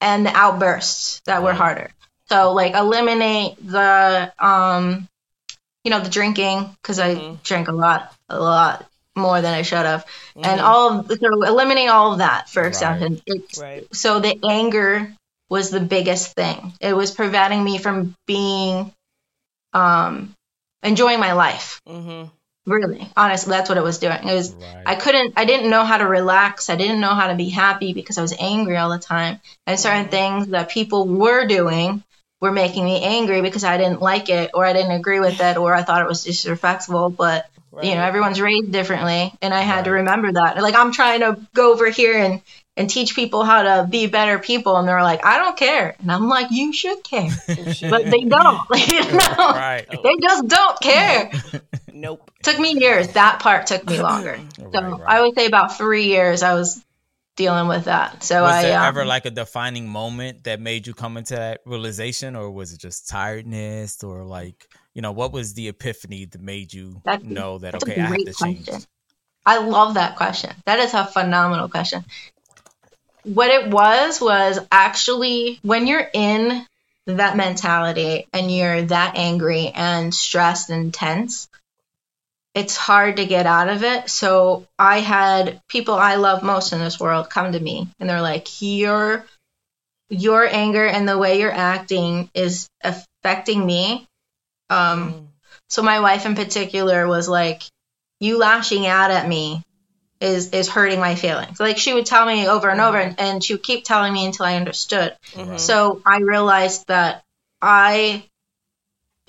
and 0.02 0.26
the 0.26 0.36
outbursts 0.36 1.22
that 1.26 1.44
were 1.44 1.54
harder. 1.54 1.92
So 2.30 2.54
like 2.54 2.74
eliminate 2.76 3.56
the 3.66 4.32
um, 4.40 5.08
you 5.84 5.92
know, 5.92 6.00
the 6.02 6.10
drinking 6.10 6.76
because 6.82 7.00
I 7.00 7.16
Mhm. 7.16 7.44
drank 7.44 7.68
a 7.68 7.72
lot, 7.74 8.14
a 8.30 8.40
lot 8.40 8.86
more 9.16 9.42
than 9.42 9.54
I 9.54 9.64
should 9.64 9.86
have, 9.86 10.06
and 10.44 10.60
Mhm. 10.60 10.64
all 10.64 11.00
of, 11.00 11.08
so 11.08 11.44
eliminate 11.44 11.90
all 11.90 12.14
of 12.14 12.20
that 12.20 12.50
for 12.50 12.62
Right. 12.64 12.70
example. 12.70 13.18
Right. 13.58 13.88
so 13.94 14.20
the 14.20 14.38
anger 14.48 15.14
was 15.50 15.70
the 15.72 15.80
biggest 15.80 16.34
thing. 16.36 16.74
It 16.80 16.94
was 16.96 17.12
preventing 17.12 17.64
me 17.64 17.78
from 17.80 18.16
being 18.28 18.94
um 19.74 20.34
enjoying 20.84 21.20
my 21.20 21.34
life. 21.34 21.82
Mm-hmm. 21.88 22.30
Really. 22.66 23.08
Honestly, 23.18 23.50
that's 23.52 23.70
what 23.70 23.78
it 23.78 23.84
was 23.84 23.98
doing. 23.98 24.28
It 24.28 24.34
was 24.34 24.54
Right. 24.54 24.84
I 24.86 24.96
couldn't 24.96 25.34
I 25.38 25.46
didn't 25.46 25.70
know 25.70 25.84
how 25.84 25.98
to 25.98 26.06
relax. 26.06 26.70
I 26.70 26.76
didn't 26.76 27.00
know 27.00 27.16
how 27.16 27.28
to 27.28 27.36
be 27.36 27.50
happy 27.50 27.94
because 27.94 28.18
I 28.18 28.22
was 28.22 28.36
angry 28.40 28.78
all 28.78 28.90
the 28.90 29.00
time. 29.00 29.40
And 29.66 29.80
certain 29.80 30.06
Mhm. 30.06 30.12
things 30.12 30.48
that 30.50 30.70
people 30.70 31.08
were 31.08 31.46
doing 31.48 32.04
were 32.42 32.52
making 32.52 32.86
me 32.86 33.02
angry 33.04 33.42
because 33.42 33.64
I 33.64 33.78
didn't 33.78 34.02
like 34.02 34.30
it 34.30 34.52
or 34.54 34.66
I 34.66 34.74
didn't 34.74 34.92
agree 34.92 35.20
with 35.20 35.40
it 35.42 35.58
or 35.58 35.74
I 35.74 35.84
thought 35.84 36.02
it 36.02 36.08
was 36.08 36.24
disrespectful, 36.24 37.10
but 37.10 37.46
Right. 37.72 37.86
you 37.88 37.96
know 37.96 38.02
everyone's 38.02 38.42
raised 38.42 38.72
differently 38.72 39.32
and 39.42 39.54
i 39.54 39.62
had 39.62 39.86
to 39.86 39.92
remember 39.92 40.32
that 40.32 40.58
like 40.62 40.76
i'm 40.76 40.92
trying 40.92 41.20
to 41.22 41.40
go 41.54 41.72
over 41.72 41.88
here 41.88 42.18
and 42.18 42.42
and 42.80 42.90
teach 42.90 43.14
people 43.16 43.44
how 43.44 43.62
to 43.62 43.88
be 43.88 44.08
better 44.08 44.40
people 44.40 44.78
and 44.78 44.88
they're 44.88 45.04
like 45.04 45.24
i 45.26 45.38
don't 45.38 45.58
care 45.58 45.96
and 46.00 46.12
i'm 46.12 46.28
like 46.30 46.48
you 46.50 46.74
should 46.74 47.04
care 47.04 47.30
but 47.48 48.06
they 48.06 48.22
don't 48.22 48.60
you 48.92 49.12
know 49.12 49.36
right. 49.38 49.86
they 50.04 50.16
just 50.22 50.48
don't 50.48 50.80
care 50.82 51.30
Nope. 51.94 52.32
took 52.42 52.58
me 52.58 52.74
years 52.80 53.10
that 53.10 53.40
part 53.42 53.68
took 53.68 53.86
me 53.88 54.02
longer 54.02 54.40
so 54.58 54.64
Right, 54.70 54.84
right. 54.92 55.02
i 55.06 55.22
would 55.22 55.36
say 55.36 55.46
about 55.46 55.78
three 55.78 56.06
years 56.06 56.42
i 56.42 56.54
was 56.54 56.84
dealing 57.36 57.68
with 57.68 57.86
that 57.86 58.24
so 58.24 58.42
was 58.42 58.52
i 58.52 58.62
there 58.64 58.80
um, 58.80 58.86
ever 58.86 59.06
like 59.06 59.26
a 59.26 59.32
defining 59.32 59.88
moment 59.88 60.44
that 60.46 60.60
made 60.60 60.88
you 60.88 60.94
come 60.94 61.18
into 61.18 61.36
that 61.36 61.62
realization 61.66 62.36
or 62.36 62.50
was 62.52 62.74
it 62.74 62.80
just 62.80 63.08
tiredness 63.10 64.04
or 64.04 64.26
like 64.26 64.68
you 64.94 65.02
know 65.02 65.12
what 65.12 65.32
was 65.32 65.54
the 65.54 65.68
epiphany 65.70 66.26
that 66.26 66.42
made 66.42 66.74
you 66.74 67.02
That's- 67.06 67.24
know 67.30 67.58
that 67.60 67.76
okay 67.84 67.96
i 67.96 68.02
have 68.02 68.10
great 68.10 68.26
to 68.28 68.34
change 68.34 68.66
question. 68.66 68.88
I 69.46 69.58
love 69.60 69.94
that 69.96 70.16
question. 70.18 70.52
That 70.66 70.80
is 70.80 70.94
a 70.94 71.06
phenomenal 71.06 71.70
question. 71.70 72.04
What 73.24 73.50
it 73.50 73.70
was 73.70 74.22
was 74.22 74.60
actually 74.72 75.60
when 75.62 75.88
you're 75.88 76.10
in 76.14 76.66
that 77.08 77.36
mentality 77.36 78.28
and 78.34 78.54
you're 78.54 78.84
that 78.84 79.16
angry 79.16 79.70
and 79.74 80.14
stressed 80.14 80.70
and 80.70 80.94
tense, 80.94 81.48
it's 82.56 82.76
hard 82.76 83.18
to 83.18 83.26
get 83.26 83.46
out 83.46 83.70
of 83.70 83.84
it. 83.84 84.10
So 84.10 84.68
I 84.78 85.00
had 85.00 85.62
people 85.68 85.94
I 85.96 86.16
love 86.16 86.44
most 86.44 86.74
in 86.74 86.80
this 86.80 87.00
world 87.00 87.30
come 87.30 87.52
to 87.52 87.60
me 87.60 87.88
and 88.00 88.10
they're 88.10 88.22
like, 88.22 88.62
"Your 88.62 89.26
your 90.10 90.46
anger 90.46 90.86
and 90.86 91.08
the 91.08 91.18
way 91.18 91.40
you're 91.40 91.52
acting 91.52 92.30
is 92.34 92.68
affecting 92.84 93.66
me." 93.66 94.08
Um, 94.70 95.14
Mm. 95.14 95.28
so 95.70 95.82
my 95.82 96.00
wife 96.00 96.26
in 96.26 96.36
particular 96.36 97.08
was 97.08 97.28
like, 97.30 97.64
"You 98.20 98.38
lashing 98.38 98.88
out 98.88 99.12
at 99.12 99.28
me 99.28 99.64
is 100.20 100.50
is 100.52 100.68
hurting 100.70 101.00
my 101.00 101.16
feelings." 101.16 101.60
Like 101.60 101.78
she 101.78 101.94
would 101.94 102.06
tell 102.06 102.26
me 102.26 102.48
over 102.48 102.70
and 102.70 102.82
over, 102.82 102.98
and, 102.98 103.20
and 103.20 103.44
she 103.44 103.54
would 103.54 103.64
keep 103.64 103.84
telling 103.84 104.14
me 104.14 104.26
until 104.26 104.46
I 104.46 104.56
understood. 104.56 105.16
Mhm. 105.36 105.60
So 105.60 106.02
I 106.06 106.18
realized 106.20 106.88
that 106.88 107.24
I, 107.62 108.24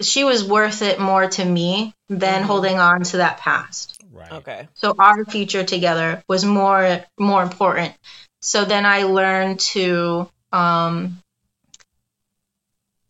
she 0.00 0.24
was 0.24 0.44
worth 0.44 0.82
it 0.82 0.98
more 1.00 1.28
to 1.28 1.44
me 1.44 1.94
than 2.08 2.42
Mhm. 2.42 2.46
holding 2.46 2.78
on 2.78 3.02
to 3.04 3.18
that 3.18 3.38
past. 3.38 4.00
Right. 4.12 4.32
Okay. 4.32 4.68
So 4.76 4.94
our 4.98 5.24
future 5.24 5.64
together 5.64 6.22
was 6.28 6.44
more 6.44 7.04
more 7.18 7.42
important. 7.42 7.94
So 8.40 8.64
then 8.64 8.86
I 8.86 9.02
learned 9.04 9.60
to 9.74 10.28
um, 10.52 11.18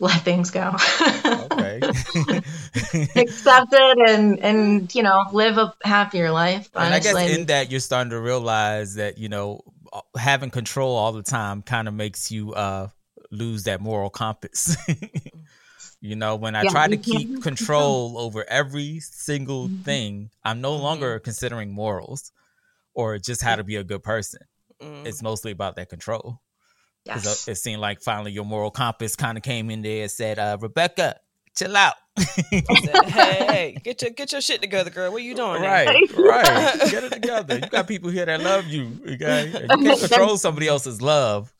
let 0.00 0.22
things 0.22 0.50
go, 0.50 0.74
Okay. 1.26 1.84
accept 3.16 3.68
it, 3.72 3.98
and 4.10 4.38
and 4.40 4.94
you 4.94 5.02
know 5.02 5.18
live 5.32 5.58
a 5.58 5.74
happier 5.84 6.30
life. 6.30 6.68
and 6.74 6.92
I 6.94 6.98
guess 7.00 7.14
Honestly, 7.14 7.34
in 7.34 7.46
that 7.46 7.70
you're 7.70 7.80
starting 7.80 8.10
to 8.10 8.20
realize 8.20 8.94
that 8.94 9.18
you 9.18 9.28
know 9.28 9.60
having 10.16 10.50
control 10.50 10.96
all 10.96 11.12
the 11.12 11.22
time 11.22 11.62
kind 11.62 11.88
of 11.88 11.94
makes 11.94 12.30
you 12.30 12.52
uh 12.54 12.88
lose 13.30 13.64
that 13.64 13.80
moral 13.80 14.10
compass. 14.10 14.76
you 16.00 16.16
know, 16.16 16.36
when 16.36 16.56
I 16.56 16.64
Yeah, 16.64 16.70
try 16.70 16.88
to 16.88 16.96
keep 16.96 17.40
control 17.42 18.16
over 18.18 18.44
every 18.48 19.00
single 19.00 19.68
Mhm. 19.68 19.84
thing, 19.84 20.30
I'm 20.44 20.60
no 20.60 20.76
longer 20.76 21.18
considering 21.20 21.72
morals 21.72 22.32
or 22.94 23.18
just 23.18 23.42
how 23.42 23.56
to 23.56 23.64
be 23.64 23.76
a 23.76 23.84
good 23.84 24.02
person. 24.02 24.40
Mm. 24.82 25.06
It's 25.06 25.22
mostly 25.22 25.52
about 25.52 25.76
that 25.76 25.88
control. 25.88 26.40
Because 27.04 27.24
yes. 27.24 27.48
it 27.48 27.54
seemed 27.56 27.80
like 27.80 28.00
finally 28.02 28.32
your 28.32 28.44
moral 28.44 28.70
compass 28.70 29.16
kind 29.16 29.38
of 29.38 29.42
came 29.42 29.70
in 29.70 29.82
there 29.82 30.02
and 30.02 30.10
said, 30.10 30.38
uh, 30.38 30.58
Rebecca, 30.60 31.16
chill 31.56 31.76
out. 31.76 31.94
Hey, 32.50 32.62
hey, 33.02 33.76
get 33.82 34.02
your 34.02 34.10
get 34.10 34.32
your 34.32 34.40
shit 34.40 34.60
together, 34.60 34.90
girl. 34.90 35.10
What 35.10 35.18
are 35.18 35.24
you 35.24 35.34
doing? 35.34 35.62
Right, 35.62 35.86
right. 36.16 36.90
Get 36.90 37.04
it 37.04 37.12
together. 37.12 37.54
You 37.56 37.68
got 37.68 37.88
people 37.88 38.10
here 38.10 38.26
that 38.26 38.40
love 38.40 38.66
you. 38.66 38.90
Okay, 39.06 39.46
you 39.46 39.68
can't 39.68 40.00
control 40.00 40.36
somebody 40.36 40.68
else's 40.68 41.00
love. 41.00 41.52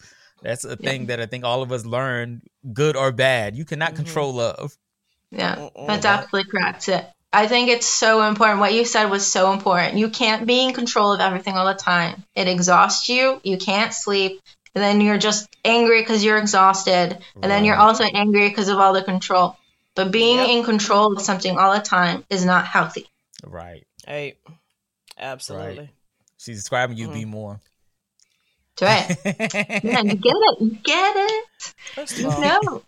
That's 0.43 0.65
a 0.65 0.77
thing 0.77 1.07
that 1.07 1.21
I 1.21 1.27
think 1.27 1.45
all 1.45 1.63
of 1.63 1.73
us 1.73 1.85
learn, 1.85 2.43
good 2.73 2.97
or 2.97 3.13
bad. 3.13 3.57
You 3.57 3.65
cannot 3.65 3.93
Mhm. 3.93 3.97
control 3.97 4.35
love. 4.35 4.77
Yeah, 5.31 5.69
that's 5.87 6.05
absolutely 6.05 6.51
correct. 6.51 6.89
It- 6.89 7.07
I 7.33 7.47
think 7.47 7.69
it's 7.69 7.87
so 7.87 8.23
important. 8.23 8.59
What 8.59 8.75
you 8.75 8.85
said 8.85 9.05
was 9.05 9.25
so 9.25 9.53
important. 9.53 9.97
You 9.97 10.09
can't 10.11 10.47
be 10.47 10.65
in 10.65 10.73
control 10.75 11.13
of 11.13 11.21
everything 11.21 11.55
all 11.55 11.67
the 11.67 11.75
time. 11.75 12.25
It 12.35 12.49
exhausts 12.49 13.09
you. 13.09 13.41
You 13.45 13.57
can't 13.57 13.95
sleep. 13.95 14.41
And 14.75 14.83
then 14.85 15.01
you're 15.01 15.19
just 15.19 15.49
angry 15.65 16.01
because 16.01 16.23
you're 16.25 16.39
exhausted. 16.39 17.19
And 17.35 17.51
then 17.51 17.65
you're 17.65 17.77
also 17.77 18.05
angry 18.05 18.49
because 18.49 18.69
of 18.69 18.79
all 18.79 18.93
the 18.93 19.03
control. 19.03 19.57
But 19.97 20.13
being 20.13 20.39
Yep. 20.39 20.49
in 20.49 20.65
control 20.65 21.17
of 21.17 21.23
something 21.23 21.59
all 21.59 21.75
the 21.75 21.81
time 21.81 22.25
is 22.31 22.45
not 22.45 22.67
healthy. 22.67 23.07
Right. 23.45 23.85
Hey, 24.07 24.37
absolutely. 25.19 25.91
She's 26.39 26.59
describing 26.59 26.97
you 26.97 27.09
Mhm. 27.09 27.15
be 27.15 27.25
more. 27.25 27.61
That's 28.77 29.11
right. 29.25 29.85
Man, 29.85 30.09
you 30.09 30.17
get 30.17 30.35
it. 30.37 30.61
You 30.61 30.71
get 30.83 31.15
it. 31.17 31.45
First 31.95 32.13
of 32.13 32.19
You 32.21 32.29
all, 32.31 32.41
know. 32.41 32.83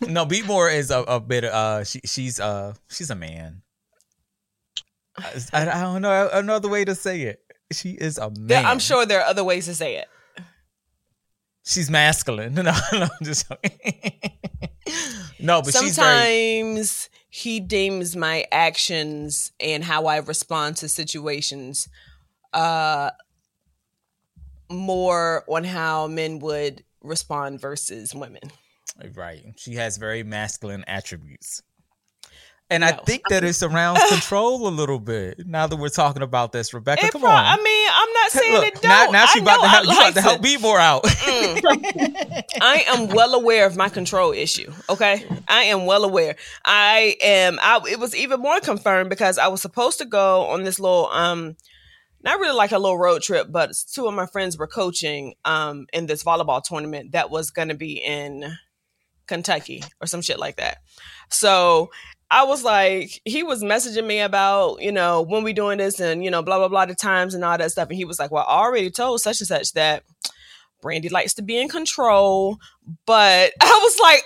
no, 0.00 0.24
be 0.24 0.42
more 0.42 0.68
is 0.70 0.90
a, 0.90 1.00
a 1.02 1.20
bit. 1.20 1.44
Uh, 1.44 1.84
she, 1.84 2.00
she's 2.04 2.40
uh, 2.40 2.74
she's 2.88 3.10
a 3.10 3.14
man. 3.14 3.62
I, 5.18 5.32
I 5.52 5.64
don't 5.82 6.02
know 6.02 6.30
another 6.32 6.68
way 6.68 6.84
to 6.84 6.94
say 6.94 7.22
it. 7.22 7.40
She 7.72 7.90
is 7.90 8.18
a 8.18 8.30
man. 8.30 8.46
there- 8.46 8.64
I'm 8.64 8.78
sure 8.78 9.04
there 9.06 9.20
are 9.20 9.26
other 9.26 9.44
ways 9.44 9.66
to 9.66 9.74
say 9.74 9.96
it. 9.96 10.08
She's 11.68 11.90
masculine. 11.90 12.54
No, 12.58 12.62
no, 12.92 13.02
I'm 13.02 13.08
just 13.22 13.48
no, 15.38 15.62
but 15.62 15.74
she's 15.74 15.96
very 15.96 16.60
Sometimes 16.60 17.10
he 17.28 17.60
deems 17.60 18.16
my 18.16 18.46
actions 18.50 19.52
and 19.60 19.84
how 19.84 20.06
I 20.06 20.16
respond 20.16 20.76
to 20.78 20.88
situations 20.88 21.88
uh 22.54 23.10
more 24.70 25.44
on 25.46 25.64
how 25.64 26.06
men 26.06 26.38
would 26.40 26.84
respond 27.02 27.60
versus 27.60 28.14
women. 28.14 28.50
right. 29.14 29.44
She 29.56 29.74
has 29.74 29.96
very 29.96 30.22
masculine 30.22 30.84
attributes. 30.86 31.62
And 32.70 32.84
I 32.84 32.92
think 32.92 33.22
that 33.30 33.44
it 33.44 33.54
surrounds 33.54 34.02
control 34.10 34.68
a 34.68 34.70
little 34.70 34.98
bit. 34.98 35.46
Now 35.46 35.66
that 35.66 35.76
we're 35.76 35.88
talking 35.88 36.20
about 36.22 36.52
this, 36.52 36.74
Rebecca, 36.74 37.06
It 37.06 37.12
come 37.12 37.22
pro- 37.22 37.30
on. 37.30 37.42
I 37.42 37.56
mean, 37.56 37.88
I'm 37.94 38.12
not 38.12 38.30
saying 38.30 38.52
Look, 38.52 38.66
it 38.66 38.82
now, 38.82 39.04
don't. 39.04 39.12
now 39.12 39.24
she 39.26 39.40
I 39.40 39.42
about 39.42 39.62
to 39.62 39.68
help, 39.68 39.86
you 39.86 39.92
about 39.92 40.14
to 40.14 40.20
help 40.20 40.42
me 40.42 40.56
more 40.58 40.78
out. 40.78 41.04
Mm. 41.04 42.44
I 42.60 42.84
am 42.88 43.08
well 43.08 43.34
aware 43.34 43.64
of 43.64 43.76
my 43.76 43.88
control 43.88 44.32
issue. 44.32 44.70
Okay, 44.90 45.24
I 45.48 45.64
am 45.64 45.86
well 45.86 46.04
aware. 46.04 46.36
I 46.62 47.16
am. 47.22 47.58
I, 47.62 47.80
it 47.90 47.98
was 47.98 48.14
even 48.14 48.40
more 48.40 48.60
confirmed 48.60 49.08
because 49.08 49.38
I 49.38 49.48
was 49.48 49.62
supposed 49.62 49.98
to 49.98 50.04
go 50.04 50.42
on 50.48 50.64
this 50.64 50.78
little, 50.78 51.06
um, 51.06 51.56
not 52.22 52.38
really 52.38 52.54
like 52.54 52.72
a 52.72 52.78
little 52.78 52.98
road 52.98 53.22
trip, 53.22 53.46
but 53.50 53.72
two 53.94 54.06
of 54.06 54.12
my 54.12 54.26
friends 54.26 54.58
were 54.58 54.66
coaching, 54.66 55.34
um, 55.46 55.86
in 55.94 56.04
this 56.04 56.22
volleyball 56.22 56.62
tournament 56.62 57.12
that 57.12 57.30
was 57.30 57.50
going 57.50 57.68
to 57.68 57.74
be 57.74 57.92
in 57.94 58.44
Kentucky 59.26 59.82
or 60.02 60.06
some 60.06 60.20
shit 60.20 60.38
like 60.38 60.56
that. 60.56 60.78
So 61.30 61.90
I 62.30 62.44
was 62.44 62.62
like, 62.62 63.20
he 63.24 63.42
was 63.42 63.62
messaging 63.62 64.06
me 64.06 64.20
about, 64.20 64.82
you 64.82 64.92
know, 64.92 65.22
when 65.22 65.44
we 65.44 65.54
doing 65.54 65.78
this 65.78 65.98
and, 65.98 66.22
you 66.22 66.30
know, 66.30 66.42
blah, 66.42 66.58
blah, 66.58 66.68
blah, 66.68 66.84
the 66.84 66.94
times 66.94 67.34
and 67.34 67.42
all 67.42 67.56
that 67.56 67.70
stuff. 67.70 67.88
And 67.88 67.96
he 67.96 68.04
was 68.04 68.18
like, 68.18 68.30
well, 68.30 68.44
I 68.46 68.58
already 68.58 68.90
told 68.90 69.20
such 69.20 69.40
and 69.40 69.48
such 69.48 69.72
that 69.72 70.02
Brandy 70.82 71.08
likes 71.08 71.34
to 71.34 71.42
be 71.42 71.58
in 71.58 71.68
control. 71.68 72.58
But 73.06 73.52
I 73.60 73.80
was 73.82 73.98
like, 74.00 74.24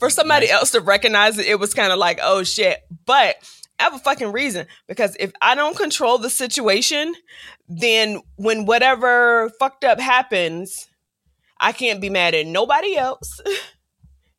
for 0.00 0.10
somebody 0.10 0.50
else 0.50 0.72
to 0.72 0.80
recognize 0.80 1.38
it, 1.38 1.46
it 1.46 1.60
was 1.60 1.74
kind 1.74 1.92
of 1.92 1.98
like, 1.98 2.18
oh 2.22 2.42
shit. 2.42 2.80
But 3.06 3.36
I 3.78 3.84
have 3.84 3.94
a 3.94 3.98
fucking 3.98 4.32
reason 4.32 4.66
because 4.88 5.16
if 5.20 5.30
I 5.40 5.54
don't 5.54 5.76
control 5.76 6.18
the 6.18 6.30
situation, 6.30 7.14
then 7.68 8.20
when 8.36 8.66
whatever 8.66 9.50
fucked 9.60 9.84
up 9.84 10.00
happens, 10.00 10.88
I 11.60 11.72
can't 11.72 12.00
be 12.00 12.10
mad 12.10 12.34
at 12.34 12.46
nobody 12.46 12.96
else. 12.96 13.40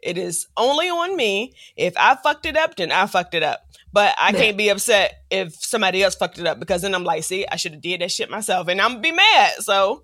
It 0.01 0.17
is 0.17 0.47
only 0.57 0.89
on 0.89 1.15
me. 1.15 1.53
If 1.75 1.93
I 1.97 2.15
fucked 2.15 2.45
it 2.45 2.57
up, 2.57 2.75
then 2.75 2.91
I 2.91 3.05
fucked 3.05 3.33
it 3.33 3.43
up. 3.43 3.65
But 3.93 4.15
I 4.17 4.31
can't 4.31 4.55
be 4.55 4.69
upset 4.69 5.23
if 5.29 5.53
somebody 5.53 6.01
else 6.01 6.15
fucked 6.15 6.39
it 6.39 6.47
up 6.47 6.59
because 6.59 6.81
then 6.81 6.95
I'm 6.95 7.03
like, 7.03 7.23
see, 7.23 7.45
I 7.45 7.57
should 7.57 7.73
have 7.73 7.81
did 7.81 7.99
that 8.01 8.11
shit 8.11 8.29
myself, 8.29 8.69
and 8.69 8.79
I'm 8.79 9.01
be 9.01 9.11
mad. 9.11 9.51
So, 9.59 10.03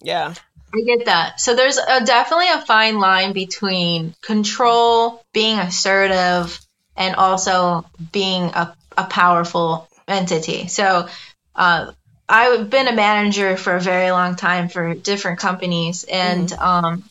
yeah, 0.00 0.32
I 0.72 0.80
get 0.86 1.06
that. 1.06 1.40
So 1.40 1.54
there's 1.54 1.78
a, 1.78 2.04
definitely 2.04 2.48
a 2.48 2.62
fine 2.62 2.98
line 2.98 3.32
between 3.32 4.14
control, 4.22 5.24
being 5.32 5.58
assertive, 5.58 6.58
and 6.96 7.16
also 7.16 7.84
being 8.12 8.44
a, 8.44 8.74
a 8.96 9.04
powerful 9.04 9.88
entity. 10.06 10.68
So 10.68 11.08
uh, 11.56 11.92
I've 12.28 12.70
been 12.70 12.88
a 12.88 12.94
manager 12.94 13.56
for 13.56 13.74
a 13.76 13.80
very 13.80 14.12
long 14.12 14.36
time 14.36 14.68
for 14.68 14.94
different 14.94 15.40
companies, 15.40 16.04
and 16.04 16.52
um, 16.52 17.04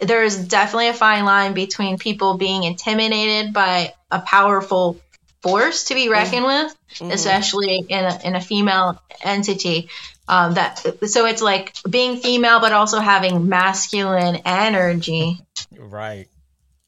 there 0.00 0.22
is 0.24 0.36
definitely 0.48 0.88
a 0.88 0.94
fine 0.94 1.24
line 1.24 1.54
between 1.54 1.98
people 1.98 2.36
being 2.36 2.64
intimidated 2.64 3.52
by 3.52 3.94
a 4.10 4.20
powerful 4.20 5.00
force 5.42 5.84
to 5.84 5.94
be 5.94 6.08
reckoned 6.08 6.44
with, 6.46 6.74
Mhm. 7.00 7.12
especially 7.12 7.84
in 7.88 8.04
a, 8.04 8.20
in 8.24 8.34
a 8.34 8.40
female 8.40 9.00
entity. 9.22 9.88
Um, 10.26 10.54
that 10.54 10.78
so 11.06 11.26
it's 11.26 11.42
like 11.42 11.74
being 11.88 12.16
female, 12.16 12.60
but 12.60 12.72
also 12.72 12.98
having 12.98 13.48
masculine 13.48 14.36
energy, 14.46 15.38
right. 15.76 16.28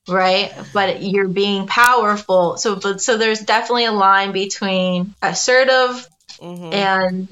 right? 0.09 0.53
But 0.73 1.03
you're 1.03 1.29
being 1.29 1.67
powerful. 1.67 2.57
So, 2.57 2.77
but 2.77 3.03
so 3.03 3.19
there's 3.19 3.41
definitely 3.41 3.85
a 3.85 3.93
line 3.93 4.33
between 4.33 5.15
assertive 5.21 6.09
Mhm. 6.41 6.73
and 6.73 7.29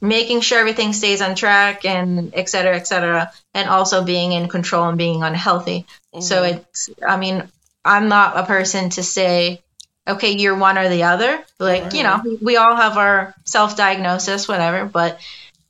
making 0.00 0.40
sure 0.40 0.58
everything 0.58 0.92
stays 0.92 1.20
on 1.20 1.34
track 1.34 1.84
and 1.84 2.32
et 2.34 2.48
cetera, 2.48 2.76
et 2.76 2.86
cetera, 2.86 3.32
and 3.54 3.68
also 3.68 4.04
being 4.04 4.32
in 4.32 4.48
control 4.48 4.88
and 4.88 4.98
being 4.98 5.22
unhealthy. 5.22 5.86
So 6.20 6.42
Mhm. 6.42 6.56
it's, 6.58 6.90
I 7.06 7.16
mean, 7.16 7.42
I'm 7.84 8.08
not 8.08 8.36
a 8.36 8.44
person 8.44 8.90
to 8.90 9.02
say, 9.02 9.60
okay, 10.06 10.32
you're 10.32 10.56
one 10.56 10.78
or 10.78 10.88
the 10.88 11.04
other. 11.04 11.44
Like, 11.58 11.92
you 11.94 12.02
know, 12.02 12.20
we 12.40 12.56
all 12.56 12.76
have 12.76 12.96
our 12.96 13.34
self 13.44 13.76
diagnosis, 13.76 14.48
whatever, 14.48 14.84
but 14.86 15.18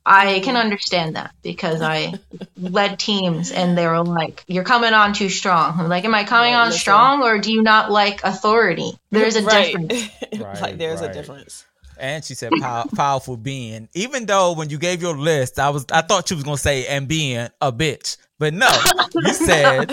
I 0.05 0.39
can 0.39 0.55
understand 0.57 1.15
that 1.15 1.31
because 1.43 1.81
I 1.81 2.13
led 2.57 2.97
teams 2.99 3.51
and 3.51 3.77
they 3.77 3.85
were 3.87 4.03
like, 4.03 4.43
you're 4.47 4.63
coming 4.63 4.93
on 4.93 5.13
too 5.13 5.29
strong. 5.29 5.79
I'm 5.79 5.89
like, 5.89 6.05
am 6.05 6.15
I 6.15 6.23
coming 6.23 6.53
Right, 6.53 6.59
on 6.61 6.67
listen. 6.67 6.79
strong 6.79 7.23
or 7.23 7.37
do 7.37 7.51
you 7.53 7.61
not 7.61 7.91
like 7.91 8.23
authority? 8.23 8.93
There's 9.11 9.35
a 9.35 9.41
Right. 9.45 9.73
difference. 9.75 10.09
Right, 10.39 10.61
like 10.61 10.77
there's 10.77 11.01
right. 11.01 11.11
a 11.11 11.13
difference. 11.13 11.65
And 11.97 12.23
she 12.23 12.33
said 12.35 12.51
pow- 12.59 12.85
powerful 12.95 13.37
being. 13.37 13.89
Even 13.93 14.25
though 14.25 14.53
when 14.53 14.69
you 14.69 14.77
gave 14.77 15.01
your 15.01 15.15
list, 15.17 15.59
I 15.59 15.69
was 15.69 15.85
I 15.91 16.01
thought 16.01 16.29
you 16.29 16.35
was 16.35 16.43
gonna 16.43 16.57
say 16.57 16.87
and 16.87 17.07
being 17.07 17.47
a 17.61 17.71
bitch. 17.71 18.17
But 18.39 18.53
no, 18.53 18.69
you 19.15 19.33
said 19.33 19.91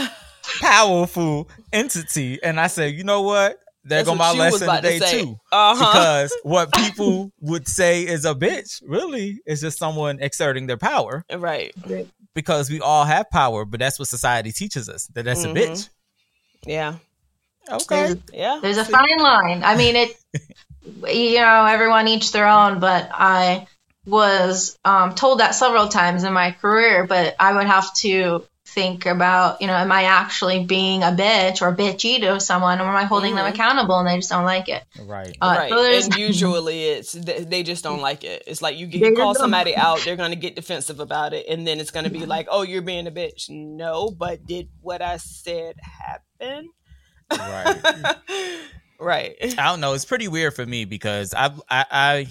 powerful 0.60 1.48
entity. 1.72 2.42
And 2.42 2.58
I 2.58 2.66
said, 2.68 2.94
you 2.94 3.04
know 3.04 3.22
what? 3.22 3.58
There 3.84 3.98
That's 4.02 4.06
go 4.06 4.12
what 4.12 4.18
my 4.18 4.32
you 4.32 4.38
was 4.38 4.52
lesson 4.52 4.68
about 4.68 4.82
to 4.82 4.92
today 4.98 5.22
too. 5.22 5.36
Uh-huh. 5.52 5.92
Because 5.92 6.36
what 6.42 6.72
people 6.74 7.32
would 7.40 7.66
say 7.68 8.02
is 8.02 8.24
a 8.24 8.34
bitch 8.34 8.82
really 8.86 9.40
is 9.46 9.60
just 9.60 9.78
someone 9.78 10.18
exerting 10.20 10.66
their 10.66 10.76
power. 10.76 11.24
Right. 11.34 11.74
Because 12.34 12.70
we 12.70 12.80
all 12.80 13.04
have 13.04 13.30
power, 13.30 13.64
but 13.64 13.80
that's 13.80 13.98
what 13.98 14.08
society 14.08 14.52
teaches 14.52 14.88
us. 14.88 15.06
That 15.14 15.24
that's 15.24 15.44
Mhm. 15.44 15.50
a 15.50 15.54
bitch. 15.54 15.88
Yeah. 16.66 16.94
Okay. 17.70 18.14
Yeah. 18.32 18.58
There's 18.62 18.78
a 18.78 18.84
fine 18.84 19.18
line. 19.20 19.62
I 19.64 19.76
mean, 19.76 19.94
it, 19.96 20.16
you 21.06 21.38
know, 21.40 21.66
everyone 21.66 22.08
each 22.08 22.32
their 22.32 22.46
own, 22.46 22.80
but 22.80 23.08
I 23.12 23.66
was 24.06 24.78
um, 24.84 25.14
told 25.14 25.40
that 25.40 25.54
several 25.54 25.88
times 25.88 26.24
in 26.24 26.32
my 26.32 26.52
career, 26.52 27.06
but 27.06 27.36
I 27.38 27.52
would 27.54 27.66
have 27.66 27.94
to 27.96 28.44
think 28.66 29.06
about, 29.06 29.60
you 29.60 29.66
know, 29.66 29.74
am 29.74 29.90
I 29.90 30.04
actually 30.04 30.64
being 30.64 31.02
a 31.02 31.06
bitch 31.06 31.62
or 31.62 31.74
bitchy 31.74 32.20
to 32.20 32.38
someone, 32.38 32.80
or 32.80 32.84
am 32.84 32.96
I 32.96 33.04
holding 33.04 33.34
them 33.34 33.46
Mhm. 33.46 33.54
accountable 33.54 33.98
and 33.98 34.08
they 34.08 34.16
just 34.16 34.30
don't 34.30 34.44
like 34.44 34.68
it? 34.68 34.84
Right. 34.98 35.36
Uh, 35.40 35.54
right. 35.56 35.70
so 35.70 35.82
and 35.84 36.14
usually 36.16 36.84
it's 36.84 37.12
they 37.12 37.44
they 37.44 37.62
just 37.62 37.82
don't 37.82 38.00
like 38.00 38.24
it. 38.24 38.44
It's 38.46 38.60
like 38.60 38.76
you, 38.76 38.86
get, 38.86 39.00
you 39.00 39.14
call 39.14 39.34
somebody 39.34 39.74
out, 39.74 40.04
they're 40.04 40.16
gonna 40.16 40.36
get 40.36 40.54
defensive 40.54 41.00
about 41.00 41.32
it, 41.32 41.46
and 41.48 41.66
then 41.66 41.80
it's 41.80 41.90
gonna 41.90 42.10
be 42.10 42.26
like, 42.26 42.46
"Oh, 42.50 42.62
you're 42.62 42.82
being 42.82 43.06
a 43.06 43.10
bitch." 43.10 43.48
No, 43.48 44.10
but 44.10 44.46
did 44.46 44.68
what 44.82 45.00
I 45.00 45.16
said 45.16 45.76
happen? 45.80 46.68
Right. 47.30 47.82
right. 48.98 49.36
I 49.42 49.64
don't 49.70 49.80
know. 49.80 49.92
It's 49.94 50.04
pretty 50.04 50.28
weird 50.28 50.54
for 50.54 50.64
me 50.66 50.84
because 50.84 51.34
I 51.34 51.46
I 51.68 51.84
I, 51.90 52.26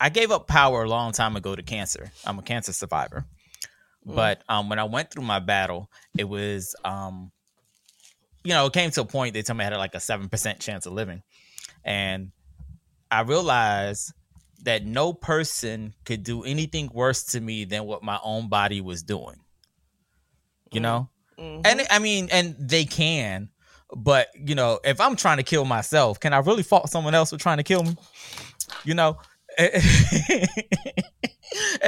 I 0.00 0.08
gave 0.08 0.30
up 0.30 0.46
power 0.46 0.82
a 0.84 0.88
long 0.88 1.12
time 1.12 1.36
ago 1.36 1.54
to 1.54 1.62
cancer. 1.62 2.10
I'm 2.24 2.38
a 2.38 2.42
cancer 2.42 2.72
survivor. 2.72 3.24
Mm. 4.06 4.14
But 4.14 4.42
um, 4.48 4.68
when 4.68 4.78
I 4.78 4.84
went 4.84 5.10
through 5.10 5.24
my 5.24 5.38
battle, 5.38 5.90
it 6.16 6.24
was 6.24 6.74
um, 6.84 7.30
you 8.42 8.52
know, 8.52 8.66
it 8.66 8.72
came 8.72 8.90
to 8.90 9.00
a 9.00 9.04
point 9.06 9.32
they 9.34 9.42
told 9.42 9.58
me 9.58 9.64
I 9.64 9.68
had 9.68 9.76
like 9.76 9.94
a 9.94 10.00
seven 10.00 10.28
percent 10.28 10.60
chance 10.60 10.84
of 10.86 10.92
living, 10.92 11.22
and 11.84 12.30
I 13.10 13.20
realized 13.22 14.12
that 14.64 14.84
no 14.84 15.12
person 15.12 15.94
could 16.04 16.22
do 16.22 16.42
anything 16.44 16.90
worse 16.92 17.24
to 17.24 17.40
me 17.40 17.64
than 17.64 17.84
what 17.84 18.02
my 18.02 18.18
own 18.22 18.48
body 18.48 18.80
was 18.80 19.02
doing. 19.02 19.36
You 20.72 20.80
Mm. 20.80 20.82
know, 20.82 21.08
Mhm. 21.38 21.66
and 21.66 21.86
I 21.90 21.98
mean, 21.98 22.28
and 22.30 22.56
they 22.58 22.84
can, 22.84 23.48
but 23.96 24.28
you 24.34 24.54
know, 24.54 24.80
if 24.84 25.00
I'm 25.00 25.16
trying 25.16 25.38
to 25.38 25.42
kill 25.42 25.64
myself, 25.64 26.20
can 26.20 26.32
I 26.32 26.38
really 26.38 26.62
fault 26.62 26.90
someone 26.90 27.14
else 27.14 27.30
for 27.30 27.36
trying 27.36 27.58
to 27.58 27.62
kill 27.62 27.82
me? 27.82 27.96
You 28.84 28.94
know, 28.94 29.18
and 29.58 30.48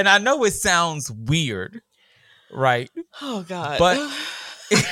I 0.09 0.19
know 0.19 0.45
it 0.45 0.53
sounds 0.53 1.11
weird, 1.11 1.81
right? 2.53 2.91
oh 3.23 3.45
God. 3.49 3.79
But- 3.79 4.13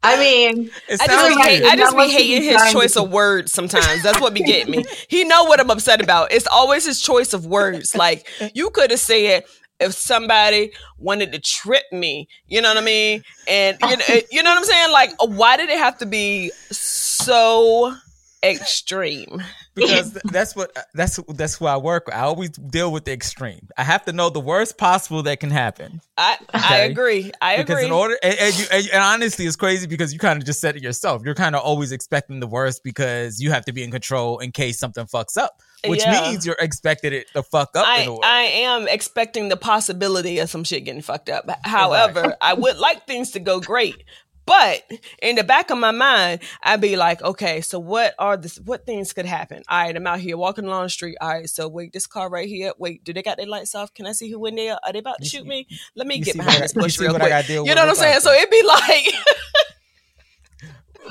I 0.00 0.16
mean, 0.16 0.70
It 0.88 1.00
I 1.00 1.06
just, 1.06 1.36
be 1.36 1.42
hate. 1.42 1.64
I 1.64 1.76
just 1.76 1.96
be 1.96 2.08
hating 2.08 2.42
his 2.42 2.56
trying 2.56 2.72
to 2.72 2.74
choice 2.78 2.96
of 2.96 3.10
words 3.10 3.52
sometimes. 3.52 4.02
That's 4.02 4.20
what 4.20 4.32
be 4.32 4.42
getting 4.42 4.70
me. 4.70 4.84
He 5.08 5.24
know 5.24 5.44
what 5.44 5.60
I'm 5.60 5.70
upset 5.70 6.00
about. 6.00 6.32
It's 6.32 6.46
always 6.46 6.86
his 6.86 7.00
choice 7.00 7.32
of 7.32 7.46
words. 7.46 7.96
Like 7.96 8.28
you 8.54 8.70
could 8.70 8.90
have 8.90 9.00
said 9.00 9.44
if 9.80 9.94
somebody 9.94 10.72
wanted 10.98 11.32
to 11.32 11.38
trip 11.38 11.84
me, 11.92 12.28
you 12.46 12.60
know 12.60 12.68
what 12.68 12.78
I 12.78 12.84
mean? 12.84 13.22
And 13.46 13.78
you 13.80 13.96
know, 13.96 14.04
you 14.30 14.42
know 14.42 14.50
what 14.50 14.58
I'm 14.58 14.64
saying? 14.64 14.92
Like, 14.92 15.10
why 15.20 15.56
did 15.56 15.70
it 15.70 15.78
have 15.78 15.98
to 15.98 16.06
be 16.06 16.50
so 16.70 17.94
extreme? 18.42 19.42
because 19.78 20.12
that's 20.24 20.56
what 20.56 20.76
that's 20.94 21.18
that's 21.28 21.56
who 21.56 21.66
I 21.66 21.76
work. 21.76 22.08
I 22.12 22.20
always 22.20 22.50
deal 22.50 22.92
with 22.92 23.04
the 23.04 23.12
extreme. 23.12 23.68
I 23.76 23.84
have 23.84 24.04
to 24.06 24.12
know 24.12 24.30
the 24.30 24.40
worst 24.40 24.78
possible 24.78 25.22
that 25.24 25.40
can 25.40 25.50
happen. 25.50 26.00
I 26.16 26.36
I 26.52 26.76
agree. 26.78 27.32
I 27.40 27.58
because 27.58 27.76
agree. 27.76 27.86
in 27.86 27.92
order 27.92 28.16
and, 28.22 28.36
and, 28.38 28.58
you, 28.58 28.66
and, 28.70 28.88
and 28.92 29.02
honestly 29.02 29.46
it's 29.46 29.56
crazy 29.56 29.86
because 29.86 30.12
you 30.12 30.18
kind 30.18 30.40
of 30.40 30.46
just 30.46 30.60
said 30.60 30.76
it 30.76 30.82
yourself 30.82 31.22
you're 31.24 31.34
kind 31.34 31.54
of 31.54 31.62
always 31.62 31.92
expecting 31.92 32.40
the 32.40 32.46
worst 32.46 32.82
because 32.82 33.40
you 33.40 33.50
have 33.50 33.64
to 33.64 33.72
be 33.72 33.82
in 33.82 33.90
control 33.90 34.38
in 34.38 34.52
case 34.52 34.78
something 34.78 35.06
fucks 35.06 35.36
up 35.36 35.62
which 35.86 36.00
Yeah. 36.02 36.22
means 36.30 36.44
you're 36.46 36.56
expecting 36.58 37.12
it 37.12 37.26
to 37.34 37.42
fuck 37.42 37.76
up 37.76 37.84
I, 37.86 38.06
I 38.24 38.42
am 38.42 38.88
expecting 38.88 39.48
the 39.48 39.56
possibility 39.56 40.38
of 40.38 40.50
some 40.50 40.64
shit 40.64 40.84
getting 40.84 41.02
fucked 41.02 41.28
up. 41.28 41.48
However, 41.64 42.36
I 42.40 42.54
would 42.54 42.76
like 42.78 43.06
things 43.06 43.30
to 43.32 43.40
go 43.40 43.60
great. 43.60 44.02
But 44.46 44.82
in 45.20 45.36
the 45.36 45.44
back 45.44 45.68
of 45.68 45.76
my 45.76 45.90
mind, 45.90 46.40
I'd 46.62 46.80
be 46.80 46.96
like, 46.96 47.20
okay, 47.20 47.60
so 47.60 47.78
what 47.78 48.14
are 48.18 48.34
this? 48.38 48.56
What 48.60 48.86
things 48.86 49.12
could 49.12 49.26
happen? 49.26 49.62
All 49.68 49.78
right, 49.84 49.94
I'm 49.94 50.06
out 50.06 50.20
here 50.20 50.38
walking 50.38 50.64
along 50.64 50.84
the 50.84 50.88
street. 50.88 51.18
All 51.20 51.28
right, 51.28 51.46
so 51.50 51.68
wait, 51.68 51.92
this 51.92 52.06
car 52.06 52.30
right 52.30 52.48
here. 52.48 52.72
Wait, 52.78 53.04
do 53.04 53.12
they 53.12 53.22
got 53.22 53.36
their 53.36 53.44
lights 53.46 53.74
off? 53.74 53.92
Can 53.92 54.06
I 54.06 54.12
see 54.12 54.30
who 54.30 54.46
in 54.46 54.54
there? 54.54 54.78
Are 54.86 54.92
they 54.94 55.00
about 55.00 55.18
to 55.20 55.28
shoot 55.28 55.44
me? 55.46 55.66
Let 55.96 56.06
me 56.06 56.14
you 56.16 56.24
get 56.24 56.36
behind 56.38 56.56
I- 56.56 56.60
this 56.60 56.74
you 56.74 56.80
bush 56.80 56.98
real 56.98 57.14
quick. 57.14 57.46
You 57.50 57.62
know 57.66 57.74
what 57.74 57.90
I'm 57.90 57.94
saying? 57.94 58.20
So 58.20 58.32
it'd 58.32 58.48
be 58.48 58.62
like, 58.62 59.04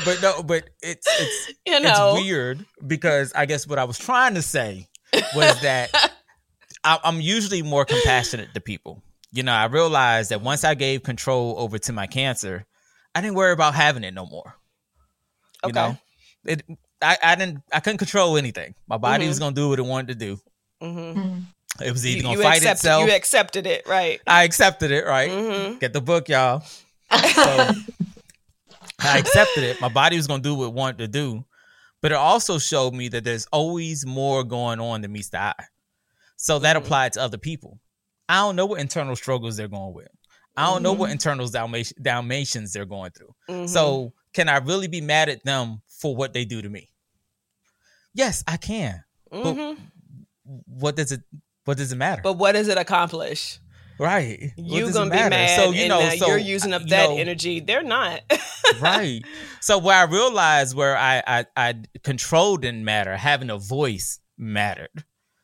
but 0.06 0.22
no 0.22 0.44
but 0.44 0.70
it's 0.82 1.08
it's 1.20 1.54
you 1.66 1.80
know, 1.80 2.16
it's 2.16 2.24
weird 2.24 2.66
because 2.86 3.34
i 3.34 3.46
guess 3.46 3.68
what 3.68 3.80
i 3.80 3.84
was 3.84 3.98
trying 3.98 4.34
to 4.36 4.42
say 4.42 4.88
was 5.36 5.60
that 5.62 5.90
I, 6.84 7.00
i'm 7.04 7.20
usually 7.22 7.62
more 7.62 7.86
compassionate 7.86 8.54
to 8.54 8.62
people. 8.62 9.02
You 9.32 9.44
know 9.44 9.52
i 9.54 9.66
realized 9.66 10.32
that 10.32 10.42
once 10.42 10.64
i 10.64 10.74
gave 10.74 11.04
control 11.04 11.56
over 11.58 11.78
to 11.80 11.94
my 11.94 12.08
cancer 12.08 12.66
i 13.16 13.22
didn't 13.22 13.36
worry 13.36 13.52
about 13.54 13.74
having 13.76 14.04
it 14.04 14.14
no 14.14 14.26
more. 14.26 14.56
You 15.64 15.70
Okay. 15.70 15.74
know? 15.80 15.98
It 16.46 16.64
I, 17.02 17.18
I 17.22 17.36
didn't 17.36 17.62
i 17.74 17.80
couldn't 17.80 17.98
control 18.00 18.38
anything. 18.38 18.74
My 18.88 18.98
body 18.98 19.26
Mhm. 19.26 19.30
was 19.30 19.40
gonna 19.40 19.56
do 19.56 19.70
what 19.70 19.80
it 19.80 19.86
wanted 19.86 20.20
to 20.20 20.26
do. 20.26 20.40
Mhm. 20.82 21.44
it 21.84 21.92
was 21.92 22.06
either 22.06 22.18
you, 22.18 22.24
gonna 22.24 22.38
you 22.38 22.44
fight 22.44 22.58
accepted, 22.58 22.72
itself. 22.78 23.06
you 23.10 23.12
accepted 23.16 23.68
it, 23.68 23.88
right? 23.88 24.22
i 24.28 24.44
accepted 24.44 24.92
it 24.92 25.06
right? 25.06 25.30
Hmm 25.32 25.78
get 25.80 25.94
the 25.94 26.02
book 26.02 26.30
y'all. 26.30 26.64
So 27.12 27.70
I 29.00 29.20
accepted 29.20 29.64
it. 29.64 29.80
My 29.82 29.90
body 29.90 30.18
was 30.18 30.28
going 30.28 30.42
to 30.42 30.50
do 30.50 30.56
what 30.56 30.66
it 30.68 30.74
wanted 30.74 30.98
to 31.00 31.08
do. 31.08 31.46
But 32.02 32.12
it 32.12 32.16
also 32.16 32.60
showed 32.60 32.94
me 32.94 33.08
that 33.10 33.24
there's 33.24 33.48
always 33.48 34.06
more 34.06 34.44
going 34.44 34.80
on 34.80 35.02
than 35.02 35.12
meets 35.12 35.30
the 35.30 35.40
eye. 35.40 35.66
So 36.36 36.60
that 36.60 36.76
Mhm. 36.76 36.80
applied 36.80 37.14
to 37.14 37.22
other 37.22 37.38
people. 37.40 37.80
I 38.30 38.38
don't 38.38 38.56
know 38.56 38.66
what 38.68 38.80
internal 38.80 39.16
struggles 39.16 39.58
they're 39.58 39.68
going 39.68 39.94
with. 39.94 40.10
I 40.56 40.66
don't 40.66 40.84
know 40.84 40.94
what 40.94 41.08
Mm-hmm. 41.08 41.12
internal 41.14 41.48
Dalmatians, 41.48 42.00
Dalmatians 42.02 42.74
they're 42.74 42.86
going 42.86 43.12
through. 43.12 43.34
Mhm. 43.50 43.70
So 43.70 44.14
can 44.34 44.48
I 44.50 44.58
really 44.58 44.88
be 44.88 45.02
mad 45.02 45.30
at 45.30 45.44
them 45.44 45.82
for 45.88 46.16
what 46.16 46.34
they 46.34 46.46
do 46.46 46.62
to 46.62 46.70
me? 46.70 46.90
Yes, 48.14 48.44
I 48.48 48.58
can. 48.58 49.04
Mhm. 49.32 49.78
What 50.66 50.96
does 50.96 51.12
it 51.12 51.22
what 51.66 51.78
does 51.78 51.92
it 51.92 51.96
matter? 51.98 52.22
but 52.22 52.34
what 52.34 52.54
does 52.54 52.70
it 52.70 52.78
accomplish? 52.78 53.60
Right. 54.00 54.52
You 54.58 54.82
does 54.82 54.90
it 54.90 54.94
gonna 54.94 55.12
be 55.12 55.18
mad, 55.18 55.56
So 55.60 55.72
you 55.72 55.82
and 55.82 55.90
know, 55.90 56.10
so 56.16 56.28
you're 56.28 56.38
using 56.38 56.74
up 56.74 56.84
you 56.84 56.90
that 56.90 57.10
know, 57.10 57.18
energy. 57.18 57.60
They're 57.60 57.84
not. 57.84 58.22
right. 58.80 59.22
So 59.62 59.78
where 59.78 59.96
I 59.96 60.04
realized 60.04 60.76
where 60.76 60.98
I, 60.98 61.24
I 61.26 61.46
I 61.56 61.76
control 62.04 62.58
didn't 62.58 62.86
matter, 62.86 63.16
having 63.18 63.50
a 63.50 63.58
voice 63.58 64.20
mattered. 64.38 64.90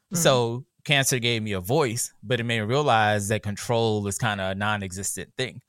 Hmm. 0.09 0.15
So 0.15 0.65
cancer 0.85 1.19
gave 1.19 1.41
me 1.43 1.53
a 1.53 1.59
voice, 1.61 2.13
but 2.23 2.39
it 2.39 2.43
made 2.43 2.59
me 2.59 2.65
realize 2.65 3.29
that 3.29 3.43
control 3.43 4.05
is 4.07 4.17
kind 4.17 4.41
of 4.41 4.51
a 4.51 4.55
non-existent 4.55 5.31
thing. 5.37 5.61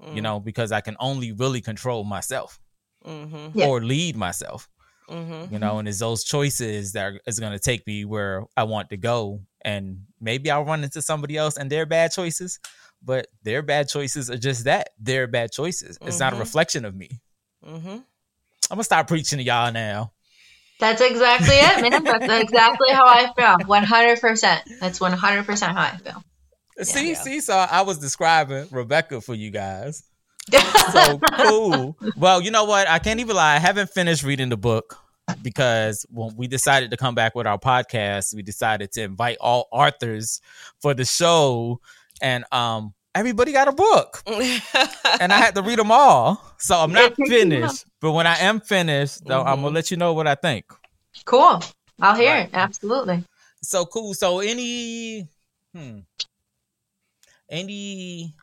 Mm. 0.00 0.14
You 0.16 0.22
know, 0.22 0.40
because 0.40 0.72
I 0.72 0.80
can 0.80 0.96
only 1.00 1.32
really 1.32 1.60
control 1.60 2.04
myself 2.04 2.58
Mm-hmm. 3.04 3.58
Yeah. 3.58 3.66
or 3.66 3.82
lead 3.82 4.16
myself. 4.16 4.68
Mm-hmm. 5.08 5.52
You 5.52 5.58
know, 5.58 5.78
and 5.78 5.88
it's 5.88 5.98
those 5.98 6.24
choices 6.24 6.92
that 6.92 7.04
are, 7.04 7.20
is 7.26 7.38
going 7.40 7.52
to 7.52 7.58
take 7.58 7.86
me 7.86 8.04
where 8.04 8.44
I 8.56 8.64
want 8.64 8.90
to 8.90 8.96
go, 8.96 9.40
and 9.64 10.04
maybe 10.20 10.50
I'll 10.50 10.64
run 10.64 10.84
into 10.84 11.02
somebody 11.02 11.36
else 11.36 11.56
and 11.56 11.70
their 11.70 11.86
bad 11.86 12.12
choices. 12.12 12.58
But 13.04 13.26
their 13.42 13.62
bad 13.62 13.88
choices 13.88 14.30
are 14.30 14.38
just 14.38 14.64
that. 14.64 14.90
They're 14.98 15.26
bad 15.26 15.50
choices. 15.50 15.98
It's 16.02 16.20
not 16.20 16.32
a 16.32 16.36
Mhm. 16.36 16.40
reflection 16.40 16.84
of 16.84 16.94
me. 16.94 17.20
Mm-hmm. 17.66 17.88
I'm 17.88 18.04
gonna 18.70 18.84
stop 18.84 19.08
preaching 19.08 19.38
to 19.38 19.44
y'all 19.44 19.72
now. 19.72 20.12
That's 20.78 21.00
exactly 21.00 21.56
it, 21.56 21.82
man. 21.90 22.04
That's 22.04 22.24
exactly 22.42 22.90
how 22.90 23.04
I 23.04 23.32
feel. 23.36 23.66
100%. 23.66 24.60
That's 24.80 24.98
100% 25.00 25.72
how 25.72 25.80
I 25.82 25.96
feel. 25.98 26.24
see, 26.84 27.08
Yeah. 27.10 27.14
see, 27.14 27.40
so 27.40 27.54
I 27.56 27.82
was 27.82 27.98
describing 27.98 28.66
Rebecca 28.70 29.20
for 29.20 29.34
you 29.34 29.50
guys. 29.50 30.04
So 30.92 31.18
cool. 31.42 31.96
Well, 32.16 32.42
you 32.42 32.50
know 32.50 32.64
what? 32.64 32.88
I 32.88 32.98
can't 32.98 33.20
even 33.20 33.36
lie. 33.36 33.54
I 33.54 33.58
haven't 33.58 33.90
finished 33.90 34.22
reading 34.24 34.48
the 34.48 34.56
book 34.56 34.98
because 35.42 36.04
when 36.10 36.34
we 36.36 36.46
decided 36.48 36.90
to 36.90 36.96
come 36.96 37.14
back 37.14 37.34
with 37.34 37.46
our 37.46 37.58
podcast, 37.58 38.34
we 38.34 38.42
decided 38.42 38.92
to 38.92 39.02
invite 39.02 39.38
all 39.40 39.68
authors 39.70 40.40
for 40.80 40.94
the 40.94 41.04
show, 41.04 41.80
and 42.20 42.44
um, 42.52 42.92
everybody 43.14 43.52
got 43.52 43.68
a 43.68 43.72
book, 43.72 44.22
and 44.26 45.32
I 45.32 45.38
had 45.38 45.54
to 45.54 45.62
read 45.62 45.78
them 45.78 45.92
all. 45.92 46.54
So 46.58 46.76
I'm 46.76 46.92
not 46.92 47.12
It 47.12 47.16
takes 47.16 47.30
you 47.30 47.38
finished, 47.38 47.84
but 48.00 48.12
when 48.12 48.26
I 48.26 48.36
am 48.38 48.60
finished, 48.60 49.24
though, 49.24 49.42
I'm 49.42 49.58
Mhm. 49.58 49.62
gonna 49.62 49.74
let 49.74 49.90
you 49.90 49.96
know 49.96 50.12
what 50.12 50.26
I 50.26 50.34
think. 50.34 50.64
cool. 51.24 51.62
I'll 52.00 52.16
hear 52.16 52.30
Right. 52.32 52.46
it. 52.48 52.54
Absolutely. 52.54 53.24
So 53.62 53.86
cool. 53.86 54.12
So 54.14 54.40
any 54.40 55.28
hmm. 55.72 56.00
Any 57.48 58.34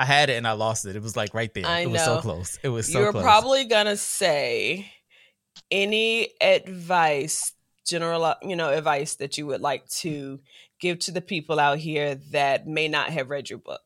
I 0.00 0.06
had 0.06 0.30
it 0.30 0.38
and 0.38 0.48
I 0.48 0.52
lost 0.52 0.86
it. 0.86 0.96
It 0.96 1.02
was 1.02 1.14
like 1.14 1.34
right 1.34 1.52
there. 1.52 1.66
I 1.66 1.80
it 1.80 1.90
was 1.90 2.02
so 2.02 2.22
close. 2.22 2.58
It 2.62 2.70
was 2.70 2.86
so 2.86 2.92
close. 2.92 3.02
You're 3.02 3.12
close. 3.12 3.22
probably 3.22 3.64
gonna 3.64 3.98
say 3.98 4.90
any 5.70 6.30
advice, 6.40 7.52
general, 7.86 8.34
you 8.40 8.56
know, 8.56 8.70
advice 8.70 9.16
that 9.16 9.36
you 9.36 9.46
would 9.48 9.60
like 9.60 9.86
to 9.88 10.40
give 10.80 11.00
to 11.00 11.12
the 11.12 11.20
people 11.20 11.60
out 11.60 11.76
here 11.76 12.14
that 12.30 12.66
may 12.66 12.88
not 12.88 13.10
have 13.10 13.28
read 13.28 13.50
your 13.50 13.58
book. 13.58 13.82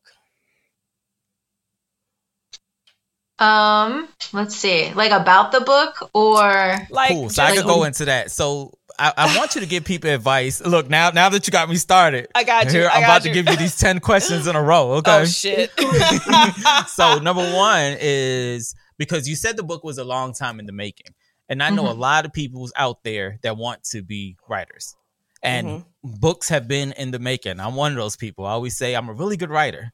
Um, 3.40 4.08
let's 4.32 4.54
see. 4.54 4.94
Like 4.94 5.10
about 5.10 5.50
the 5.50 5.62
book 5.62 6.10
or 6.14 6.76
Like, 6.90 7.10
cool. 7.10 7.28
So 7.28 7.42
I 7.42 7.48
just- 7.48 7.62
could 7.62 7.66
go 7.66 7.82
into 7.82 8.04
that. 8.04 8.30
So 8.30 8.78
I, 8.98 9.12
I 9.16 9.36
want 9.38 9.54
you 9.54 9.60
to 9.60 9.66
give 9.66 9.84
people 9.84 10.10
advice. 10.10 10.60
Look, 10.60 10.88
now 10.88 11.10
now 11.10 11.28
that 11.28 11.46
you 11.46 11.50
got 11.50 11.68
me 11.68 11.76
started, 11.76 12.28
I 12.34 12.44
got 12.44 12.66
you. 12.66 12.70
here 12.80 12.88
I 12.88 12.98
I'm 12.98 13.04
about 13.04 13.24
you. 13.24 13.32
to 13.32 13.34
give 13.42 13.50
you 13.50 13.56
these 13.56 13.76
10 13.78 14.00
questions 14.00 14.46
in 14.46 14.54
a 14.56 14.62
row. 14.62 14.92
Okay. 14.98 15.22
Oh 15.22 15.24
shit. 15.24 15.70
so 16.88 17.18
number 17.18 17.42
one 17.54 17.96
is 18.00 18.74
because 18.98 19.28
you 19.28 19.36
said 19.36 19.56
the 19.56 19.62
book 19.62 19.82
was 19.84 19.98
a 19.98 20.04
long 20.04 20.32
time 20.32 20.60
in 20.60 20.66
the 20.66 20.72
making 20.72 21.14
and 21.48 21.62
i 21.62 21.68
know 21.70 21.88
a 21.88 21.94
Mhm. 21.94 21.98
lot 21.98 22.24
of 22.24 22.32
people 22.32 22.68
out 22.76 23.02
there 23.04 23.38
that 23.42 23.56
want 23.56 23.82
to 23.84 24.02
be 24.02 24.36
writers 24.48 24.94
and 25.42 25.66
Mm-hmm. 25.66 26.20
books 26.20 26.48
have 26.48 26.66
been 26.68 26.92
in 26.92 27.10
the 27.10 27.18
making. 27.18 27.60
I'm 27.60 27.74
one 27.74 27.92
of 27.92 27.98
those 27.98 28.16
people. 28.16 28.46
I 28.46 28.52
always 28.52 28.76
say 28.78 28.94
I'm 28.94 29.08
a 29.08 29.12
really 29.12 29.36
good 29.36 29.50
writer, 29.50 29.92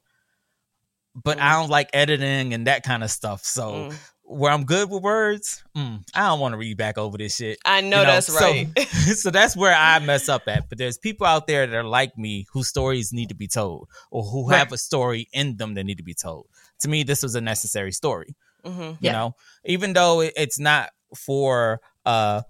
but 1.15 1.39
I 1.39 1.53
don't 1.59 1.69
like 1.69 1.89
editing 1.93 2.53
and 2.53 2.67
that 2.67 2.83
kind 2.83 3.03
of 3.03 3.11
stuff. 3.11 3.43
So 3.43 3.71
Mm. 3.89 3.95
Where 4.31 4.51
I'm 4.51 4.63
good 4.65 4.89
with 4.89 5.03
words, 5.03 5.63
mm, 5.75 6.03
I 6.15 6.27
don't 6.27 6.39
want 6.39 6.53
to 6.53 6.57
read 6.57 6.77
back 6.77 6.97
over 6.97 7.17
this 7.17 7.35
shit. 7.35 7.59
I 7.65 7.81
know, 7.81 7.99
You 8.01 8.05
that's 8.07 8.29
right. 8.29 8.67
so 8.89 9.29
that's 9.29 9.55
where 9.55 9.75
I 9.75 9.99
mess 9.99 10.29
up 10.29 10.43
at. 10.47 10.69
But 10.69 10.77
there's 10.77 10.97
people 10.97 11.27
out 11.27 11.47
there 11.47 11.67
that 11.67 11.75
are 11.75 11.83
like 11.83 12.17
me 12.17 12.45
whose 12.53 12.67
stories 12.67 13.11
need 13.13 13.29
to 13.29 13.35
be 13.35 13.47
told 13.47 13.87
or 14.11 14.23
who 14.23 14.49
Right. 14.49 14.57
have 14.59 14.71
a 14.71 14.77
story 14.77 15.27
in 15.33 15.57
them 15.57 15.73
that 15.75 15.83
need 15.83 15.97
to 15.97 16.03
be 16.03 16.13
told. 16.13 16.47
To 16.79 16.87
me, 16.89 17.03
this 17.03 17.21
was 17.23 17.35
a 17.35 17.41
necessary 17.41 17.91
story. 17.91 18.35
hmm 18.63 18.81
You 18.81 18.97
Yeah. 19.01 19.11
know, 19.11 19.35
even 19.65 19.93
though 19.93 20.21
it- 20.21 20.33
it's 20.37 20.59
not 20.59 20.89
for 21.15 21.81
uh 22.05 22.41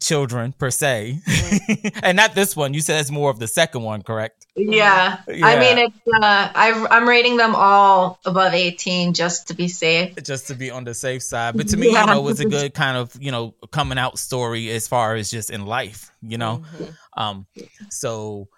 children 0.00 0.52
per 0.52 0.70
se, 0.70 1.18
and 2.02 2.16
not 2.16 2.34
this 2.34 2.56
one. 2.56 2.72
You 2.74 2.80
said 2.80 3.00
it's 3.00 3.10
more 3.10 3.30
of 3.30 3.38
the 3.38 3.48
second 3.48 3.82
one, 3.82 4.02
correct? 4.02 4.39
Yeah. 4.56 5.20
Yeah. 5.28 5.46
I 5.46 5.58
mean, 5.58 5.78
it's 5.78 5.96
uh, 6.06 6.50
I, 6.54 6.86
I'm 6.90 7.08
rating 7.08 7.36
them 7.36 7.54
all 7.54 8.18
above 8.24 8.52
18 8.52 9.14
just 9.14 9.48
to 9.48 9.54
be 9.54 9.68
safe. 9.68 10.14
Just 10.22 10.48
to 10.48 10.54
be 10.54 10.70
on 10.70 10.84
the 10.84 10.94
safe 10.94 11.22
side. 11.22 11.56
But 11.56 11.68
to 11.68 11.76
me, 11.76 11.92
Yeah. 11.92 12.00
you 12.00 12.06
know, 12.06 12.18
it 12.18 12.24
was 12.24 12.40
a 12.40 12.44
good 12.44 12.74
kind 12.74 12.96
of 12.96 13.14
you 13.20 13.30
know 13.30 13.54
coming 13.70 13.98
out 13.98 14.18
story 14.18 14.70
as 14.70 14.88
far 14.88 15.14
as 15.14 15.30
just 15.30 15.50
in 15.50 15.64
life. 15.66 16.10
You 16.22 16.38
know, 16.38 16.62
Mhm. 16.76 16.94
Um, 17.16 17.46
so 17.90 18.48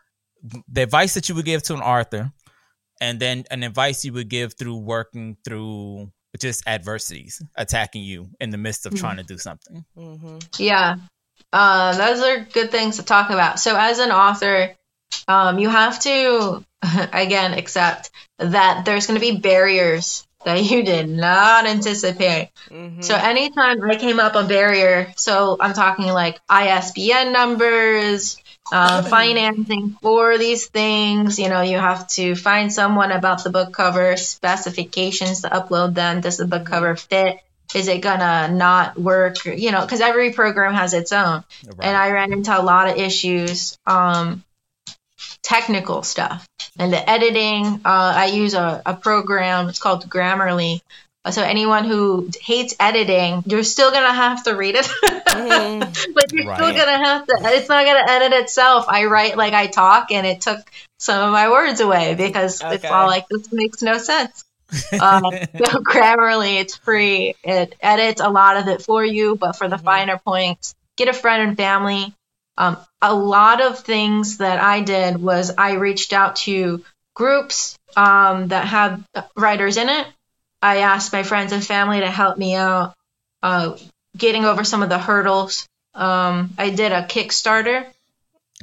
the 0.68 0.82
advice 0.82 1.14
that 1.14 1.28
you 1.28 1.34
would 1.34 1.44
give 1.44 1.62
to 1.64 1.74
an 1.74 1.80
author, 1.80 2.32
and 3.00 3.20
then 3.20 3.44
an 3.50 3.62
advice 3.62 4.04
you 4.04 4.12
would 4.14 4.28
give 4.28 4.54
through 4.54 4.76
working 4.78 5.36
through 5.44 6.10
just 6.38 6.66
adversities 6.66 7.42
attacking 7.56 8.02
you 8.02 8.30
in 8.40 8.50
the 8.50 8.56
midst 8.58 8.86
of 8.86 8.94
trying 8.94 9.18
to 9.18 9.22
do 9.22 9.36
something. 9.38 9.84
Mhm. 9.96 10.42
Yeah. 10.58 10.96
Uh, 11.52 11.94
those 11.96 12.22
are 12.22 12.40
good 12.44 12.70
things 12.70 12.96
to 12.96 13.02
talk 13.02 13.28
about. 13.30 13.60
So, 13.60 13.76
as 13.76 13.98
an 13.98 14.10
author, 14.10 14.74
um, 15.28 15.58
you 15.58 15.68
have 15.68 16.00
to, 16.00 16.64
again, 17.12 17.54
accept 17.54 18.10
that 18.38 18.84
there's 18.84 19.06
going 19.06 19.20
to 19.20 19.32
be 19.32 19.38
barriers 19.38 20.26
that 20.44 20.62
you 20.62 20.82
did 20.82 21.08
not 21.08 21.66
anticipate. 21.66 22.50
Mhm. 22.70 23.04
So, 23.04 23.14
anytime 23.14 23.82
I 23.88 23.96
came 23.96 24.18
up 24.18 24.34
a 24.34 24.42
barrier, 24.42 25.12
so 25.16 25.56
I'm 25.60 25.72
talking 25.72 26.06
like 26.06 26.40
ISBN 26.48 27.32
numbers, 27.32 28.36
uh, 28.72 29.02
financing 29.16 29.96
for 30.02 30.38
these 30.38 30.66
things, 30.66 31.38
you 31.38 31.48
know, 31.48 31.62
you 31.62 31.78
have 31.78 32.08
to 32.08 32.34
find 32.34 32.72
someone 32.72 33.12
about 33.12 33.44
the 33.44 33.50
book 33.50 33.72
cover 33.72 34.16
specifications 34.16 35.42
to 35.42 35.48
upload 35.48 35.94
them. 35.94 36.20
Does 36.20 36.38
the 36.38 36.46
book 36.46 36.66
cover 36.66 36.96
fit? 36.96 37.38
Is 37.74 37.88
it 37.88 38.02
gonna 38.02 38.48
not 38.52 38.98
work? 38.98 39.44
You 39.44 39.70
know, 39.72 39.80
because 39.80 40.00
every 40.00 40.32
program 40.32 40.74
has 40.74 40.92
its 40.92 41.12
own. 41.12 41.42
And 41.80 41.96
I 41.96 42.10
ran 42.10 42.32
into 42.32 42.58
a 42.58 42.60
lot 42.62 42.88
of 42.88 42.96
issues, 42.96 43.78
um, 43.86 44.44
technical 45.42 46.02
stuff. 46.02 46.46
And 46.78 46.92
the 46.92 47.10
editing, 47.10 47.64
uh, 47.84 48.12
I 48.16 48.26
use 48.26 48.54
a, 48.54 48.82
a 48.86 48.94
program, 48.94 49.68
it's 49.68 49.78
called 49.78 50.08
Grammarly. 50.08 50.80
So 51.30 51.42
anyone 51.42 51.84
who 51.84 52.28
hates 52.40 52.74
editing, 52.80 53.44
you're 53.46 53.62
still 53.62 53.92
gonna 53.92 54.12
have 54.12 54.42
to 54.44 54.56
read 54.56 54.74
it, 54.74 54.88
but 56.14 56.32
you're 56.32 56.54
still 56.56 56.72
gonna 56.76 57.04
have 57.04 57.26
to. 57.26 57.34
It's 57.44 57.68
not 57.68 57.84
gonna 57.84 58.04
edit 58.10 58.32
itself. 58.40 58.86
I 58.88 59.04
write 59.04 59.36
like 59.36 59.52
I 59.54 59.68
talk, 59.68 60.10
and 60.10 60.26
it 60.26 60.40
took 60.40 60.58
some 60.98 61.24
of 61.28 61.32
my 61.32 61.48
words 61.50 61.78
away 61.80 62.14
because 62.16 62.60
it's 62.74 62.84
all 62.84 63.06
like 63.06 63.26
this 63.28 63.48
makes 63.52 63.82
no 63.82 63.98
sense. 63.98 64.44
um, 65.00 65.22
so 65.64 65.78
Grammarly, 65.80 66.60
it's 66.60 66.76
free. 66.76 67.34
It 67.44 67.76
edits 67.80 68.20
a 68.20 68.28
lot 68.28 68.56
of 68.56 68.66
it 68.66 68.82
for 68.82 69.04
you, 69.04 69.36
but 69.36 69.54
for 69.56 69.68
the 69.68 69.76
Mhm. 69.76 69.84
finer 69.84 70.18
points, 70.18 70.74
get 70.96 71.08
a 71.08 71.12
friend 71.12 71.42
and 71.48 71.56
family. 71.56 72.14
Um, 72.56 72.76
a 73.00 73.14
lot 73.14 73.60
of 73.60 73.78
things 73.80 74.38
that 74.38 74.60
I 74.60 74.80
did 74.82 75.16
was 75.20 75.52
I 75.56 75.72
reached 75.72 76.12
out 76.12 76.36
to 76.36 76.84
groups 77.14 77.76
um, 77.96 78.48
that 78.48 78.66
had 78.66 79.04
writers 79.36 79.76
in 79.76 79.88
it. 79.88 80.06
I 80.60 80.78
asked 80.78 81.12
my 81.12 81.22
friends 81.22 81.52
and 81.52 81.64
family 81.64 82.00
to 82.00 82.10
help 82.10 82.38
me 82.38 82.54
out 82.54 82.94
uh, 83.42 83.76
getting 84.16 84.44
over 84.44 84.64
some 84.64 84.82
of 84.82 84.88
the 84.88 84.98
hurdles. 84.98 85.66
Um, 85.94 86.50
I 86.58 86.70
did 86.70 86.92
a 86.92 87.02
Kickstarter 87.02 87.86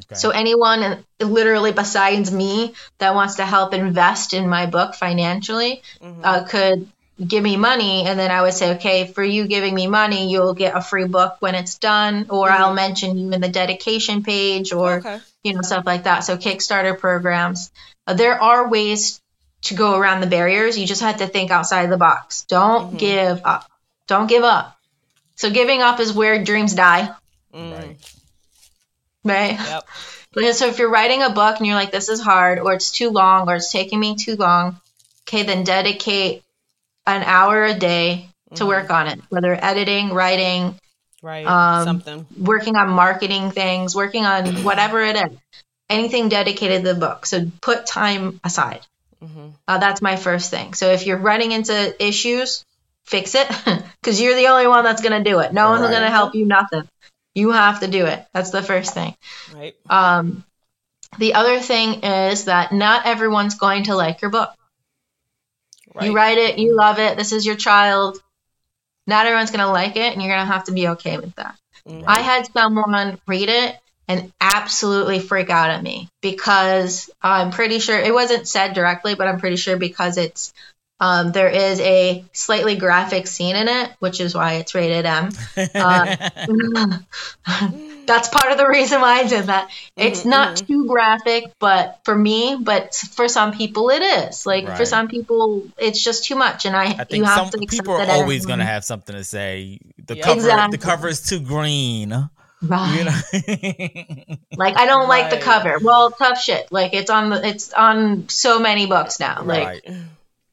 Okay. 0.06 0.16
so 0.16 0.30
anyone 0.30 1.04
literally 1.20 1.72
besides 1.74 2.32
me 2.32 2.74
that 3.00 3.16
wants 3.16 3.36
to 3.36 3.46
help 3.46 3.74
invest 3.74 4.34
in 4.34 4.48
my 4.48 4.66
book 4.66 4.96
financially 4.96 5.84
Mhm. 6.02 6.22
uh, 6.24 6.44
could 6.46 6.88
give 7.26 7.43
me 7.43 7.57
money 7.57 8.05
and 8.05 8.17
then 8.20 8.32
I 8.32 8.41
would 8.41 8.53
say, 8.53 8.76
okay, 8.76 9.07
for 9.07 9.24
you 9.24 9.47
giving 9.47 9.74
me 9.76 9.88
money, 9.88 10.32
you'll 10.32 10.53
get 10.53 10.76
a 10.76 10.82
free 10.82 11.05
book 11.05 11.38
when 11.39 11.55
it's 11.55 11.78
done, 11.78 12.28
or 12.30 12.49
I'll 12.49 12.74
mention 12.74 13.17
you 13.17 13.32
in 13.32 13.41
the 13.41 13.49
dedication 13.49 14.24
page 14.24 14.72
or 14.72 14.99
Okay. 14.99 15.20
you 15.43 15.53
know 15.53 15.61
stuff 15.61 15.86
like 15.86 16.03
that. 16.03 16.22
So 16.22 16.38
Kickstarter 16.38 16.97
programs. 16.97 17.72
Uh, 18.07 18.13
there 18.13 18.41
are 18.41 18.70
ways 18.70 19.22
to 19.63 19.74
go 19.76 19.97
around 19.97 20.22
the 20.22 20.28
barriers. 20.28 20.78
You 20.78 20.88
just 20.88 21.01
have 21.01 21.17
to 21.17 21.28
think 21.28 21.51
outside 21.51 21.89
the 21.89 21.97
box. 21.97 22.43
Don't 22.47 22.93
Mhm. 22.93 22.97
give 22.97 23.41
up. 23.45 23.70
Don't 24.07 24.28
give 24.28 24.43
up. 24.43 24.78
So 25.36 25.49
giving 25.49 25.82
up 25.82 25.99
is 25.99 26.11
where 26.13 26.43
dreams 26.43 26.74
die, 26.74 27.09
Mm. 27.53 27.72
right. 27.78 27.97
right? 29.24 29.59
Yep. 29.59 29.86
But 30.32 30.55
so 30.55 30.67
if 30.67 30.78
you're 30.78 30.91
writing 30.91 31.24
a 31.24 31.32
book 31.32 31.57
and 31.57 31.65
you're 31.65 31.76
like, 31.76 31.91
this 31.91 32.07
is 32.07 32.22
hard, 32.22 32.59
or 32.59 32.74
it's 32.74 32.91
too 32.91 33.09
long, 33.09 33.49
or 33.49 33.55
it's 33.55 33.72
taking 33.72 33.99
me 33.99 34.15
too 34.15 34.36
long, 34.36 34.80
okay, 35.28 35.41
then 35.41 35.63
dedicate 35.63 36.43
an 37.18 37.24
hour 37.24 37.66
a 37.66 37.74
day 37.74 38.30
to 38.55 38.66
Mhm. 38.66 38.68
work 38.68 38.89
on 38.91 39.07
it, 39.07 39.20
whether 39.30 39.53
editing, 39.53 40.14
writing, 40.14 40.76
Right. 41.22 41.45
Um, 41.45 41.86
Something. 41.86 42.28
working 42.38 42.76
on 42.78 42.89
marketing 42.89 43.51
things, 43.51 43.95
working 43.95 44.26
on 44.26 44.64
whatever 44.64 45.01
it 45.01 45.16
is, 45.18 45.38
anything 45.89 46.30
dedicated 46.30 46.84
to 46.84 46.93
the 46.93 46.99
book. 46.99 47.26
So 47.26 47.51
put 47.62 47.86
time 47.86 48.39
aside. 48.43 48.82
hmm 49.22 49.49
Uh, 49.68 49.78
that's 49.80 50.01
my 50.01 50.16
first 50.16 50.49
thing. 50.51 50.74
So 50.74 50.91
if 50.91 51.05
you're 51.05 51.18
running 51.18 51.51
into 51.51 51.76
issues, 52.05 52.64
fix 53.05 53.36
it 53.36 53.47
because 54.01 54.22
you're 54.22 54.36
the 54.36 54.47
only 54.47 54.68
one 54.68 54.84
that's 54.84 55.01
going 55.01 55.24
to 55.24 55.30
do 55.30 55.39
it. 55.39 55.53
No 55.53 55.70
one's 55.70 55.82
Right. 55.82 55.91
going 55.91 56.03
to 56.03 56.12
help 56.12 56.36
you, 56.36 56.45
nothing. 56.45 56.88
You 57.36 57.51
have 57.51 57.80
to 57.82 57.88
do 57.88 58.05
it. 58.05 58.26
That's 58.34 58.51
the 58.51 58.64
first 58.64 58.93
thing. 58.93 59.16
Right. 59.55 59.76
Um, 59.89 60.43
the 61.18 61.34
other 61.36 61.60
thing 61.60 62.03
is 62.03 62.45
that 62.45 62.72
not 62.72 63.05
everyone's 63.05 63.55
going 63.55 63.84
to 63.86 63.95
like 63.95 64.22
your 64.22 64.32
book. 64.32 64.49
Right. 65.94 66.06
You 66.06 66.16
write 66.16 66.38
it, 66.38 66.60
you 66.60 66.76
love 66.76 67.00
it, 67.00 67.18
this 67.18 67.32
is 67.32 67.46
your 67.46 67.56
child. 67.56 68.22
Not 69.08 69.26
everyone's 69.26 69.52
going 69.52 69.66
to 69.66 69.72
like 69.72 69.96
it, 69.96 70.14
and 70.14 70.22
you're 70.22 70.34
going 70.34 70.46
to 70.46 70.54
have 70.54 70.66
to 70.66 70.72
be 70.72 70.88
okay 70.90 71.18
with 71.18 71.34
that. 71.36 71.56
Mhm. 71.88 72.04
I 72.08 72.22
had 72.22 72.48
someone 72.54 73.20
read 73.28 73.50
it 73.50 73.76
and 74.08 74.32
absolutely 74.40 75.20
freak 75.20 75.50
out 75.50 75.70
at 75.70 75.82
me 75.82 76.10
because 76.22 77.10
I'm 77.22 77.52
pretty 77.52 77.80
sure 77.80 77.98
it 78.00 78.14
wasn't 78.14 78.48
said 78.48 78.74
directly, 78.74 79.16
but 79.16 79.28
I'm 79.28 79.40
pretty 79.40 79.56
sure 79.56 79.78
because 79.78 80.18
it's 80.18 80.54
um, 81.00 81.32
there 81.32 81.50
is 81.50 81.80
a 81.80 82.24
slightly 82.34 82.76
graphic 82.76 83.28
scene 83.28 83.56
in 83.56 83.68
it, 83.68 83.91
which 84.00 84.20
is 84.20 84.36
why 84.36 84.54
it's 84.56 84.76
rated 84.76 85.06
M. 85.06 85.30
Uh, 85.76 86.18
That's 88.06 88.28
part 88.30 88.52
of 88.52 88.58
the 88.58 88.68
reason 88.68 89.02
why 89.02 89.20
I 89.20 89.28
did 89.28 89.45
that. 89.45 89.70
It's 89.95 90.22
Mhm, 90.24 90.30
not 90.30 90.58
too 90.58 90.86
graphic, 90.88 91.43
but 91.60 92.00
for 92.06 92.16
me, 92.16 92.58
but 92.60 92.95
for 92.95 93.28
some 93.28 93.52
people 93.52 93.89
it 93.91 94.02
is. 94.02 94.45
Like 94.47 94.76
for 94.76 94.86
some 94.86 95.08
people, 95.08 95.68
it's 95.78 96.04
just 96.04 96.26
too 96.26 96.36
much, 96.36 96.66
and 96.66 96.76
I, 96.76 96.86
I 96.86 96.88
you 96.91 97.06
think 97.06 97.26
have 97.26 97.36
some 97.36 97.50
to 97.52 97.68
people 97.68 97.93
are 97.95 98.10
always 98.10 98.45
going 98.45 98.60
to 98.60 98.66
have 98.66 98.84
something 98.84 99.16
to 99.16 99.24
say. 99.24 99.80
The 100.04 100.16
Yeah. 100.18 100.24
cover, 100.24 100.39
Exactly. 100.39 100.78
the 100.78 100.84
cover 100.84 101.08
is 101.08 101.22
too 101.22 101.39
green. 101.39 102.30
Right. 102.62 102.97
You 102.97 103.04
know, 103.06 104.36
Like 104.58 104.78
I 104.78 104.86
don't 104.86 105.08
like 105.08 105.30
the 105.30 105.38
cover. 105.38 105.78
Well, 105.82 106.12
tough 106.12 106.41
shit. 106.41 106.72
Like 106.72 106.93
it's 106.93 107.10
on 107.10 107.30
the 107.30 107.47
it's 107.47 107.72
on 107.74 108.28
so 108.28 108.60
many 108.60 108.86
books 108.88 109.20
now. 109.20 109.43
Like 109.43 109.66
right? 109.86 109.97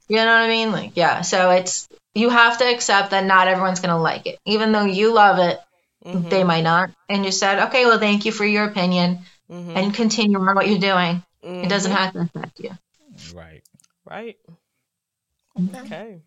You 0.09 0.16
know 0.16 0.26
what 0.26 0.42
I 0.42 0.48
mean? 0.48 0.72
Like 0.72 0.92
yeah. 0.96 1.22
So 1.22 1.50
it's 1.50 1.88
you 2.14 2.30
have 2.30 2.59
to 2.59 2.64
accept 2.64 3.11
that 3.11 3.24
not 3.24 3.48
everyone's 3.48 3.80
gonna 3.80 4.00
like 4.00 4.26
it, 4.26 4.38
even 4.44 4.72
though 4.72 4.84
you 4.84 5.12
love 5.12 5.38
it. 5.38 5.59
Mhm. 6.04 6.30
They 6.30 6.44
might 6.44 6.62
not. 6.62 6.90
And 7.09 7.24
you 7.24 7.32
said, 7.32 7.68
okay, 7.68 7.84
well, 7.84 7.98
thank 7.98 8.24
you 8.26 8.32
for 8.32 8.44
your 8.44 8.64
opinion, 8.64 9.20
Mhm. 9.50 9.76
and 9.76 9.94
continue 9.94 10.38
on 10.38 10.54
what 10.54 10.68
you're 10.68 10.78
doing. 10.78 11.22
It 11.42 11.68
doesn't 11.68 11.90
Mhm. 11.90 11.96
have 11.96 12.12
to 12.12 12.20
affect 12.20 12.61
you. 12.61 12.70
Right. 13.34 13.62
Right. 14.04 14.36
Okay. 15.74 16.22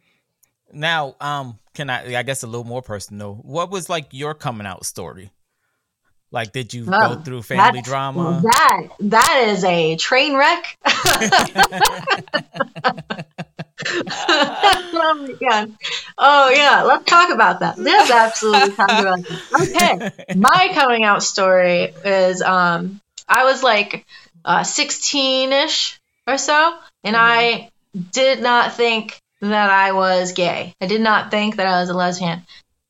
Now, 0.71 1.15
um, 1.19 1.59
can 1.73 1.89
I? 1.89 2.15
I 2.15 2.23
guess 2.23 2.43
a 2.43 2.47
little 2.47 2.65
more 2.65 2.81
personal. 2.81 3.35
What 3.35 3.71
was 3.71 3.89
like 3.89 4.07
your 4.11 4.33
coming 4.33 4.67
out 4.67 4.85
story? 4.85 5.31
Like, 6.31 6.51
did 6.51 6.73
you 6.73 6.89
Oh, 6.91 6.99
go 6.99 7.15
through 7.15 7.43
family 7.43 7.81
drama? 7.81 8.41
That 8.53 8.81
that 8.99 9.43
is 9.47 9.63
a 9.63 9.95
train 9.95 10.35
wreck. 10.35 10.77
oh 10.85 10.91
my 14.93 15.35
god. 15.49 15.71
Oh 16.17 16.49
yeah, 16.49 16.83
let's 16.83 17.05
talk 17.05 17.31
about 17.31 17.59
that. 17.61 17.77
Let's 17.77 18.09
absolutely 18.09 18.73
talk 18.73 18.97
about 18.97 19.19
that. 19.27 19.41
Okay. 19.61 20.01
My 20.33 20.69
coming 20.73 21.03
out 21.03 21.23
story 21.23 21.93
is 22.03 22.41
um 22.41 23.01
I 23.27 23.43
was 23.45 23.63
like 23.63 24.05
uh 24.45 24.63
16ish 24.63 25.97
or 26.27 26.37
so 26.37 26.77
and 27.03 27.15
I 27.15 27.69
did 28.11 28.41
not 28.41 28.75
think 28.75 29.19
that 29.41 29.69
I 29.69 29.91
was 29.93 30.33
gay. 30.33 30.73
I 30.81 30.87
did 30.87 31.01
not 31.01 31.31
think 31.31 31.57
that 31.57 31.67
I 31.67 31.79
was 31.81 31.89
a 31.89 31.93
lesbian. 31.93 32.43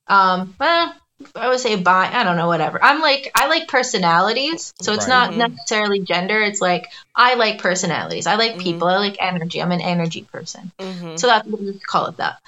Um 0.08 0.56
well, 0.60 0.94
I 1.36 1.50
would 1.50 1.60
say 1.60 1.76
bi. 1.76 2.10
I 2.14 2.24
don't 2.24 2.38
know, 2.38 2.48
whatever. 2.48 2.82
I'm 2.84 3.02
like 3.02 3.32
I 3.36 3.48
like 3.48 3.68
personalities, 3.68 4.74
so 4.80 4.94
it's 4.94 5.08
Right. 5.08 5.32
not 5.32 5.36
necessarily 5.36 6.00
gender. 6.02 6.42
It's 6.42 6.62
like 6.62 6.88
I 7.16 7.36
like 7.36 7.62
personalities. 7.62 8.26
I 8.28 8.36
like 8.36 8.58
people. 8.60 8.88
I 8.88 8.98
like 8.98 9.18
energy. 9.20 9.62
I'm 9.62 9.72
an 9.72 9.82
energy 9.82 10.24
person. 10.32 10.72
Mm-hmm. 10.80 11.18
So 11.18 11.28
that's 11.28 11.48
what 11.48 11.62
we 11.62 11.78
call 11.80 12.08
it 12.08 12.18
that. 12.18 12.40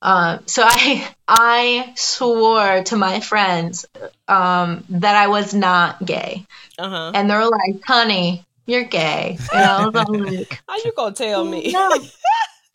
Um, 0.00 0.40
so 0.46 0.62
I 0.64 1.08
I 1.28 1.92
swore 1.96 2.82
to 2.84 2.96
my 2.96 3.20
friends 3.20 3.86
um, 4.28 4.84
that 4.90 5.16
I 5.16 5.28
was 5.28 5.54
not 5.54 6.04
gay, 6.04 6.46
Uh 6.78 6.88
huh. 6.88 7.12
and 7.14 7.28
they're 7.30 7.44
like, 7.48 7.82
"Honey, 7.86 8.44
you're 8.66 8.84
gay," 8.84 9.38
and 9.52 9.64
I 9.64 9.84
was 9.86 9.94
like, 10.38 10.60
How 10.68 10.76
you 10.76 10.92
gonna 10.96 11.14
tell 11.14 11.44
me? 11.44 11.72
"No." 11.72 11.90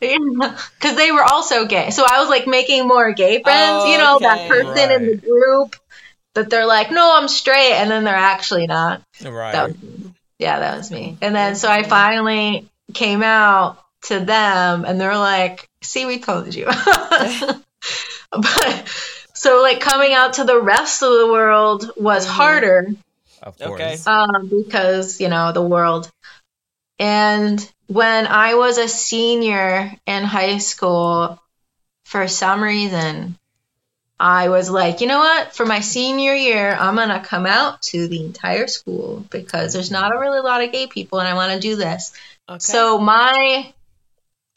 Because 0.00 0.96
they 0.96 1.10
were 1.10 1.24
also 1.24 1.66
gay, 1.66 1.90
so 1.90 2.04
I 2.08 2.20
was 2.20 2.28
like 2.28 2.46
making 2.46 2.86
more 2.86 3.12
gay 3.12 3.42
friends. 3.42 3.82
Oh, 3.84 3.92
you 3.92 3.98
know, 3.98 4.18
that 4.20 4.38
okay. 4.38 4.48
person 4.48 4.90
in 4.92 5.06
the 5.06 5.16
group 5.16 5.76
that 6.34 6.50
they're 6.50 6.66
like, 6.66 6.90
"No, 6.92 7.16
I'm 7.16 7.28
straight," 7.28 7.72
and 7.74 7.90
then 7.90 8.04
they're 8.04 8.14
actually 8.14 8.66
not. 8.66 9.02
Right. 9.24 9.52
That 9.52 9.68
was, 9.68 9.76
yeah, 10.38 10.60
that 10.60 10.76
was 10.78 10.90
me. 10.90 11.16
And 11.20 11.34
then 11.34 11.56
so 11.56 11.68
I 11.68 11.82
finally 11.82 12.68
came 12.94 13.22
out 13.22 13.78
to 14.04 14.20
them, 14.20 14.84
and 14.84 15.00
they're 15.00 15.18
like, 15.18 15.68
"See, 15.82 16.06
we 16.06 16.20
told 16.20 16.54
you." 16.54 16.66
but 18.30 18.88
so 19.34 19.62
like 19.62 19.80
coming 19.80 20.12
out 20.12 20.34
to 20.34 20.44
the 20.44 20.60
rest 20.60 21.02
of 21.02 21.10
the 21.18 21.26
world 21.28 21.90
was 21.96 22.26
Mhm. 22.26 22.30
harder 22.30 22.86
of 23.42 23.54
Okay. 23.60 23.96
course. 23.96 24.06
um, 24.06 24.48
because 24.50 25.20
you 25.20 25.28
know 25.28 25.52
the 25.52 25.62
world. 25.62 26.10
And 26.98 27.72
when 27.86 28.26
I 28.26 28.54
was 28.54 28.78
a 28.78 28.88
senior 28.88 29.92
in 30.06 30.24
high 30.24 30.58
school, 30.58 31.40
for 32.04 32.26
some 32.26 32.62
reason, 32.62 33.38
I 34.20 34.48
was 34.48 34.68
like, 34.68 35.00
you 35.00 35.06
know 35.06 35.18
what? 35.18 35.54
For 35.54 35.64
my 35.64 35.80
senior 35.80 36.34
year, 36.34 36.76
I'm 36.78 36.96
gonna 36.96 37.20
come 37.20 37.46
out 37.46 37.82
to 37.82 38.08
the 38.08 38.24
entire 38.24 38.66
school 38.66 39.24
because 39.30 39.72
there's 39.72 39.90
not 39.90 40.14
a 40.14 40.18
really 40.18 40.40
lot 40.40 40.62
of 40.62 40.72
gay 40.72 40.86
people, 40.88 41.20
and 41.20 41.28
I 41.28 41.34
want 41.34 41.52
to 41.52 41.60
do 41.60 41.76
this. 41.76 42.12
Okay. 42.48 42.58
So 42.58 42.98
my 42.98 43.72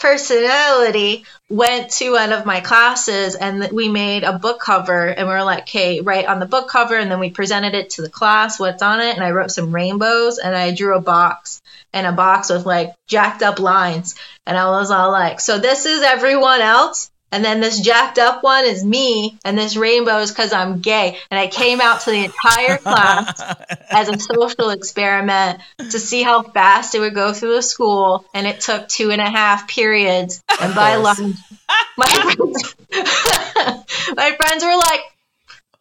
personality 0.01 1.25
went 1.47 1.91
to 1.91 2.11
one 2.13 2.31
of 2.31 2.43
my 2.43 2.59
classes 2.59 3.35
and 3.35 3.71
we 3.71 3.87
made 3.87 4.23
a 4.23 4.39
book 4.39 4.59
cover 4.59 5.05
and 5.05 5.27
we 5.27 5.33
were 5.33 5.43
like, 5.43 5.63
okay, 5.63 6.01
write 6.01 6.25
on 6.25 6.39
the 6.39 6.47
book 6.47 6.67
cover 6.67 6.95
and 6.97 7.11
then 7.11 7.19
we 7.19 7.29
presented 7.29 7.75
it 7.75 7.91
to 7.91 8.01
the 8.01 8.09
class, 8.09 8.59
what's 8.59 8.81
on 8.81 8.99
it, 8.99 9.13
and 9.15 9.23
I 9.23 9.29
wrote 9.29 9.51
some 9.51 9.73
rainbows 9.73 10.39
and 10.39 10.55
I 10.55 10.73
drew 10.73 10.97
a 10.97 11.01
box 11.01 11.61
and 11.93 12.07
a 12.07 12.11
box 12.11 12.49
with 12.49 12.65
like 12.65 12.95
jacked 13.07 13.43
up 13.43 13.59
lines. 13.59 14.15
And 14.47 14.57
I 14.57 14.71
was 14.71 14.89
all 14.89 15.11
like, 15.11 15.39
so 15.39 15.59
this 15.59 15.85
is 15.85 16.01
everyone 16.01 16.61
else. 16.61 17.10
And 17.31 17.43
then 17.43 17.59
this 17.61 17.79
jacked 17.81 18.17
up 18.19 18.43
one 18.43 18.65
is 18.65 18.83
me, 18.83 19.37
and 19.43 19.57
this 19.57 19.75
rainbow 19.75 20.19
is 20.19 20.31
because 20.31 20.53
I'm 20.53 20.79
gay. 20.81 21.17
And 21.29 21.39
I 21.39 21.47
came 21.47 21.81
out 21.81 22.01
to 22.01 22.11
the 22.11 22.25
entire 22.25 22.77
class 22.77 23.45
as 23.93 24.09
a 24.09 24.17
social 24.19 24.69
experiment 24.69 25.59
to 25.89 25.99
see 25.99 26.23
how 26.23 26.43
fast 26.43 26.95
it 26.95 26.99
would 26.99 27.13
go 27.15 27.33
through 27.33 27.55
the 27.55 27.61
school, 27.61 28.25
and 28.33 28.47
it 28.47 28.61
took 28.61 28.87
two 28.87 29.11
and 29.11 29.21
a 29.21 29.29
half 29.29 29.67
periods. 29.67 30.41
And 30.59 30.73
by 30.75 30.95
lunch, 30.95 31.37
my 31.97 32.07
friends, 32.07 32.75
my 34.15 34.31
friends 34.35 34.63
were 34.63 34.77
like, 34.77 35.01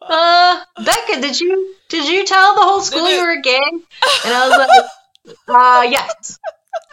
"Uh, 0.01 0.63
Becca, 0.77 1.21
did 1.21 1.39
you 1.39 1.75
did 1.89 2.07
you 2.09 2.25
tell 2.25 2.55
the 2.55 2.61
whole 2.61 2.81
school 2.81 3.09
you 3.09 3.21
were 3.21 3.41
gay?" 3.41 3.59
And 4.23 4.33
I 4.33 4.47
was 4.47 4.57
like, 4.57 4.69
"Uh, 5.47 5.83
yes, 5.89 6.39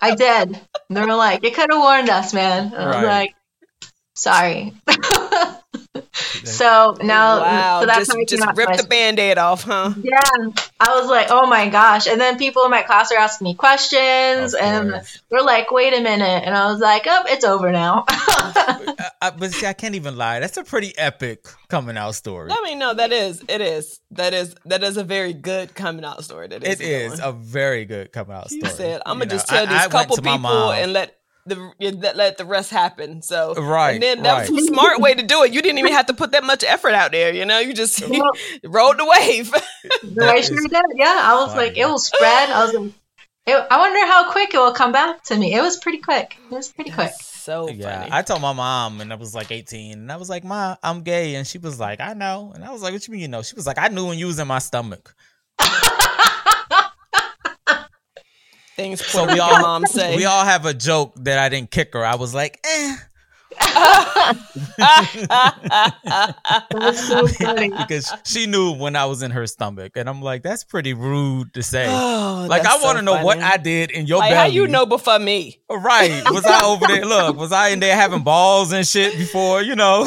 I 0.00 0.12
did." 0.12 0.56
And 0.88 0.96
they 0.96 1.02
were 1.02 1.14
like, 1.14 1.42
"You 1.44 1.50
could 1.52 1.68
have 1.70 1.80
warned 1.80 2.10
us, 2.10 2.32
man." 2.34 2.72
And 2.72 2.82
I 2.82 2.86
was 2.88 3.02
Right. 3.02 3.04
like, 3.04 3.34
"Sorry." 4.18 4.72
so 6.44 6.96
now, 7.02 7.40
wow, 7.40 7.80
so 7.80 7.86
that's 7.86 7.98
just 8.00 8.12
how 8.12 8.18
I 8.18 8.24
just 8.24 8.42
came 8.44 8.54
rip 8.56 8.76
the 8.76 8.86
band-aid 8.86 9.38
off, 9.38 9.62
huh? 9.64 9.92
yeah, 10.02 10.18
I 10.80 10.94
was 10.98 11.08
like, 11.08 11.28
oh 11.30 11.46
my 11.46 11.68
gosh. 11.68 12.06
And 12.06 12.20
then 12.20 12.38
people 12.38 12.64
in 12.64 12.70
my 12.70 12.82
class 12.82 13.12
are 13.12 13.18
asking 13.18 13.44
me 13.46 13.54
questions, 13.54 14.54
and 14.54 14.90
course. 14.92 15.22
they're 15.30 15.42
like, 15.42 15.70
wait 15.70 15.94
a 15.94 16.00
minute. 16.00 16.42
And 16.44 16.54
I 16.54 16.70
was 16.70 16.80
like, 16.80 17.04
oh, 17.06 17.22
it's 17.26 17.44
over 17.44 17.70
now. 17.72 18.04
I, 18.08 19.10
I- 19.22 19.30
but 19.30 19.52
see, 19.52 19.66
I 19.66 19.72
can't 19.72 19.94
even 19.94 20.16
lie. 20.16 20.40
That's 20.40 20.56
a 20.56 20.64
pretty 20.64 20.96
epic 20.98 21.46
coming 21.68 21.96
out 21.96 22.14
story. 22.14 22.50
I 22.50 22.60
mean, 22.64 22.78
no, 22.78 22.94
that 22.94 23.12
is 23.12 23.42
it 23.48 23.60
is 23.60 24.00
that 24.12 24.32
is 24.34 24.54
that 24.64 24.82
is 24.82 24.96
a 24.96 25.04
very 25.04 25.32
good 25.34 25.74
coming 25.74 26.04
out 26.04 26.24
story. 26.24 26.48
That 26.48 26.64
is 26.64 26.80
It 26.80 26.84
a 26.84 27.04
is 27.04 27.20
one. 27.20 27.28
a 27.28 27.32
very 27.32 27.84
good 27.84 28.12
coming 28.12 28.36
out 28.36 28.50
You 28.50 28.60
story. 28.60 28.72
said 28.74 29.02
I'm 29.06 29.18
You 29.18 29.24
gonna 29.26 29.30
just 29.30 29.48
tell 29.48 29.64
I- 29.64 29.66
these 29.66 29.86
I 29.86 29.88
couple 29.88 30.16
people 30.16 30.38
mom. 30.38 30.74
and 30.74 30.92
let 30.92 31.17
the 31.48 31.72
let, 31.92 32.16
let 32.16 32.38
the 32.38 32.44
rest 32.44 32.70
happen. 32.70 33.22
So 33.22 33.54
Right, 33.54 33.92
and 33.94 34.02
then 34.02 34.22
that 34.22 34.32
right. 34.32 34.50
was 34.50 34.62
a 34.64 34.66
smart 34.66 35.00
way 35.00 35.14
to 35.14 35.22
do 35.22 35.42
it. 35.44 35.52
You 35.52 35.62
didn't 35.62 35.78
even 35.78 35.92
have 35.92 36.06
to 36.06 36.14
put 36.14 36.32
that 36.32 36.44
much 36.44 36.64
effort 36.64 36.92
out 36.94 37.12
there. 37.12 37.32
You 37.32 37.44
know, 37.44 37.58
you 37.58 37.72
just 37.74 38.00
Well- 38.08 38.32
rode 38.64 38.98
the 38.98 39.04
wave. 39.04 39.52
I 40.20 40.34
is 40.36 40.46
sure 40.46 40.56
did. 40.56 40.82
Yeah, 40.94 41.20
I 41.24 41.42
was 41.44 41.54
like, 41.56 41.76
it 41.76 41.86
will 41.86 41.98
spread. 41.98 42.50
I 42.50 42.64
was 42.64 42.74
like, 42.74 42.92
it, 43.46 43.66
I 43.70 43.78
wonder 43.78 44.06
how 44.06 44.30
quick 44.30 44.52
it 44.52 44.58
will 44.58 44.72
come 44.74 44.92
back 44.92 45.22
to 45.24 45.36
me. 45.36 45.54
It 45.54 45.62
was 45.62 45.78
pretty 45.78 45.98
quick. 45.98 46.36
It 46.50 46.54
was 46.54 46.68
pretty 46.70 46.90
quick. 46.90 47.12
so 47.18 47.68
Yeah, 47.70 48.00
funny. 48.00 48.12
I 48.12 48.20
told 48.22 48.42
my 48.42 48.52
mom, 48.52 49.00
and 49.00 49.10
I 49.10 49.16
was 49.16 49.34
like 49.34 49.50
18, 49.50 49.92
and 49.92 50.12
I 50.12 50.16
was 50.16 50.28
like, 50.28 50.44
"Ma, 50.44 50.76
I'm 50.82 51.00
gay," 51.02 51.34
and 51.34 51.46
she 51.46 51.56
was 51.56 51.80
like, 51.80 51.98
"I 52.00 52.12
know," 52.12 52.52
and 52.54 52.62
I 52.62 52.70
was 52.72 52.82
like, 52.82 52.92
"What 52.92 53.06
you 53.08 53.12
mean 53.12 53.22
you 53.22 53.28
know?" 53.28 53.40
She 53.42 53.54
was 53.54 53.66
like, 53.66 53.78
"I 53.78 53.88
knew 53.88 54.06
when 54.06 54.18
you 54.18 54.26
was 54.26 54.38
in 54.38 54.46
my 54.48 54.58
stomach." 54.58 55.14
Things 58.78 59.04
So 59.04 59.26
we 59.26 59.40
all 59.40 59.60
moms 59.60 59.90
say. 59.98 60.14
we 60.16 60.24
all 60.24 60.44
have 60.44 60.64
a 60.64 60.72
joke 60.72 61.12
that 61.24 61.38
I 61.38 61.48
didn't 61.48 61.70
kick 61.72 61.92
her. 61.94 62.04
I 62.06 62.14
was 62.14 62.32
like, 62.32 62.60
"Eh," 62.64 62.96
That's 66.70 67.08
so 67.08 67.26
funny. 67.44 67.70
because 67.70 68.12
she 68.24 68.46
knew 68.46 68.72
when 68.74 68.94
I 68.96 69.06
was 69.06 69.22
in 69.22 69.30
her 69.32 69.46
stomach, 69.46 69.92
and 69.96 70.08
I'm 70.08 70.22
like, 70.22 70.42
"That's 70.42 70.64
pretty 70.64 70.94
rude 70.94 71.52
to 71.54 71.62
say." 71.62 71.86
Oh, 71.88 72.46
like, 72.48 72.64
I 72.64 72.76
want 72.82 72.98
to 72.98 73.04
so 73.04 73.16
know 73.16 73.24
what. 73.24 73.38
I 73.40 73.56
did 73.56 73.90
in 73.90 74.06
your 74.06 74.18
Like, 74.18 74.30
belly. 74.30 74.36
how 74.38 74.46
you 74.46 74.66
know 74.68 74.86
before 74.86 75.18
me? 75.18 75.60
Right? 75.68 76.22
Was 76.30 76.44
I 76.46 76.64
over 76.64 76.86
there? 76.86 77.04
Look, 77.04 77.36
was 77.36 77.52
I 77.52 77.68
in 77.68 77.80
there 77.80 77.96
having 77.96 78.22
balls 78.22 78.72
and 78.72 78.86
shit 78.86 79.16
before? 79.16 79.62
You 79.62 79.74
know, 79.74 80.04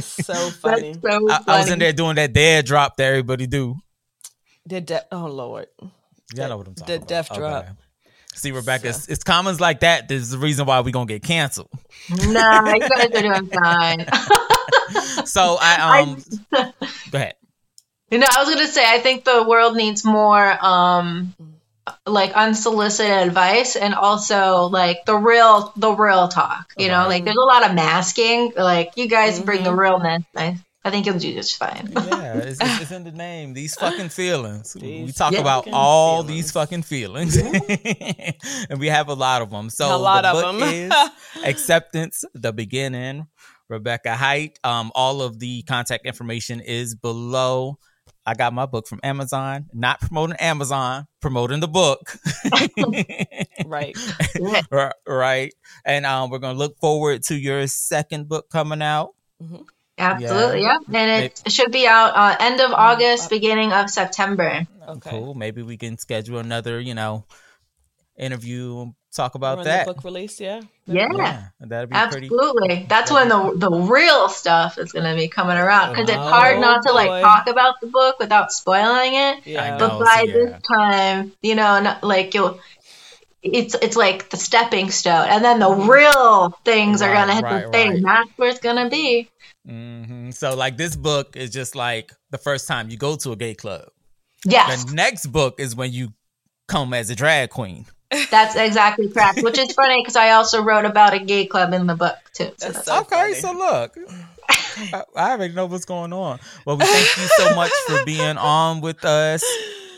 So 0.00 0.34
funny. 0.50 0.94
That's 0.94 1.00
so 1.00 1.30
I, 1.30 1.38
funny. 1.38 1.44
I 1.46 1.58
was 1.60 1.70
in 1.70 1.78
there 1.78 1.92
doing 1.92 2.16
that 2.16 2.32
dead 2.32 2.66
drop 2.66 2.96
that 2.96 3.04
everybody 3.04 3.46
do. 3.46 3.76
The 4.66 4.80
de- 4.80 5.06
oh 5.14 5.26
Lord. 5.26 5.66
Y'all 6.34 6.48
know 6.48 6.56
what 6.56 6.66
I'm 6.66 6.74
talking 6.74 6.92
the 6.92 6.96
about. 6.96 7.08
death 7.08 7.32
drop. 7.34 7.66
See, 8.34 8.52
Rebecca, 8.52 8.88
it's, 8.88 9.08
it's 9.08 9.24
comments 9.24 9.60
like 9.60 9.80
that. 9.80 10.08
This 10.08 10.22
is 10.22 10.30
the 10.30 10.38
reason 10.38 10.66
why 10.66 10.80
we 10.80 10.92
gonna 10.92 11.06
get 11.06 11.22
canceled. 11.22 11.70
Nah, 12.10 12.74
you 12.74 12.80
guys 12.80 13.10
are 13.14 13.22
doing 13.22 13.46
fine. 13.48 14.06
So 15.26 15.56
I 15.60 16.00
um, 16.02 16.22
go 17.10 17.18
ahead. 17.18 17.34
You 18.10 18.18
know, 18.18 18.26
I 18.30 18.44
was 18.44 18.54
gonna 18.54 18.66
say 18.68 18.84
I 18.86 18.98
think 18.98 19.24
the 19.24 19.44
world 19.48 19.76
needs 19.76 20.04
more 20.04 20.56
um 20.64 21.34
like 22.06 22.32
unsolicited 22.32 23.26
advice 23.28 23.76
and 23.76 23.94
also 23.94 24.64
like 24.68 25.04
the 25.06 25.16
real 25.16 25.72
the 25.76 25.92
real 25.92 26.28
talk. 26.28 26.72
You 26.76 26.88
know, 26.88 27.08
like 27.08 27.24
there's 27.24 27.36
a 27.36 27.40
lot 27.46 27.68
of 27.68 27.74
masking. 27.74 28.52
Like 28.56 28.92
you 28.96 29.08
guys 29.08 29.40
bring 29.40 29.58
Mm-hmm. 29.60 29.64
the 29.64 29.74
realness. 29.74 30.22
I 30.36 30.58
I 30.86 30.90
think 30.90 31.06
you'll 31.06 31.18
do 31.18 31.32
just 31.32 31.56
fine. 31.56 31.90
Yeah, 31.94 32.34
it's, 32.38 32.60
it's, 32.62 32.82
it's 32.82 32.90
in 32.90 33.04
the 33.04 33.10
name. 33.12 33.54
These 33.54 33.74
fucking 33.76 34.10
feelings. 34.10 34.76
we 34.78 35.10
talk 35.12 35.32
Yeah. 35.32 35.40
about 35.40 35.66
all 35.72 36.22
feelings. 36.22 36.42
these 36.44 36.52
fucking 36.52 36.82
feelings, 36.82 37.36
and 38.68 38.78
we 38.78 38.88
have 38.88 39.08
a 39.08 39.14
lot 39.14 39.40
of 39.42 39.50
them. 39.50 39.70
So 39.70 39.94
A 39.94 39.96
lot 39.96 40.22
the 40.22 40.28
of 40.30 40.42
book 40.42 40.60
them. 40.60 40.68
is 40.68 40.92
acceptance, 41.44 42.24
the 42.34 42.52
beginning. 42.52 43.26
Rebecca 43.70 44.14
Height. 44.14 44.58
Um, 44.62 44.92
all 44.94 45.22
of 45.22 45.38
the 45.38 45.62
contact 45.62 46.04
information 46.04 46.60
is 46.60 46.94
below. 46.94 47.78
I 48.26 48.34
got 48.34 48.52
my 48.52 48.66
book 48.66 48.86
from 48.86 49.00
Amazon. 49.02 49.66
Not 49.72 50.00
promoting 50.00 50.36
Amazon, 50.36 51.06
promoting 51.22 51.60
the 51.60 51.68
book. 51.68 52.14
right. 53.66 53.96
right. 54.70 54.92
right. 55.06 55.54
And 55.84 56.04
um, 56.06 56.30
we're 56.30 56.38
gonna 56.38 56.58
look 56.58 56.78
forward 56.78 57.22
to 57.24 57.34
your 57.36 57.66
second 57.66 58.28
book 58.28 58.50
coming 58.50 58.82
out. 58.82 59.10
Absolutely, 59.96 60.62
yeah. 60.62 60.76
And 60.92 61.24
it 61.24 61.42
should 61.52 61.70
be 61.70 61.86
out 61.86 62.16
uh, 62.16 62.36
end 62.40 62.60
of 62.60 62.72
August, 62.72 63.30
beginning 63.30 63.72
of 63.72 63.88
September. 63.90 64.66
Okay. 64.88 65.10
Cool. 65.10 65.34
Maybe 65.34 65.62
we 65.62 65.76
can 65.76 65.98
schedule 65.98 66.38
another, 66.38 66.80
you 66.80 66.94
know, 66.94 67.24
interview 68.16 68.92
talk 69.14 69.34
about 69.36 69.58
When 69.58 69.66
that. 69.66 69.86
book 69.86 70.02
release, 70.04 70.40
yeah. 70.40 70.60
Yeah. 70.86 71.06
Yeah, 71.14 71.42
that'd 71.60 71.88
be 71.88 71.94
pretty. 72.10 72.26
Absolutely. 72.26 72.86
That's 72.88 73.10
when 73.12 73.28
the 73.28 73.54
the 73.56 73.70
real 73.70 74.28
stuff 74.28 74.76
is 74.78 74.90
going 74.92 75.04
to 75.06 75.14
be 75.14 75.28
coming 75.28 75.56
around 75.56 75.90
because 75.92 76.08
it's 76.08 76.18
Oh, 76.18 76.28
hard 76.28 76.60
not 76.60 76.82
to 76.82 76.88
boy. 76.88 76.94
like 76.96 77.22
talk 77.22 77.46
about 77.48 77.74
the 77.80 77.86
book 77.86 78.18
without 78.18 78.52
spoiling 78.52 79.14
it. 79.14 79.46
Yeah. 79.46 79.78
But 79.78 80.00
by 80.00 80.24
so 80.26 80.32
this 80.32 80.62
time, 80.80 81.32
you 81.42 81.54
know, 81.54 81.80
not, 81.80 82.02
like 82.02 82.34
you'll, 82.34 82.58
it's 83.42 83.74
it's 83.74 83.96
like 83.96 84.30
the 84.30 84.36
stepping 84.36 84.90
stone, 84.90 85.28
and 85.28 85.44
then 85.44 85.58
the 85.60 85.66
Mm-hmm. 85.68 85.90
real 85.90 86.50
things 86.64 87.00
are 87.02 87.12
gonna 87.12 87.34
hit 87.34 87.44
right, 87.44 87.64
the 87.66 87.70
thing. 87.72 87.90
right. 88.02 88.24
That's 88.26 88.38
where 88.38 88.50
it's 88.50 88.60
gonna 88.60 88.88
be. 88.90 89.28
Hmm 89.66 90.30
So, 90.30 90.54
like, 90.54 90.76
this 90.76 90.96
book 90.96 91.36
is 91.36 91.50
just 91.50 91.74
like 91.74 92.12
the 92.30 92.38
first 92.38 92.68
time 92.68 92.90
you 92.90 92.96
go 92.96 93.16
to 93.16 93.32
a 93.32 93.36
gay 93.36 93.54
club. 93.54 93.88
Yes, 94.46 94.84
The 94.84 94.94
next 94.94 95.26
book 95.26 95.58
is 95.58 95.74
when 95.74 95.92
you 95.92 96.12
come 96.68 96.92
as 96.94 97.10
a 97.10 97.14
drag 97.14 97.50
queen. 97.50 97.86
that's 98.30 98.54
exactly 98.56 99.08
correct. 99.08 99.42
Which 99.42 99.58
is 99.58 99.72
funny 99.72 100.00
because 100.02 100.16
I 100.16 100.30
also 100.30 100.62
wrote 100.62 100.84
about 100.84 101.14
a 101.14 101.18
gay 101.18 101.46
club 101.46 101.72
in 101.72 101.86
the 101.86 101.94
book 101.96 102.16
too. 102.34 102.52
So 102.58 102.66
That's 102.68 102.74
that's 102.74 102.84
so 102.86 103.00
okay, 103.00 103.16
funny. 103.16 103.34
so 103.34 103.52
look, 103.52 103.96
I, 104.92 105.02
I 105.16 105.30
already 105.32 105.54
know 105.54 105.66
what's 105.66 105.84
going 105.86 106.12
on. 106.12 106.38
Well, 106.66 106.76
we 106.76 106.84
thank 106.84 107.16
you 107.16 107.26
so 107.38 107.54
much 107.56 107.72
for 107.86 108.04
being 108.04 108.36
on 108.36 108.80
with 108.82 109.04
us. 109.04 109.42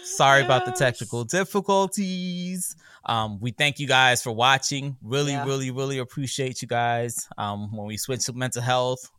Sorry 0.05 0.41
yes. 0.41 0.47
about 0.47 0.65
the 0.65 0.73
technical 0.73 1.25
difficulties. 1.25 2.77
Um, 3.05 3.39
we 3.41 3.51
thank 3.51 3.79
you 3.81 3.87
guys 3.87 4.23
for 4.23 4.33
watching. 4.33 4.97
Really, 5.03 5.33
yeah. 5.33 5.45
really, 5.45 5.71
really 5.71 5.99
appreciate 5.99 6.63
you 6.63 6.69
guys. 6.69 7.29
Um, 7.37 7.75
when 7.77 7.87
we 7.87 7.97
switch 7.97 8.25
to 8.27 8.33
mental 8.33 8.63
health, 8.63 9.11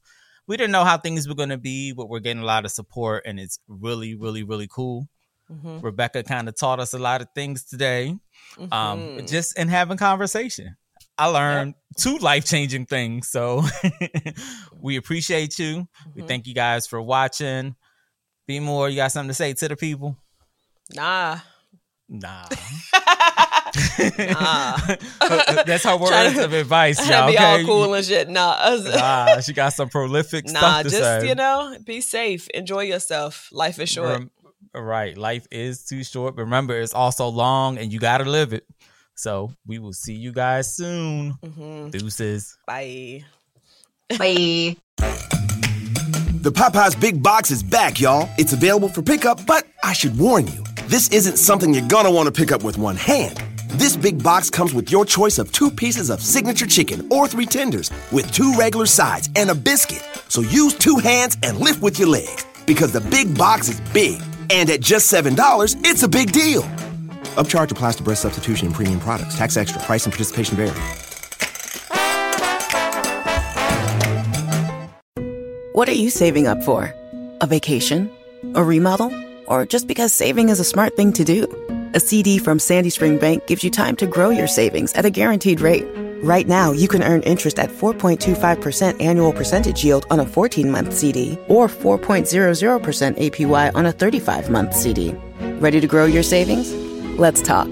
we 0.48 0.58
didn't 0.58 0.72
know 0.72 0.84
how 0.84 0.98
things 0.98 1.28
were 1.28 1.36
going 1.36 1.50
to 1.50 1.58
be, 1.58 1.92
but 1.92 2.10
we're 2.10 2.20
getting 2.20 2.42
a 2.42 2.46
lot 2.46 2.66
of 2.66 2.72
support, 2.72 3.24
and 3.26 3.40
it's 3.40 3.60
really, 3.68 4.16
really, 4.16 4.44
really 4.44 4.68
cool. 4.68 5.08
Mm-hmm. 5.52 5.80
Rebecca 5.80 6.24
kind 6.24 6.50
of 6.50 6.58
taught 6.58 6.80
us 6.80 6.94
a 6.94 7.00
lot 7.00 7.22
of 7.22 7.28
things 7.36 7.64
today, 7.64 8.18
um, 8.58 8.70
mm-hmm. 8.70 9.20
um, 9.20 9.26
just 9.28 9.58
in 9.58 9.68
having 9.68 9.98
conversation. 9.98 10.76
I 11.18 11.28
learned 11.28 11.74
yep. 11.76 11.98
two 11.98 12.18
life 12.18 12.46
changing 12.46 12.86
things. 12.86 13.28
So 13.30 13.64
we 14.80 14.98
appreciate 14.98 15.58
you. 15.58 15.76
Mm-hmm. 15.78 16.10
We 16.16 16.22
thank 16.24 16.48
you 16.48 16.54
guys 16.54 16.86
for 16.86 17.02
watching. 17.02 17.76
Be 18.46 18.60
more. 18.60 18.88
You 18.90 18.98
got 18.98 19.12
something 19.12 19.30
to 19.30 19.34
say 19.34 19.54
to 19.54 19.68
the 19.68 19.76
people? 19.76 20.18
Nah. 20.94 21.40
Nah. 22.08 22.46
nah. 24.18 24.78
That's 25.66 25.84
her 25.84 25.98
words 26.00 26.36
to, 26.36 26.46
of 26.46 26.54
advice, 26.54 26.98
y'all. 27.10 27.28
Be 27.28 27.36
okay? 27.36 27.62
all 27.62 27.66
cool 27.66 27.94
and 27.94 28.06
shit. 28.06 28.30
Nah. 28.30 28.80
nah, 28.80 29.40
she 29.40 29.54
got 29.54 29.74
some 29.74 29.90
prolific 29.90 30.46
nah, 30.46 30.60
stuff 30.60 30.84
to 30.84 30.90
just, 30.90 31.04
say. 31.04 31.28
you 31.28 31.36
know, 31.36 31.78
be 31.84 32.02
safe. 32.02 32.48
Enjoy 32.50 32.82
yourself. 32.82 33.50
Life 33.52 33.80
is 33.80 33.90
short. 33.90 34.10
Rem- 34.10 34.32
right. 34.74 35.18
Life 35.18 35.48
is 35.52 35.86
too 35.86 36.04
short. 36.04 36.36
But 36.36 36.44
remember, 36.44 36.80
it's 36.80 36.94
also 36.94 37.28
long 37.28 37.78
and 37.78 37.92
you 37.92 38.00
got 38.00 38.20
to 38.20 38.26
live 38.26 38.54
it. 38.54 38.66
So 39.16 39.52
we 39.66 39.80
will 39.80 39.94
see 39.94 40.14
you 40.14 40.32
guys 40.32 40.76
soon. 40.76 41.34
Mm-hmm. 41.44 41.90
Deuces. 41.90 42.58
Bye. 42.68 43.24
Bye. 44.10 44.78
The 46.48 46.52
Popeyes 46.52 47.00
Big 47.00 47.22
Box 47.22 47.52
is 47.52 47.64
back, 47.64 48.00
y'all. 48.00 48.30
It's 48.38 48.54
available 48.54 48.90
for 48.90 49.02
pickup, 49.02 49.46
but 49.46 49.66
I 49.84 49.94
should 49.94 50.18
warn 50.18 50.48
you, 50.48 50.64
this 50.86 51.10
isn't 51.10 51.38
something 51.38 51.74
you're 51.74 51.88
gonna 51.88 52.12
wanna 52.12 52.32
pick 52.32 52.52
up 52.52 52.64
with 52.64 52.78
one 52.78 52.96
hand. 52.96 53.44
This 53.72 53.98
big 53.98 54.24
box 54.24 54.50
comes 54.50 54.74
with 54.74 54.92
your 54.92 55.06
choice 55.06 55.38
of 55.38 55.52
two 55.52 55.70
pieces 55.70 56.10
of 56.10 56.22
signature 56.22 56.66
chicken 56.66 57.06
or 57.12 57.28
three 57.28 57.46
tenders 57.46 57.92
with 58.14 58.32
two 58.32 58.54
regular 58.58 58.86
sides 58.86 59.30
and 59.36 59.50
a 59.50 59.56
biscuit. 59.56 60.02
So 60.30 60.42
use 60.42 60.74
two 60.74 60.96
hands 60.98 61.38
and 61.44 61.58
lift 61.58 61.82
with 61.82 62.00
your 62.00 62.08
legs 62.08 62.46
because 62.66 62.94
the 62.94 63.02
big 63.02 63.38
box 63.38 63.68
is 63.68 63.82
big. 63.92 64.22
And 64.50 64.70
at 64.70 64.80
just 64.80 65.12
$7, 65.12 65.82
it's 65.86 66.04
a 66.04 66.08
big 66.08 66.32
deal. 66.32 66.64
Upcharge 67.36 67.70
applies 67.72 67.98
to 67.98 68.04
breast 68.04 68.22
substitution 68.22 68.68
and 68.68 68.76
premium 68.76 69.02
products. 69.02 69.38
Tax 69.38 69.58
extra. 69.58 69.82
Price 69.82 70.06
and 70.06 70.14
participation 70.14 70.56
vary. 70.56 70.72
What 75.74 75.90
are 75.90 75.94
you 75.94 76.10
saving 76.10 76.48
up 76.48 76.64
for? 76.64 76.96
A 77.42 77.48
vacation? 77.48 78.10
A 78.56 78.64
remodel? 78.64 79.14
Or 79.46 79.66
just 79.66 79.88
because 79.88 80.14
saving 80.14 80.50
is 80.50 80.60
a 80.60 80.64
smart 80.64 80.96
thing 80.96 81.12
to 81.14 81.24
do? 81.26 81.77
A 81.98 82.00
CD 82.00 82.38
from 82.38 82.60
Sandy 82.60 82.92
Spring 82.92 83.18
Bank 83.18 83.48
gives 83.48 83.64
you 83.64 83.72
time 83.72 83.96
to 83.96 84.06
grow 84.06 84.30
your 84.30 84.46
savings 84.46 84.94
at 84.94 85.04
a 85.04 85.10
guaranteed 85.10 85.60
rate. 85.60 85.84
Right 86.22 86.48
now, 86.48 86.72
you 86.72 86.88
can 86.88 87.02
earn 87.02 87.24
interest 87.24 87.58
at 87.58 87.72
4.25% 87.72 89.02
annual 89.02 89.34
percentage 89.34 89.84
yield 89.84 90.06
on 90.12 90.20
a 90.20 90.26
14 90.28 90.70
month 90.70 90.94
CD 90.94 91.40
or 91.48 91.68
4.00% 91.68 93.18
APY 93.18 93.72
on 93.74 93.86
a 93.88 93.92
35 93.92 94.52
month 94.52 94.76
CD. 94.76 95.16
Ready 95.60 95.82
to 95.82 95.88
grow 95.88 96.06
your 96.06 96.22
savings? 96.22 96.72
Let's 97.18 97.42
talk. 97.42 97.68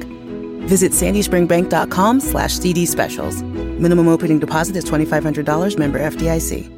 Visit 0.65 0.91
sandyspringbank.com 0.91 2.19
slash 2.19 2.53
CD 2.53 2.87
specials. 2.87 3.43
Minimum 3.43 4.07
opening 4.07 4.39
deposit 4.39 4.75
is 4.75 4.85
$2,500 4.85 5.77
member 5.77 5.99
FDIC. 5.99 6.74